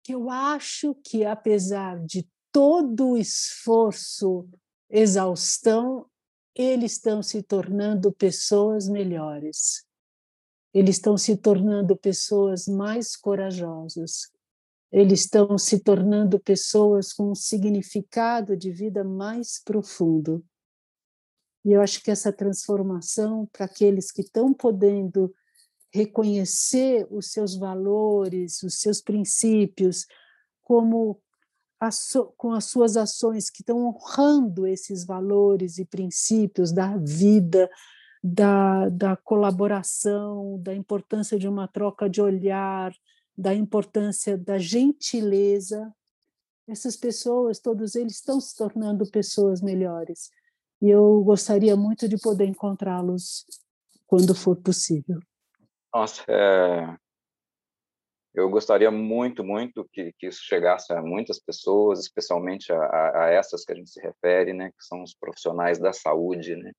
que 0.03 0.13
eu 0.13 0.29
acho 0.29 0.95
que, 1.03 1.23
apesar 1.23 2.03
de 2.03 2.27
todo 2.51 3.17
esforço, 3.17 4.47
exaustão, 4.89 6.05
eles 6.53 6.93
estão 6.93 7.23
se 7.23 7.41
tornando 7.41 8.11
pessoas 8.11 8.87
melhores. 8.87 9.85
Eles 10.73 10.97
estão 10.97 11.17
se 11.17 11.37
tornando 11.37 11.95
pessoas 11.97 12.67
mais 12.67 13.15
corajosas. 13.15 14.29
Eles 14.91 15.21
estão 15.21 15.57
se 15.57 15.79
tornando 15.79 16.39
pessoas 16.39 17.13
com 17.13 17.31
um 17.31 17.35
significado 17.35 18.57
de 18.57 18.71
vida 18.71 19.03
mais 19.03 19.61
profundo. 19.63 20.43
E 21.63 21.71
eu 21.71 21.81
acho 21.81 22.03
que 22.03 22.11
essa 22.11 22.33
transformação, 22.33 23.47
para 23.51 23.65
aqueles 23.65 24.11
que 24.11 24.21
estão 24.21 24.53
podendo 24.53 25.33
reconhecer 25.93 27.05
os 27.09 27.31
seus 27.31 27.55
valores, 27.55 28.63
os 28.63 28.79
seus 28.79 29.01
princípios, 29.01 30.05
como 30.61 31.21
com 32.37 32.53
as 32.53 32.65
suas 32.65 32.95
ações 32.95 33.49
que 33.49 33.61
estão 33.61 33.87
honrando 33.87 34.67
esses 34.67 35.03
valores 35.03 35.77
e 35.77 35.85
princípios 35.85 36.71
da 36.71 36.95
vida, 36.97 37.69
da, 38.23 38.87
da 38.89 39.15
colaboração, 39.15 40.59
da 40.61 40.75
importância 40.75 41.39
de 41.39 41.47
uma 41.47 41.67
troca 41.67 42.07
de 42.07 42.21
olhar, 42.21 42.93
da 43.35 43.53
importância 43.53 44.37
da 44.37 44.59
gentileza. 44.59 45.91
Essas 46.67 46.95
pessoas, 46.95 47.59
todos 47.59 47.95
eles 47.95 48.13
estão 48.13 48.39
se 48.39 48.55
tornando 48.55 49.09
pessoas 49.09 49.61
melhores. 49.61 50.29
E 50.81 50.89
eu 50.89 51.23
gostaria 51.23 51.75
muito 51.75 52.07
de 52.07 52.17
poder 52.17 52.45
encontrá-los 52.45 53.45
quando 54.05 54.35
for 54.35 54.55
possível. 54.55 55.19
Nossa, 55.93 56.23
é... 56.27 56.97
eu 58.33 58.49
gostaria 58.49 58.89
muito, 58.89 59.43
muito 59.43 59.87
que, 59.91 60.13
que, 60.17 60.27
isso 60.27 60.41
chegasse 60.43 60.93
a 60.93 61.01
muitas 61.01 61.39
pessoas, 61.39 61.99
especialmente 61.99 62.71
a, 62.71 63.25
a, 63.25 63.29
essas 63.29 63.65
que 63.65 63.73
a 63.73 63.75
gente 63.75 63.89
se 63.89 64.01
refere, 64.01 64.53
né, 64.53 64.69
que 64.71 64.83
são 64.83 65.03
os 65.03 65.13
profissionais 65.13 65.77
da 65.77 65.91
saúde, 65.91 66.55
né, 66.55 66.71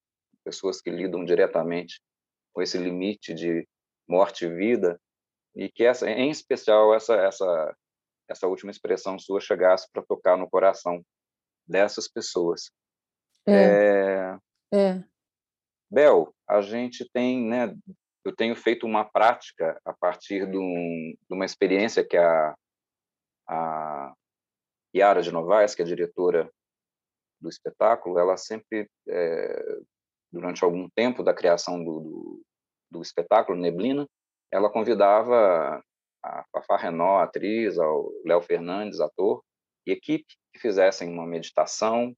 pessoas 0.45 0.81
que 0.81 0.91
lidam 0.91 1.25
diretamente 1.25 2.01
com 2.55 2.63
esse 2.63 2.79
limite 2.79 3.35
de 3.35 3.67
morte 4.09 4.47
e 4.47 4.49
vida, 4.49 5.01
e 5.55 5.69
que 5.69 5.85
essa, 5.85 6.09
em 6.11 6.31
especial 6.31 6.95
essa 6.95 7.15
essa 7.17 7.77
essa 8.29 8.47
última 8.47 8.71
expressão 8.71 9.19
sua 9.19 9.41
chegasse 9.41 9.87
para 9.93 10.03
tocar 10.03 10.37
no 10.39 10.49
coração 10.49 11.05
dessas 11.67 12.09
pessoas. 12.09 12.71
É. 13.47 14.39
é... 14.73 14.79
é. 14.79 15.05
Bel, 15.91 16.35
a 16.49 16.63
gente 16.63 17.09
tem, 17.13 17.45
né, 17.47 17.77
eu 18.25 18.35
tenho 18.35 18.55
feito 18.55 18.87
uma 18.87 19.05
prática 19.05 19.81
a 19.85 19.93
partir 19.93 20.49
de, 20.49 20.57
um, 20.57 21.15
de 21.29 21.35
uma 21.35 21.45
experiência 21.45 22.05
que 22.05 22.17
a, 22.17 22.55
a 23.49 24.15
Yara 24.95 25.23
de 25.23 25.33
Novaes, 25.33 25.75
que 25.75 25.83
é 25.83 25.85
diretora 25.85 26.51
do 27.41 27.49
espetáculo, 27.49 28.19
ela 28.19 28.37
sempre, 28.37 28.89
é, 29.09 29.79
durante 30.31 30.63
algum 30.63 30.89
tempo 30.91 31.23
da 31.23 31.35
criação 31.35 31.83
do, 31.83 32.01
do, 32.01 32.43
do, 32.93 33.03
espetáculo 33.03 33.59
Neblina, 33.59 34.07
ela 34.51 34.71
convidava 34.71 35.83
a 36.23 36.45
Fafá 36.53 36.77
Renó, 36.77 37.19
atriz, 37.19 37.79
ao 37.79 38.13
Léo 38.25 38.41
Fernandes, 38.41 39.01
ator, 39.01 39.43
e 39.85 39.91
equipe 39.91 40.27
que 40.53 40.61
fizessem 40.61 41.09
uma 41.09 41.27
meditação, 41.27 42.15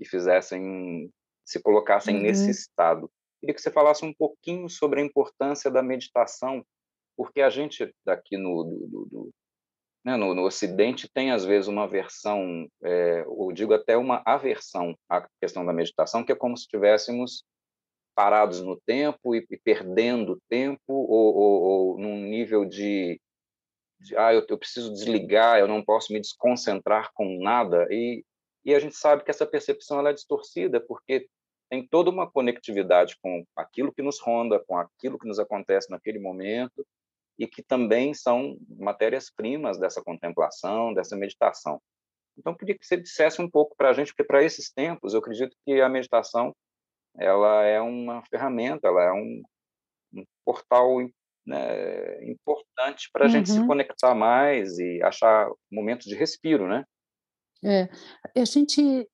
e 0.00 0.06
fizessem, 0.06 1.10
se 1.44 1.62
colocassem 1.62 2.16
uhum. 2.16 2.22
nesse 2.22 2.50
estado 2.50 3.10
Queria 3.40 3.54
que 3.54 3.60
você 3.60 3.70
falasse 3.70 4.04
um 4.04 4.14
pouquinho 4.14 4.68
sobre 4.68 5.00
a 5.00 5.04
importância 5.04 5.70
da 5.70 5.82
meditação, 5.82 6.64
porque 7.16 7.40
a 7.40 7.50
gente 7.50 7.94
daqui 8.04 8.36
no, 8.36 8.64
do, 8.64 9.06
do, 9.06 9.34
né, 10.04 10.16
no, 10.16 10.34
no, 10.34 10.44
Ocidente 10.44 11.08
tem, 11.12 11.32
às 11.32 11.44
vezes, 11.44 11.68
uma 11.68 11.88
versão, 11.88 12.68
é, 12.84 13.24
ou 13.26 13.52
digo 13.52 13.74
até 13.74 13.96
uma 13.96 14.22
aversão 14.24 14.96
à 15.08 15.26
questão 15.40 15.66
da 15.66 15.72
meditação, 15.72 16.24
que 16.24 16.32
é 16.32 16.36
como 16.36 16.56
se 16.56 16.62
estivéssemos 16.62 17.42
parados 18.14 18.62
no 18.62 18.80
tempo 18.86 19.34
e, 19.34 19.44
e 19.50 19.58
perdendo 19.58 20.40
tempo, 20.48 20.80
ou, 20.88 21.36
ou, 21.36 21.62
ou, 21.62 21.98
num 21.98 22.16
nível 22.22 22.64
de, 22.64 23.20
de 24.00 24.16
ah, 24.16 24.32
eu, 24.32 24.46
eu, 24.48 24.56
preciso 24.56 24.92
desligar, 24.92 25.58
eu 25.58 25.68
não 25.68 25.84
posso 25.84 26.12
me 26.12 26.20
desconcentrar 26.20 27.10
com 27.12 27.42
nada, 27.42 27.86
e, 27.90 28.24
e 28.64 28.74
a 28.74 28.78
gente 28.78 28.96
sabe 28.96 29.22
que 29.22 29.30
essa 29.30 29.46
percepção 29.46 29.98
ela 29.98 30.10
é 30.10 30.14
distorcida, 30.14 30.80
porque 30.80 31.28
tem 31.68 31.86
toda 31.86 32.10
uma 32.10 32.30
conectividade 32.30 33.16
com 33.20 33.44
aquilo 33.56 33.92
que 33.92 34.02
nos 34.02 34.20
ronda, 34.20 34.62
com 34.66 34.76
aquilo 34.78 35.18
que 35.18 35.26
nos 35.26 35.38
acontece 35.38 35.90
naquele 35.90 36.18
momento, 36.18 36.86
e 37.38 37.46
que 37.46 37.62
também 37.62 38.14
são 38.14 38.56
matérias-primas 38.68 39.78
dessa 39.78 40.02
contemplação, 40.02 40.94
dessa 40.94 41.16
meditação. 41.16 41.80
Então, 42.38 42.52
eu 42.52 42.56
queria 42.58 42.78
que 42.78 42.86
você 42.86 42.96
dissesse 42.96 43.40
um 43.40 43.50
pouco 43.50 43.74
para 43.76 43.90
a 43.90 43.92
gente, 43.92 44.08
porque 44.08 44.24
para 44.24 44.42
esses 44.42 44.70
tempos, 44.70 45.12
eu 45.12 45.20
acredito 45.20 45.56
que 45.64 45.80
a 45.80 45.88
meditação 45.88 46.54
ela 47.18 47.62
é 47.64 47.80
uma 47.80 48.22
ferramenta, 48.26 48.88
ela 48.88 49.02
é 49.02 49.12
um, 49.12 49.42
um 50.14 50.24
portal 50.44 50.98
né, 51.46 52.24
importante 52.30 53.08
para 53.12 53.24
a 53.24 53.26
uhum. 53.26 53.32
gente 53.32 53.50
se 53.50 53.58
uhum. 53.58 53.66
conectar 53.66 54.14
mais 54.14 54.78
e 54.78 55.02
achar 55.02 55.50
momentos 55.70 56.06
de 56.06 56.14
respiro, 56.14 56.68
né? 56.68 56.84
É, 57.64 57.88
a 58.38 58.44
gente 58.44 59.08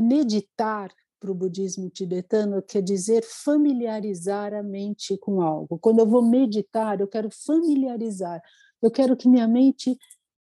meditar 0.00 0.90
para 1.24 1.32
o 1.32 1.34
budismo 1.34 1.88
tibetano 1.88 2.60
quer 2.60 2.82
dizer 2.82 3.24
familiarizar 3.24 4.52
a 4.52 4.62
mente 4.62 5.16
com 5.16 5.40
algo. 5.40 5.78
Quando 5.78 6.00
eu 6.00 6.06
vou 6.06 6.20
meditar, 6.20 7.00
eu 7.00 7.08
quero 7.08 7.30
familiarizar, 7.30 8.42
eu 8.82 8.90
quero 8.90 9.16
que 9.16 9.26
minha 9.26 9.48
mente 9.48 9.96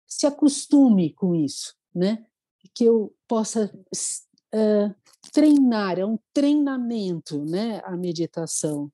se 0.05 0.28
acostume 0.28 1.13
com 1.13 1.34
isso, 1.34 1.73
né? 1.95 2.23
Que 2.75 2.84
eu 2.84 3.11
possa 3.28 3.73
uh, 4.53 4.95
treinar, 5.34 5.97
é 5.97 6.05
um 6.05 6.19
treinamento, 6.32 7.43
né? 7.43 7.82
A 7.84 7.97
meditação. 7.97 8.91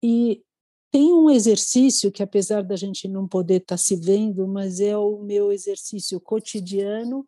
E 0.00 0.44
tem 0.92 1.12
um 1.12 1.28
exercício 1.28 2.12
que, 2.12 2.22
apesar 2.22 2.62
da 2.62 2.76
gente 2.76 3.08
não 3.08 3.26
poder 3.26 3.56
estar 3.56 3.74
tá 3.74 3.76
se 3.76 3.96
vendo, 3.96 4.46
mas 4.46 4.78
é 4.78 4.96
o 4.96 5.18
meu 5.18 5.50
exercício 5.50 6.20
cotidiano 6.20 7.26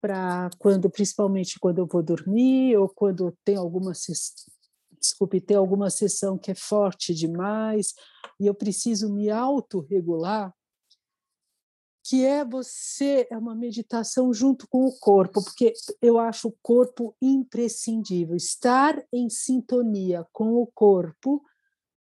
para 0.00 0.50
quando, 0.58 0.88
principalmente 0.90 1.58
quando 1.58 1.78
eu 1.78 1.86
vou 1.86 2.02
dormir 2.02 2.76
ou 2.76 2.88
quando 2.88 3.36
tem 3.44 3.56
alguma 3.56 3.92
desculpe, 5.00 5.40
tem 5.40 5.56
alguma 5.56 5.90
sessão 5.90 6.36
que 6.36 6.50
é 6.50 6.54
forte 6.54 7.14
demais 7.14 7.94
e 8.38 8.46
eu 8.46 8.54
preciso 8.54 9.12
me 9.12 9.30
autorregular, 9.30 10.54
que 12.04 12.24
é 12.24 12.44
você 12.44 13.26
é 13.30 13.36
uma 13.36 13.54
meditação 13.54 14.32
junto 14.32 14.66
com 14.68 14.84
o 14.84 14.98
corpo, 14.98 15.42
porque 15.42 15.72
eu 16.02 16.18
acho 16.18 16.48
o 16.48 16.56
corpo 16.62 17.14
imprescindível. 17.20 18.36
Estar 18.36 19.02
em 19.12 19.28
sintonia 19.30 20.26
com 20.32 20.54
o 20.54 20.66
corpo 20.66 21.42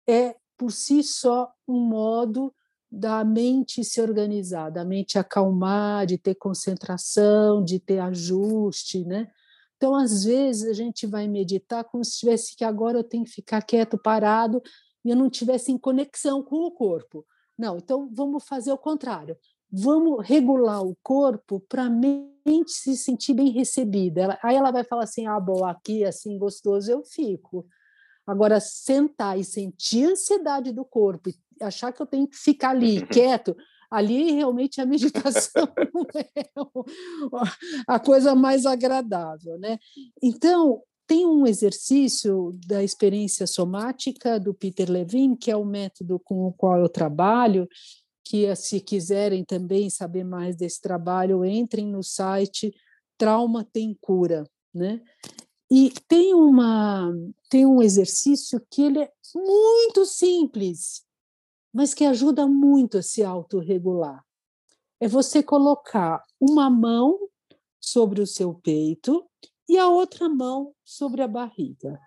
é 0.07 0.35
por 0.57 0.71
si 0.71 1.03
só 1.03 1.51
um 1.67 1.79
modo 1.79 2.53
da 2.95 3.23
mente 3.25 3.83
se 3.83 4.01
organizar, 4.01 4.69
da 4.69 4.85
mente 4.85 5.19
acalmar, 5.19 6.05
de 6.05 6.17
ter 6.17 6.35
concentração, 6.35 7.63
de 7.63 7.77
ter 7.79 7.99
ajuste, 7.99 9.03
né? 9.03 9.29
Então, 9.75 9.93
às 9.93 10.23
vezes, 10.23 10.69
a 10.69 10.73
gente 10.73 11.05
vai 11.05 11.27
meditar 11.27 11.83
como 11.83 12.03
se 12.05 12.19
tivesse 12.19 12.55
que 12.55 12.63
agora 12.63 12.97
eu 12.97 13.03
tenho 13.03 13.25
que 13.25 13.31
ficar 13.31 13.61
quieto, 13.61 13.97
parado, 13.97 14.61
e 15.03 15.09
eu 15.09 15.15
não 15.15 15.29
tivesse 15.29 15.71
em 15.71 15.77
conexão 15.77 16.41
com 16.41 16.65
o 16.65 16.71
corpo. 16.71 17.25
Não, 17.57 17.77
então 17.77 18.09
vamos 18.13 18.45
fazer 18.45 18.71
o 18.71 18.77
contrário. 18.77 19.37
Vamos 19.69 20.25
regular 20.25 20.81
o 20.81 20.95
corpo 21.03 21.59
para 21.59 21.83
a 21.83 21.89
mente 21.89 22.71
se 22.71 22.95
sentir 22.95 23.33
bem 23.33 23.49
recebida. 23.49 24.21
Ela, 24.21 24.39
aí 24.41 24.55
ela 24.55 24.71
vai 24.71 24.83
falar 24.85 25.03
assim: 25.03 25.27
ah, 25.27 25.39
bom, 25.39 25.65
aqui 25.65 26.05
assim 26.05 26.37
gostoso 26.37 26.89
eu 26.89 27.03
fico. 27.03 27.67
Agora, 28.25 28.59
sentar 28.59 29.37
e 29.37 29.43
sentir 29.43 30.07
a 30.07 30.11
ansiedade 30.11 30.71
do 30.71 30.83
corpo 30.83 31.29
e 31.29 31.35
achar 31.61 31.91
que 31.91 32.01
eu 32.01 32.05
tenho 32.05 32.27
que 32.27 32.37
ficar 32.37 32.71
ali 32.71 33.05
quieto, 33.07 33.55
ali 33.89 34.31
realmente 34.31 34.81
a 34.81 34.85
meditação 34.85 35.67
não 35.93 36.05
é 36.15 36.25
a 37.87 37.99
coisa 37.99 38.35
mais 38.35 38.65
agradável, 38.65 39.57
né? 39.57 39.79
Então, 40.21 40.81
tem 41.07 41.25
um 41.25 41.45
exercício 41.45 42.51
da 42.65 42.83
experiência 42.83 43.45
somática 43.45 44.39
do 44.39 44.53
Peter 44.53 44.89
Levine, 44.89 45.37
que 45.37 45.51
é 45.51 45.55
o 45.55 45.63
método 45.63 46.19
com 46.19 46.47
o 46.47 46.53
qual 46.53 46.79
eu 46.79 46.89
trabalho, 46.89 47.67
que 48.23 48.53
se 48.55 48.79
quiserem 48.79 49.45
também 49.45 49.89
saber 49.89 50.23
mais 50.23 50.55
desse 50.55 50.81
trabalho, 50.81 51.45
entrem 51.45 51.87
no 51.87 52.01
site 52.01 52.73
Trauma 53.17 53.63
Tem 53.63 53.95
Cura, 54.01 54.43
né? 54.73 54.99
E 55.71 55.91
tem, 56.07 56.33
uma, 56.33 57.11
tem 57.49 57.65
um 57.65 57.81
exercício 57.81 58.61
que 58.69 58.83
ele 58.83 58.99
é 58.99 59.11
muito 59.35 60.05
simples, 60.05 61.04
mas 61.75 61.93
que 61.93 62.05
ajuda 62.05 62.47
muito 62.47 62.99
a 62.99 63.01
se 63.01 63.21
autorregular. 63.21 64.23
É 64.97 65.09
você 65.09 65.43
colocar 65.43 66.23
uma 66.39 66.69
mão 66.69 67.19
sobre 67.81 68.21
o 68.21 68.25
seu 68.25 68.53
peito 68.53 69.29
e 69.67 69.77
a 69.77 69.89
outra 69.89 70.29
mão 70.29 70.73
sobre 70.85 71.21
a 71.21 71.27
barriga. 71.27 71.99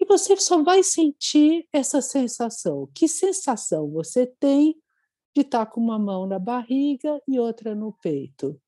E 0.00 0.06
você 0.06 0.34
só 0.38 0.62
vai 0.62 0.82
sentir 0.82 1.68
essa 1.70 2.00
sensação. 2.00 2.88
Que 2.94 3.06
sensação 3.06 3.90
você 3.90 4.26
tem 4.26 4.74
de 5.34 5.42
estar 5.42 5.66
com 5.66 5.78
uma 5.78 5.98
mão 5.98 6.26
na 6.26 6.38
barriga 6.38 7.20
e 7.28 7.38
outra 7.38 7.74
no 7.74 7.92
peito? 7.92 8.58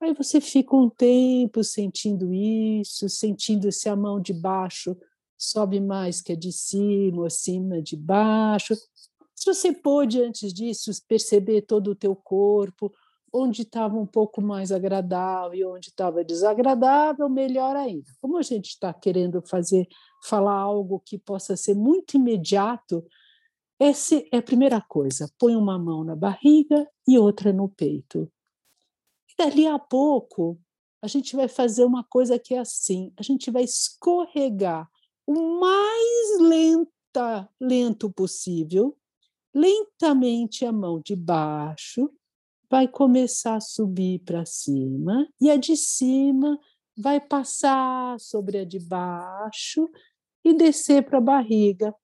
Aí 0.00 0.14
você 0.14 0.40
fica 0.40 0.76
um 0.76 0.88
tempo 0.88 1.64
sentindo 1.64 2.32
isso, 2.32 3.08
sentindo 3.08 3.72
se 3.72 3.88
a 3.88 3.96
mão 3.96 4.20
de 4.20 4.32
baixo 4.32 4.96
sobe 5.36 5.80
mais 5.80 6.22
que 6.22 6.30
a 6.30 6.36
de 6.36 6.52
cima, 6.52 7.26
acima 7.26 7.82
de 7.82 7.96
baixo. 7.96 8.76
Se 9.36 9.52
você 9.52 9.72
pôde, 9.72 10.20
antes 10.20 10.52
disso, 10.52 10.90
perceber 11.06 11.62
todo 11.62 11.92
o 11.92 11.94
teu 11.94 12.16
corpo, 12.16 12.92
onde 13.32 13.62
estava 13.62 13.96
um 13.96 14.06
pouco 14.06 14.40
mais 14.40 14.72
agradável 14.72 15.54
e 15.54 15.64
onde 15.64 15.88
estava 15.90 16.24
desagradável, 16.24 17.28
melhor 17.28 17.76
ainda. 17.76 18.10
Como 18.20 18.38
a 18.38 18.42
gente 18.42 18.70
está 18.70 18.92
querendo 18.94 19.42
fazer, 19.42 19.86
falar 20.24 20.54
algo 20.54 21.02
que 21.04 21.18
possa 21.18 21.56
ser 21.56 21.74
muito 21.74 22.16
imediato, 22.16 23.04
essa 23.78 24.16
é 24.32 24.38
a 24.38 24.42
primeira 24.42 24.80
coisa. 24.80 25.30
Põe 25.38 25.54
uma 25.54 25.78
mão 25.78 26.02
na 26.02 26.16
barriga 26.16 26.88
e 27.06 27.18
outra 27.18 27.52
no 27.52 27.68
peito 27.68 28.28
dali 29.36 29.66
a 29.66 29.78
pouco, 29.78 30.58
a 31.02 31.06
gente 31.06 31.36
vai 31.36 31.46
fazer 31.46 31.84
uma 31.84 32.02
coisa 32.02 32.38
que 32.38 32.54
é 32.54 32.58
assim: 32.58 33.12
a 33.16 33.22
gente 33.22 33.50
vai 33.50 33.64
escorregar 33.64 34.88
o 35.26 35.60
mais 35.60 36.40
lenta, 36.40 37.48
lento 37.60 38.10
possível, 38.10 38.96
lentamente 39.56 40.66
a 40.66 40.72
mão 40.72 41.00
de 41.02 41.16
baixo 41.16 42.10
vai 42.70 42.86
começar 42.86 43.56
a 43.56 43.60
subir 43.60 44.18
para 44.18 44.44
cima 44.44 45.26
e 45.40 45.50
a 45.50 45.56
de 45.56 45.74
cima 45.74 46.58
vai 46.94 47.18
passar 47.18 48.20
sobre 48.20 48.58
a 48.58 48.64
de 48.64 48.78
baixo 48.78 49.88
e 50.44 50.52
descer 50.52 51.04
para 51.04 51.18
a 51.18 51.22
barriga. 51.22 51.94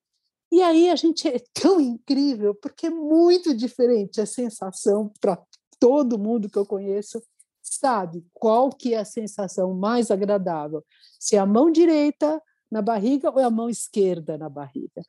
E 0.50 0.62
aí 0.62 0.88
a 0.88 0.96
gente 0.96 1.28
é 1.28 1.38
tão 1.52 1.78
incrível 1.78 2.54
porque 2.54 2.86
é 2.86 2.90
muito 2.90 3.54
diferente 3.54 4.18
a 4.18 4.26
sensação 4.26 5.12
para 5.20 5.38
todo 5.78 6.18
mundo 6.18 6.48
que 6.48 6.58
eu 6.58 6.64
conheço 6.64 7.22
sabe 7.60 8.24
qual 8.32 8.70
que 8.70 8.94
é 8.94 8.98
a 8.98 9.04
sensação 9.04 9.74
mais 9.74 10.10
agradável, 10.10 10.84
se 11.18 11.36
é 11.36 11.38
a 11.38 11.46
mão 11.46 11.70
direita 11.70 12.42
na 12.70 12.80
barriga 12.80 13.30
ou 13.30 13.38
é 13.38 13.44
a 13.44 13.50
mão 13.50 13.68
esquerda 13.68 14.38
na 14.38 14.48
barriga. 14.48 15.02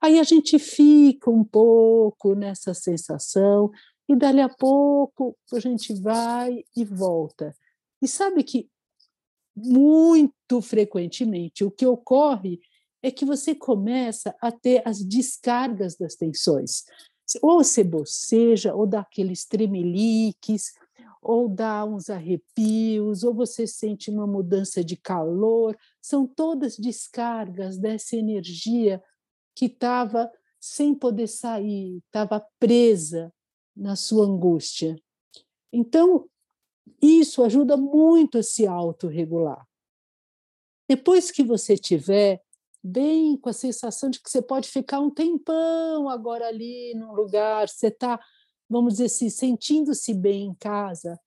Aí 0.00 0.18
a 0.18 0.22
gente 0.22 0.58
fica 0.58 1.30
um 1.30 1.44
pouco 1.44 2.34
nessa 2.34 2.72
sensação 2.74 3.70
e 4.08 4.16
dali 4.16 4.40
a 4.40 4.48
pouco 4.48 5.36
a 5.52 5.60
gente 5.60 5.94
vai 6.00 6.64
e 6.76 6.84
volta. 6.84 7.54
E 8.02 8.08
sabe 8.08 8.42
que 8.42 8.68
muito 9.54 10.62
frequentemente 10.62 11.64
o 11.64 11.70
que 11.70 11.86
ocorre 11.86 12.58
é 13.02 13.10
que 13.10 13.24
você 13.24 13.54
começa 13.54 14.34
a 14.40 14.50
ter 14.50 14.82
as 14.86 15.04
descargas 15.04 15.96
das 15.96 16.14
tensões 16.14 16.84
ou 17.42 17.62
você 17.62 17.84
boceja, 17.84 18.74
ou 18.74 18.86
dá 18.86 19.00
aqueles 19.00 19.44
tremeliques, 19.44 20.72
ou 21.22 21.48
dá 21.48 21.84
uns 21.84 22.08
arrepios, 22.08 23.22
ou 23.22 23.34
você 23.34 23.66
sente 23.66 24.10
uma 24.10 24.26
mudança 24.26 24.82
de 24.82 24.96
calor. 24.96 25.76
São 26.00 26.26
todas 26.26 26.76
descargas 26.76 27.78
dessa 27.78 28.16
energia 28.16 29.02
que 29.60 29.66
estava 29.66 30.32
sem 30.58 30.94
poder 30.94 31.26
sair, 31.26 31.98
estava 32.06 32.42
presa 32.58 33.30
na 33.76 33.94
sua 33.94 34.24
angústia. 34.24 34.96
Então, 35.70 36.26
isso 37.00 37.44
ajuda 37.44 37.76
muito 37.76 38.38
a 38.38 38.42
se 38.42 38.66
autorregular. 38.66 39.62
Depois 40.88 41.30
que 41.30 41.42
você 41.42 41.76
tiver 41.76 42.40
bem 42.82 43.36
com 43.36 43.50
a 43.50 43.52
sensação 43.52 44.08
de 44.08 44.22
que 44.22 44.30
você 44.30 44.40
pode 44.40 44.66
ficar 44.66 44.98
um 44.98 45.10
tempão 45.10 46.08
agora 46.08 46.48
ali 46.48 46.94
num 46.94 47.12
lugar, 47.12 47.68
você 47.68 47.88
está, 47.88 48.18
vamos 48.66 48.94
dizer 48.94 49.04
assim, 49.04 49.28
sentindo-se 49.28 50.14
bem 50.14 50.46
em 50.46 50.54
casa. 50.54 51.20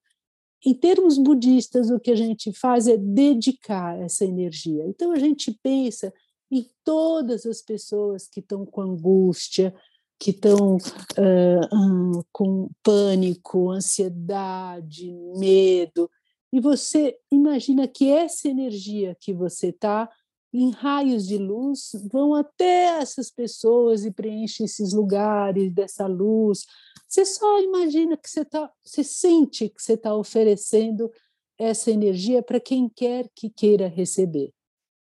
Em 0.66 0.74
termos 0.74 1.18
budistas, 1.18 1.88
o 1.88 2.00
que 2.00 2.10
a 2.10 2.16
gente 2.16 2.52
faz 2.52 2.88
é 2.88 2.96
dedicar 2.96 3.96
essa 4.02 4.24
energia. 4.24 4.84
Então, 4.88 5.12
a 5.12 5.20
gente 5.20 5.56
pensa 5.62 6.12
em 6.54 6.70
todas 6.84 7.44
as 7.46 7.60
pessoas 7.60 8.28
que 8.28 8.40
estão 8.40 8.64
com 8.64 8.80
angústia, 8.80 9.74
que 10.18 10.30
estão 10.30 10.76
uh, 10.76 12.24
com 12.32 12.70
pânico, 12.82 13.70
ansiedade, 13.70 15.12
medo, 15.36 16.08
e 16.52 16.60
você 16.60 17.18
imagina 17.32 17.88
que 17.88 18.08
essa 18.08 18.48
energia 18.48 19.16
que 19.18 19.34
você 19.34 19.68
está 19.68 20.08
em 20.52 20.70
raios 20.70 21.26
de 21.26 21.36
luz, 21.36 21.90
vão 22.12 22.32
até 22.32 23.00
essas 23.00 23.28
pessoas 23.28 24.04
e 24.04 24.12
preenchem 24.12 24.64
esses 24.64 24.92
lugares 24.92 25.74
dessa 25.74 26.06
luz. 26.06 26.64
Você 27.08 27.24
só 27.24 27.60
imagina 27.60 28.16
que 28.16 28.30
você 28.30 28.42
está, 28.42 28.70
você 28.84 29.02
sente 29.02 29.68
que 29.68 29.82
você 29.82 29.94
está 29.94 30.14
oferecendo 30.14 31.10
essa 31.58 31.90
energia 31.90 32.40
para 32.40 32.60
quem 32.60 32.88
quer 32.88 33.28
que 33.34 33.50
queira 33.50 33.88
receber. 33.88 34.52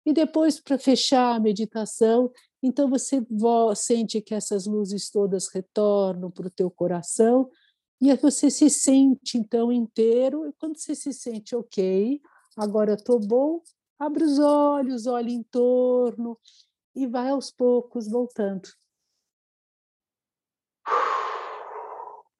E 0.05 0.13
depois, 0.13 0.59
para 0.59 0.79
fechar 0.79 1.35
a 1.35 1.39
meditação, 1.39 2.31
então 2.61 2.89
você 2.89 3.25
sente 3.75 4.21
que 4.21 4.33
essas 4.33 4.65
luzes 4.65 5.09
todas 5.09 5.47
retornam 5.53 6.31
para 6.31 6.47
o 6.47 6.51
teu 6.51 6.69
coração 6.71 7.49
e 8.01 8.13
você 8.15 8.49
se 8.49 8.69
sente 8.69 9.37
então 9.37 9.71
inteiro. 9.71 10.47
E 10.47 10.53
quando 10.53 10.77
você 10.77 10.95
se 10.95 11.13
sente 11.13 11.55
ok, 11.55 12.19
agora 12.57 12.93
estou 12.93 13.19
bom, 13.19 13.61
abre 13.99 14.23
os 14.23 14.39
olhos, 14.39 15.05
olha 15.05 15.29
em 15.29 15.43
torno 15.43 16.37
e 16.95 17.05
vai 17.05 17.29
aos 17.29 17.51
poucos 17.51 18.09
voltando. 18.09 18.67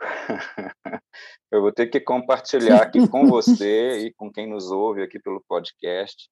Eu 1.52 1.62
vou 1.62 1.72
ter 1.72 1.88
que 1.88 2.00
compartilhar 2.00 2.82
aqui 2.82 3.08
com 3.08 3.28
você 3.28 4.08
e 4.08 4.14
com 4.14 4.32
quem 4.32 4.48
nos 4.48 4.72
ouve 4.72 5.04
aqui 5.04 5.20
pelo 5.20 5.42
podcast 5.42 6.30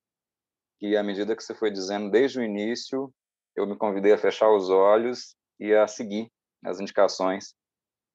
que 0.80 0.96
à 0.96 1.04
medida 1.04 1.36
que 1.36 1.44
você 1.44 1.54
foi 1.54 1.70
dizendo 1.70 2.10
desde 2.10 2.40
o 2.40 2.44
início, 2.44 3.14
eu 3.56 3.68
me 3.68 3.76
convidei 3.76 4.14
a 4.14 4.18
fechar 4.18 4.50
os 4.52 4.70
olhos 4.70 5.36
e 5.60 5.74
a 5.74 5.88
seguir 5.88 6.32
as 6.64 6.80
indicações 6.80 7.54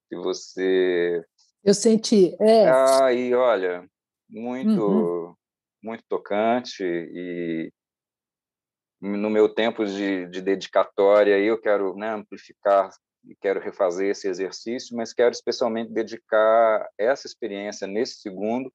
que 0.09 0.15
você 0.17 1.23
eu 1.63 1.73
senti 1.73 2.35
é. 2.39 2.67
Ah 2.67 3.11
e 3.13 3.33
olha 3.33 3.87
muito 4.29 4.81
uhum. 4.81 5.35
muito 5.81 6.03
tocante 6.07 6.83
e 6.83 7.71
no 9.01 9.29
meu 9.29 9.53
tempo 9.53 9.85
de, 9.85 10.27
de 10.27 10.41
dedicatória 10.41 11.39
eu 11.39 11.59
quero 11.59 11.95
né, 11.95 12.11
amplificar 12.11 12.89
e 13.27 13.35
quero 13.35 13.59
refazer 13.59 14.09
esse 14.09 14.27
exercício, 14.27 14.95
mas 14.95 15.13
quero 15.13 15.31
especialmente 15.31 15.91
dedicar 15.91 16.87
essa 16.97 17.27
experiência 17.27 17.87
nesse 17.87 18.19
segundo 18.21 18.71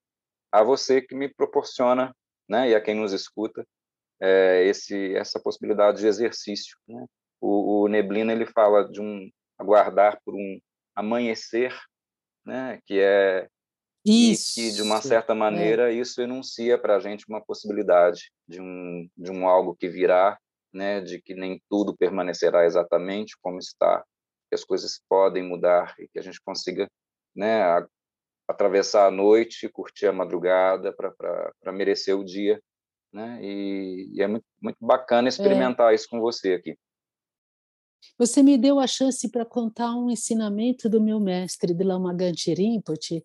a 0.52 0.62
você 0.62 1.00
que 1.00 1.14
me 1.14 1.32
proporciona, 1.32 2.14
né, 2.48 2.70
e 2.70 2.74
a 2.74 2.80
quem 2.80 2.94
nos 2.94 3.12
escuta, 3.12 3.64
é, 4.20 4.64
esse 4.66 5.14
essa 5.16 5.40
possibilidade 5.40 6.00
de 6.00 6.06
exercício. 6.06 6.76
Né? 6.86 7.04
O, 7.40 7.82
o, 7.82 7.88
Neblina 7.88 8.32
ele 8.32 8.46
fala 8.46 8.88
de 8.88 9.00
um 9.00 9.30
aguardar 9.58 10.20
por 10.24 10.34
um 10.34 10.60
amanhecer, 10.94 11.74
né, 12.44 12.78
que 12.86 13.00
é 13.00 13.48
isso. 14.04 14.60
E 14.60 14.70
que, 14.70 14.76
de 14.76 14.82
uma 14.82 15.00
certa 15.02 15.32
é. 15.32 15.36
maneira, 15.36 15.92
é. 15.92 15.94
isso 15.94 16.20
enuncia 16.20 16.78
para 16.78 16.96
a 16.96 17.00
gente 17.00 17.26
uma 17.28 17.40
possibilidade 17.40 18.30
de 18.48 18.60
um, 18.60 19.08
de 19.16 19.30
um 19.30 19.48
algo 19.48 19.74
que 19.74 19.88
virá, 19.88 20.38
né, 20.72 21.00
de 21.00 21.20
que 21.20 21.34
nem 21.34 21.62
tudo 21.68 21.96
permanecerá 21.96 22.64
exatamente 22.64 23.36
como 23.40 23.58
está, 23.58 24.04
que 24.48 24.54
as 24.54 24.64
coisas 24.64 25.00
podem 25.08 25.42
mudar 25.42 25.94
e 25.98 26.08
que 26.08 26.18
a 26.18 26.22
gente 26.22 26.40
consiga 26.40 26.88
né, 27.34 27.62
a, 27.62 27.86
atravessar 28.48 29.06
a 29.06 29.10
noite, 29.10 29.68
curtir 29.68 30.06
a 30.06 30.12
madrugada 30.12 30.92
para 30.92 31.72
merecer 31.72 32.16
o 32.16 32.24
dia. 32.24 32.60
Né? 33.12 33.38
E, 33.42 34.10
e, 34.14 34.22
é 34.22 34.26
muito, 34.28 34.44
muito 34.62 34.78
bacana 34.80 35.28
é. 35.28 35.30
experimentar 35.30 35.92
é. 35.92 35.94
isso 35.94 36.08
com 36.08 36.20
você 36.20 36.54
aqui. 36.54 36.78
Você 38.18 38.42
me 38.42 38.56
deu 38.56 38.78
a 38.78 38.86
chance 38.86 39.28
para 39.30 39.44
contar 39.44 39.94
um 39.94 40.10
ensinamento 40.10 40.88
do 40.88 41.00
meu 41.00 41.20
mestre, 41.20 41.74
de 41.74 41.84
Lama 41.84 42.14
Ganche 42.14 42.54
Rinpoche, 42.54 43.22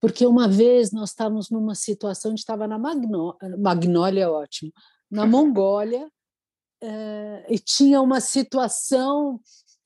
porque 0.00 0.26
uma 0.26 0.48
vez 0.48 0.92
nós 0.92 1.10
estávamos 1.10 1.50
numa 1.50 1.74
situação, 1.74 2.30
a 2.30 2.32
gente 2.32 2.38
estava 2.38 2.66
na 2.66 2.78
Magnó 2.78 3.34
Magnólia, 3.58 4.30
ótimo, 4.30 4.72
na 5.10 5.26
Mongólia, 5.26 6.10
é, 6.82 7.46
e 7.50 7.58
tinha 7.58 8.00
uma 8.00 8.20
situação 8.20 9.38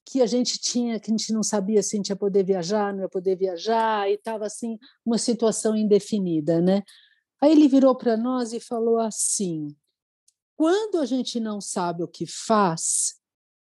que 0.06 0.22
a 0.22 0.26
gente 0.26 0.58
tinha, 0.58 1.00
que 1.00 1.10
a 1.10 1.16
gente 1.16 1.32
não 1.32 1.42
sabia 1.42 1.82
se 1.82 1.96
a 1.96 1.98
gente 1.98 2.10
ia 2.10 2.16
poder 2.16 2.44
viajar, 2.44 2.92
não 2.92 3.02
ia 3.02 3.08
poder 3.08 3.36
viajar, 3.36 4.08
e 4.08 4.14
estava 4.14 4.46
assim, 4.46 4.78
uma 5.04 5.18
situação 5.18 5.74
indefinida, 5.74 6.60
né? 6.60 6.82
Aí 7.44 7.52
ele 7.52 7.68
virou 7.68 7.94
para 7.94 8.16
nós 8.16 8.54
e 8.54 8.58
falou 8.58 8.98
assim: 8.98 9.76
quando 10.56 10.98
a 10.98 11.04
gente 11.04 11.38
não 11.38 11.60
sabe 11.60 12.02
o 12.02 12.08
que 12.08 12.26
faz, 12.26 13.20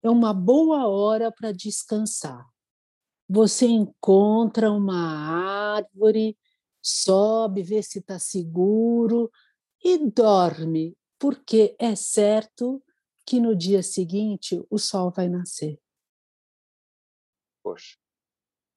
é 0.00 0.08
uma 0.08 0.32
boa 0.32 0.86
hora 0.86 1.32
para 1.32 1.50
descansar 1.50 2.46
você 3.28 3.66
encontra 3.66 4.70
uma 4.70 5.76
árvore, 5.76 6.38
sobe, 6.82 7.62
vê 7.62 7.82
se 7.82 7.98
está 7.98 8.18
seguro 8.18 9.30
e 9.82 9.98
dorme, 10.10 10.96
porque 11.18 11.74
é 11.78 11.96
certo 11.96 12.82
que 13.26 13.40
no 13.40 13.56
dia 13.56 13.82
seguinte 13.82 14.62
o 14.70 14.78
sol 14.78 15.10
vai 15.10 15.28
nascer. 15.28 15.80
Poxa. 17.62 17.96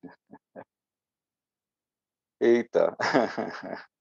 Eita. 2.39 2.95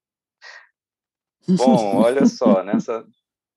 Bom, 1.47 1.97
olha 2.03 2.25
só, 2.25 2.63
nessa, 2.63 3.05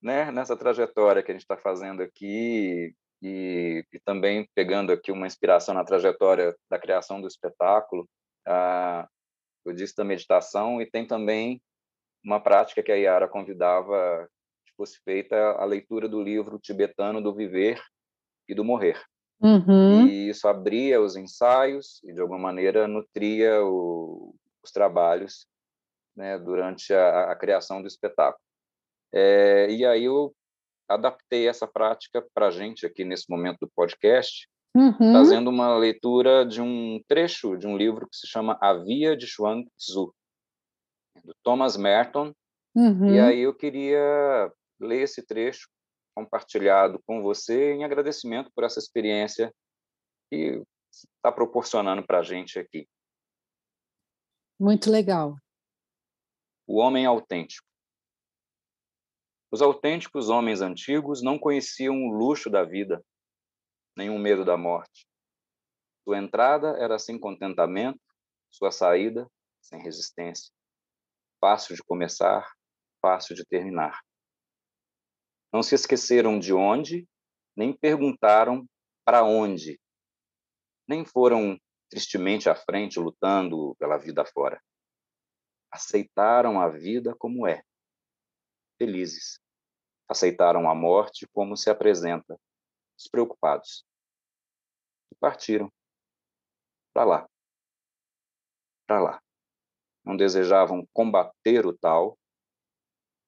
né, 0.03 0.31
nessa 0.31 0.57
trajetória 0.57 1.23
que 1.23 1.31
a 1.31 1.35
gente 1.35 1.43
está 1.43 1.57
fazendo 1.57 2.03
aqui, 2.03 2.95
e, 3.23 3.85
e, 3.93 4.01
também 4.01 4.49
pegando 4.55 4.93
aqui 4.93 5.13
uma 5.13 5.27
inspiração 5.27 5.75
na 5.75 5.85
trajetória 5.85 6.55
da 6.71 6.79
criação 6.79 7.21
do 7.21 7.29
espetáculo, 7.29 8.09
ah, 8.47 9.07
eu 9.65 9.75
disse 9.75 9.95
da 9.95 10.05
meditação 10.05 10.81
e 10.81 10.87
tem 10.87 11.07
também 11.07 11.61
uma 12.25 12.41
prática 12.41 12.83
que 12.83 12.93
a 12.93 12.95
Yara 12.95 13.29
convidava 13.29 14.27
que 14.65 14.73
fosse 14.75 14.99
feita 15.05 15.37
a 15.37 15.65
leitura 15.65 16.09
do 16.09 16.23
livro 16.23 16.59
tibetano 16.59 17.21
do 17.21 17.35
viver 17.35 17.83
e 18.49 18.55
do 18.55 18.65
morrer. 18.65 19.03
Uhum. 19.43 20.07
E 20.07 20.31
isso 20.31 20.49
abria 20.49 21.01
os 21.01 21.17
ensaios 21.17 22.03
e 22.05 22.13
de 22.13 22.21
alguma 22.21 22.39
maneira 22.39 22.87
nutria 22.87 23.63
o, 23.65 24.35
os 24.63 24.71
trabalhos 24.71 25.47
né, 26.21 26.39
durante 26.39 26.93
a, 26.93 27.33
a, 27.33 27.37
criação 27.37 27.81
do 27.81 27.89
espetáculo. 27.89 28.45
É, 29.11 29.71
e 29.71 29.87
aí 29.87 30.05
eu 30.05 30.35
adaptei 30.87 31.49
essa 31.49 31.67
prática 31.67 32.25
para 32.35 32.49
a 32.49 32.51
gente 32.51 32.85
aqui 32.85 33.05
nesse 33.05 33.25
momento 33.31 33.61
do 33.61 33.73
podcast, 33.75 34.47
uhum. 34.77 35.13
fazendo 35.15 35.49
uma 35.49 35.75
leitura 35.79 36.45
de 36.45 36.61
um 36.61 37.03
trecho 37.09 37.57
de 37.57 37.67
um 37.67 37.75
livro 37.75 38.07
que 38.07 38.17
se 38.17 38.27
chama 38.27 38.59
A 38.61 38.75
Via 38.75 39.17
de 39.17 39.27
Chuang 39.27 39.67
Tzu, 39.79 40.15
do 41.25 41.35
Thomas 41.43 41.79
Merton. 41.79 42.35
Uhum. 42.77 43.15
E 43.15 43.19
aí 43.19 43.41
eu 43.41 43.55
queria 43.55 44.53
ler 44.79 45.03
esse 45.03 45.27
trecho 45.27 45.69
compartilhado 46.15 47.01
com 47.07 47.23
você 47.23 47.73
em 47.73 47.83
agradecimento 47.83 48.51
por 48.55 48.65
essa 48.65 48.79
experiência 48.79 49.51
que 50.31 50.63
está 50.93 51.33
proporcionando 51.33 52.05
para 52.07 52.19
a 52.19 52.23
gente 52.23 52.59
aqui. 52.59 52.87
Muito 54.61 54.91
legal. 54.91 55.37
O 56.73 56.77
homem 56.79 57.05
autêntico. 57.05 57.67
Os 59.51 59.61
autênticos 59.61 60.29
homens 60.29 60.61
antigos 60.61 61.21
não 61.21 61.37
conheciam 61.37 61.97
o 61.97 62.13
luxo 62.13 62.49
da 62.49 62.63
vida, 62.63 63.05
o 63.99 64.19
medo 64.21 64.45
da 64.45 64.57
morte. 64.57 65.05
Sua 66.05 66.17
entrada 66.17 66.77
era 66.79 66.97
sem 66.97 67.19
contentamento, 67.19 67.99
sua 68.49 68.71
saída 68.71 69.29
sem 69.61 69.83
resistência. 69.83 70.53
Fácil 71.41 71.75
de 71.75 71.83
começar, 71.83 72.49
fácil 73.03 73.35
de 73.35 73.45
terminar. 73.45 74.01
Não 75.53 75.65
se 75.65 75.75
esqueceram 75.75 76.39
de 76.39 76.55
onde, 76.55 77.05
nem 77.57 77.77
perguntaram 77.77 78.65
para 79.05 79.25
onde. 79.25 79.81
Nem 80.87 81.05
foram 81.05 81.61
tristemente 81.91 82.49
à 82.49 82.55
frente 82.55 83.01
lutando 83.01 83.75
pela 83.75 83.99
vida 83.99 84.25
fora. 84.25 84.63
Aceitaram 85.71 86.61
a 86.61 86.69
vida 86.69 87.15
como 87.15 87.47
é 87.47 87.63
felizes. 88.81 89.39
Aceitaram 90.09 90.69
a 90.71 90.75
morte 90.75 91.29
como 91.35 91.55
se 91.55 91.69
apresenta, 91.69 92.41
despreocupados. 92.97 93.85
E 95.13 95.15
partiram. 95.17 95.71
Para 96.95 97.05
lá. 97.05 97.31
Para 98.87 99.01
lá. 99.01 99.23
Não 100.03 100.17
desejavam 100.17 100.89
combater 100.95 101.67
o 101.67 101.77
tal, 101.77 102.19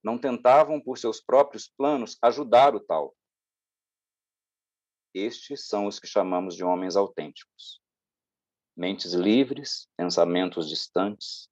não 0.02 0.18
tentavam, 0.18 0.80
por 0.80 0.98
seus 0.98 1.20
próprios 1.20 1.68
planos, 1.68 2.16
ajudar 2.22 2.74
o 2.74 2.80
tal. 2.80 3.14
Estes 5.14 5.68
são 5.68 5.86
os 5.86 6.00
que 6.00 6.06
chamamos 6.06 6.56
de 6.56 6.64
homens 6.64 6.96
autênticos. 6.96 7.80
Mentes 8.74 9.12
livres, 9.12 9.86
pensamentos 9.96 10.68
distantes, 10.68 11.51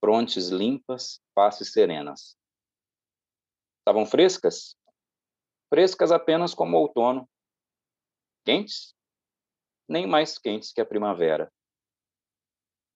frontes 0.00 0.48
limpas, 0.48 1.20
faces 1.34 1.72
serenas. 1.72 2.36
Estavam 3.80 4.06
frescas? 4.06 4.76
Frescas 5.68 6.12
apenas 6.12 6.54
como 6.54 6.76
o 6.76 6.80
outono. 6.80 7.28
Quentes? 8.44 8.94
Nem 9.88 10.06
mais 10.06 10.38
quentes 10.38 10.72
que 10.72 10.80
a 10.80 10.86
primavera. 10.86 11.52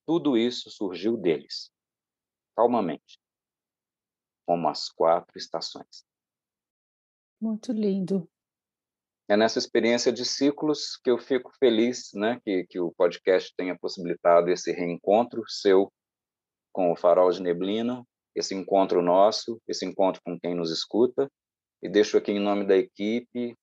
Tudo 0.06 0.36
isso 0.36 0.70
surgiu 0.70 1.16
deles, 1.16 1.70
calmamente, 2.56 3.18
como 4.46 4.68
as 4.68 4.88
quatro 4.88 5.38
estações. 5.38 6.04
Muito 7.40 7.72
lindo. 7.72 8.28
É 9.28 9.36
nessa 9.36 9.58
experiência 9.58 10.12
de 10.12 10.24
ciclos 10.24 10.96
que 10.96 11.10
eu 11.10 11.18
fico 11.18 11.50
feliz, 11.58 12.10
né, 12.12 12.40
que, 12.44 12.66
que 12.66 12.80
o 12.80 12.92
podcast 12.92 13.54
tenha 13.56 13.78
possibilitado 13.78 14.50
esse 14.50 14.72
reencontro 14.72 15.42
seu 15.48 15.92
com 16.72 16.90
o 16.90 16.96
Farol 16.96 17.30
de 17.30 17.42
Neblina, 17.42 18.04
esse 18.34 18.54
encontro 18.54 19.02
nosso, 19.02 19.60
esse 19.68 19.84
encontro 19.84 20.20
com 20.24 20.38
quem 20.38 20.54
nos 20.54 20.70
escuta, 20.70 21.30
e 21.82 21.88
deixo 21.88 22.16
aqui 22.16 22.32
em 22.32 22.40
nome 22.40 22.66
da 22.66 22.76
equipe, 22.76 23.56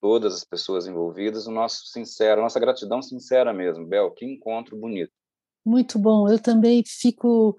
todas 0.00 0.34
as 0.34 0.44
pessoas 0.44 0.86
envolvidas, 0.86 1.46
o 1.46 1.50
nosso 1.50 1.86
sincero, 1.86 2.40
nossa 2.40 2.58
gratidão 2.58 3.02
sincera 3.02 3.52
mesmo. 3.52 3.86
Bel, 3.86 4.10
que 4.12 4.24
encontro 4.24 4.76
bonito. 4.76 5.12
Muito 5.64 5.98
bom. 5.98 6.28
Eu 6.28 6.40
também 6.40 6.82
fico 6.86 7.56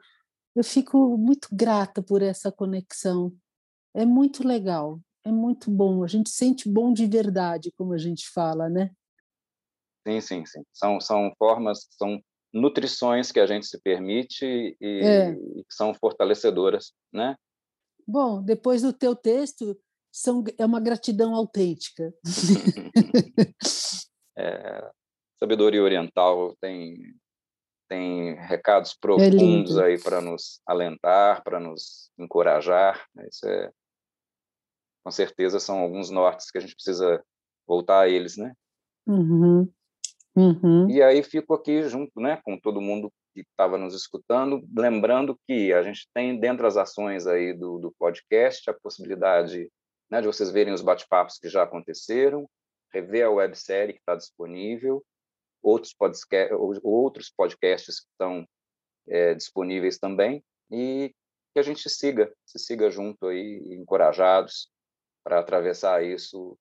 eu 0.56 0.64
fico 0.64 1.18
muito 1.18 1.48
grata 1.52 2.04
por 2.04 2.22
essa 2.22 2.52
conexão. 2.52 3.34
É 3.94 4.06
muito 4.06 4.46
legal, 4.46 5.00
é 5.24 5.32
muito 5.32 5.72
bom. 5.72 6.04
A 6.04 6.08
gente 6.08 6.30
sente 6.30 6.70
bom 6.70 6.92
de 6.92 7.08
verdade, 7.08 7.72
como 7.78 7.94
a 7.94 7.98
gente 7.98 8.30
fala, 8.30 8.70
né? 8.70 8.92
Sim, 10.06 10.20
sim, 10.20 10.46
sim. 10.46 10.64
São, 10.74 11.00
são 11.00 11.32
formas, 11.38 11.88
são 11.92 12.22
nutrições 12.54 13.32
que 13.32 13.40
a 13.40 13.46
gente 13.46 13.66
se 13.66 13.80
permite 13.82 14.46
e, 14.80 15.00
é. 15.04 15.32
e 15.32 15.64
que 15.64 15.74
são 15.74 15.94
fortalecedoras, 15.94 16.94
né? 17.14 17.36
Bom, 18.08 18.44
depois 18.44 18.82
do 18.82 18.92
teu 18.92 19.16
texto, 19.16 19.78
são, 20.12 20.44
é 20.58 20.66
uma 20.66 20.80
gratidão 20.80 21.34
autêntica. 21.34 22.14
é, 24.38 24.92
sabedoria 25.40 25.82
oriental 25.82 26.56
tem 26.60 26.98
tem 27.88 28.36
recados 28.36 28.92
é 28.96 28.96
profundos 29.02 29.78
é 29.78 29.86
aí 29.86 30.02
para 30.02 30.22
nos 30.22 30.62
alentar, 30.66 31.44
para 31.44 31.60
nos 31.60 32.10
encorajar. 32.18 33.06
Né? 33.14 33.28
Isso 33.30 33.46
é, 33.48 33.70
com 35.04 35.12
certeza, 35.12 35.60
são 35.60 35.80
alguns 35.80 36.10
nortes 36.10 36.50
que 36.50 36.58
a 36.58 36.62
gente 36.62 36.74
precisa 36.74 37.24
voltar 37.68 38.02
a 38.02 38.10
eles, 38.10 38.38
né? 38.38 38.54
Uhum. 39.08 39.70
Uhum. 40.36 40.90
E 40.90 41.02
aí 41.02 41.24
fico 41.24 41.54
aqui 41.54 41.84
junto, 41.84 42.20
né, 42.20 42.40
com 42.44 42.58
todo 42.58 42.82
mundo 42.82 43.12
que 43.34 43.42
estava 43.42 43.78
nos 43.78 43.94
escutando, 43.94 44.66
lembrando 44.76 45.38
que 45.48 45.74
a 45.74 45.82
gente 45.84 46.08
tem 46.14 46.40
dentro 46.40 46.64
das 46.64 46.78
ações 46.78 47.28
aí 47.28 47.54
do, 47.54 47.80
do 47.80 47.92
podcast 47.98 48.70
a 48.70 48.74
possibilidade 48.74 49.70
né, 50.10 50.22
de 50.22 50.28
vocês 50.28 50.52
verem 50.52 50.74
os 50.74 50.82
bate-papos 50.82 51.38
que 51.38 51.48
já 51.48 51.64
aconteceram, 51.64 52.50
rever 52.94 53.26
a 53.26 53.30
websérie 53.30 53.94
que 53.94 54.00
está 54.00 54.16
disponível, 54.16 55.04
outros, 55.62 55.94
podcast, 55.94 56.54
outros 56.84 57.30
podcasts 57.30 58.02
que 58.02 58.08
estão 58.12 58.46
é, 59.08 59.34
disponíveis 59.34 59.98
também, 59.98 60.44
e 60.70 61.14
que 61.54 61.60
a 61.60 61.64
gente 61.64 61.90
siga, 61.90 62.34
se 62.46 62.60
siga 62.60 62.90
junto 62.90 63.28
aí, 63.28 63.62
encorajados 63.74 64.70
para 65.24 65.40
atravessar 65.40 66.04
isso 66.04 66.58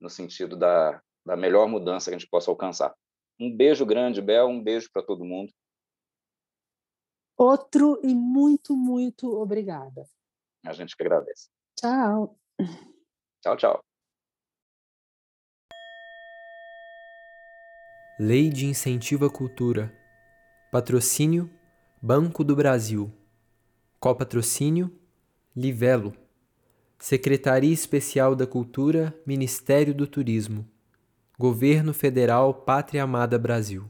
no 0.00 0.10
sentido 0.10 0.56
da, 0.56 1.00
da 1.24 1.36
melhor 1.36 1.66
mudança 1.68 2.10
que 2.10 2.16
a 2.16 2.18
gente 2.18 2.28
possa 2.28 2.50
alcançar. 2.50 2.94
Um 3.38 3.54
beijo 3.54 3.84
grande, 3.84 4.22
Bel, 4.22 4.46
um 4.46 4.62
beijo 4.62 4.88
para 4.92 5.02
todo 5.02 5.24
mundo. 5.24 5.52
Outro 7.36 8.00
e 8.02 8.14
muito, 8.14 8.76
muito 8.76 9.28
obrigada. 9.28 10.06
A 10.64 10.72
gente 10.72 10.96
que 10.96 11.02
agradece. 11.02 11.48
Tchau. 11.76 12.38
Tchau, 13.42 13.56
tchau. 13.56 13.84
Lei 18.18 18.48
de 18.48 18.66
Incentivo 18.66 19.26
à 19.26 19.30
Cultura. 19.30 19.92
Patrocínio: 20.70 21.50
Banco 22.00 22.44
do 22.44 22.54
Brasil. 22.54 23.12
Copatrocínio: 23.98 24.96
Livelo. 25.54 26.16
Secretaria 26.96 27.74
Especial 27.74 28.36
da 28.36 28.46
Cultura, 28.46 29.12
Ministério 29.26 29.92
do 29.92 30.06
Turismo. 30.06 30.66
Governo 31.36 31.92
Federal 31.92 32.54
Pátria 32.54 33.02
Amada 33.02 33.36
Brasil. 33.36 33.84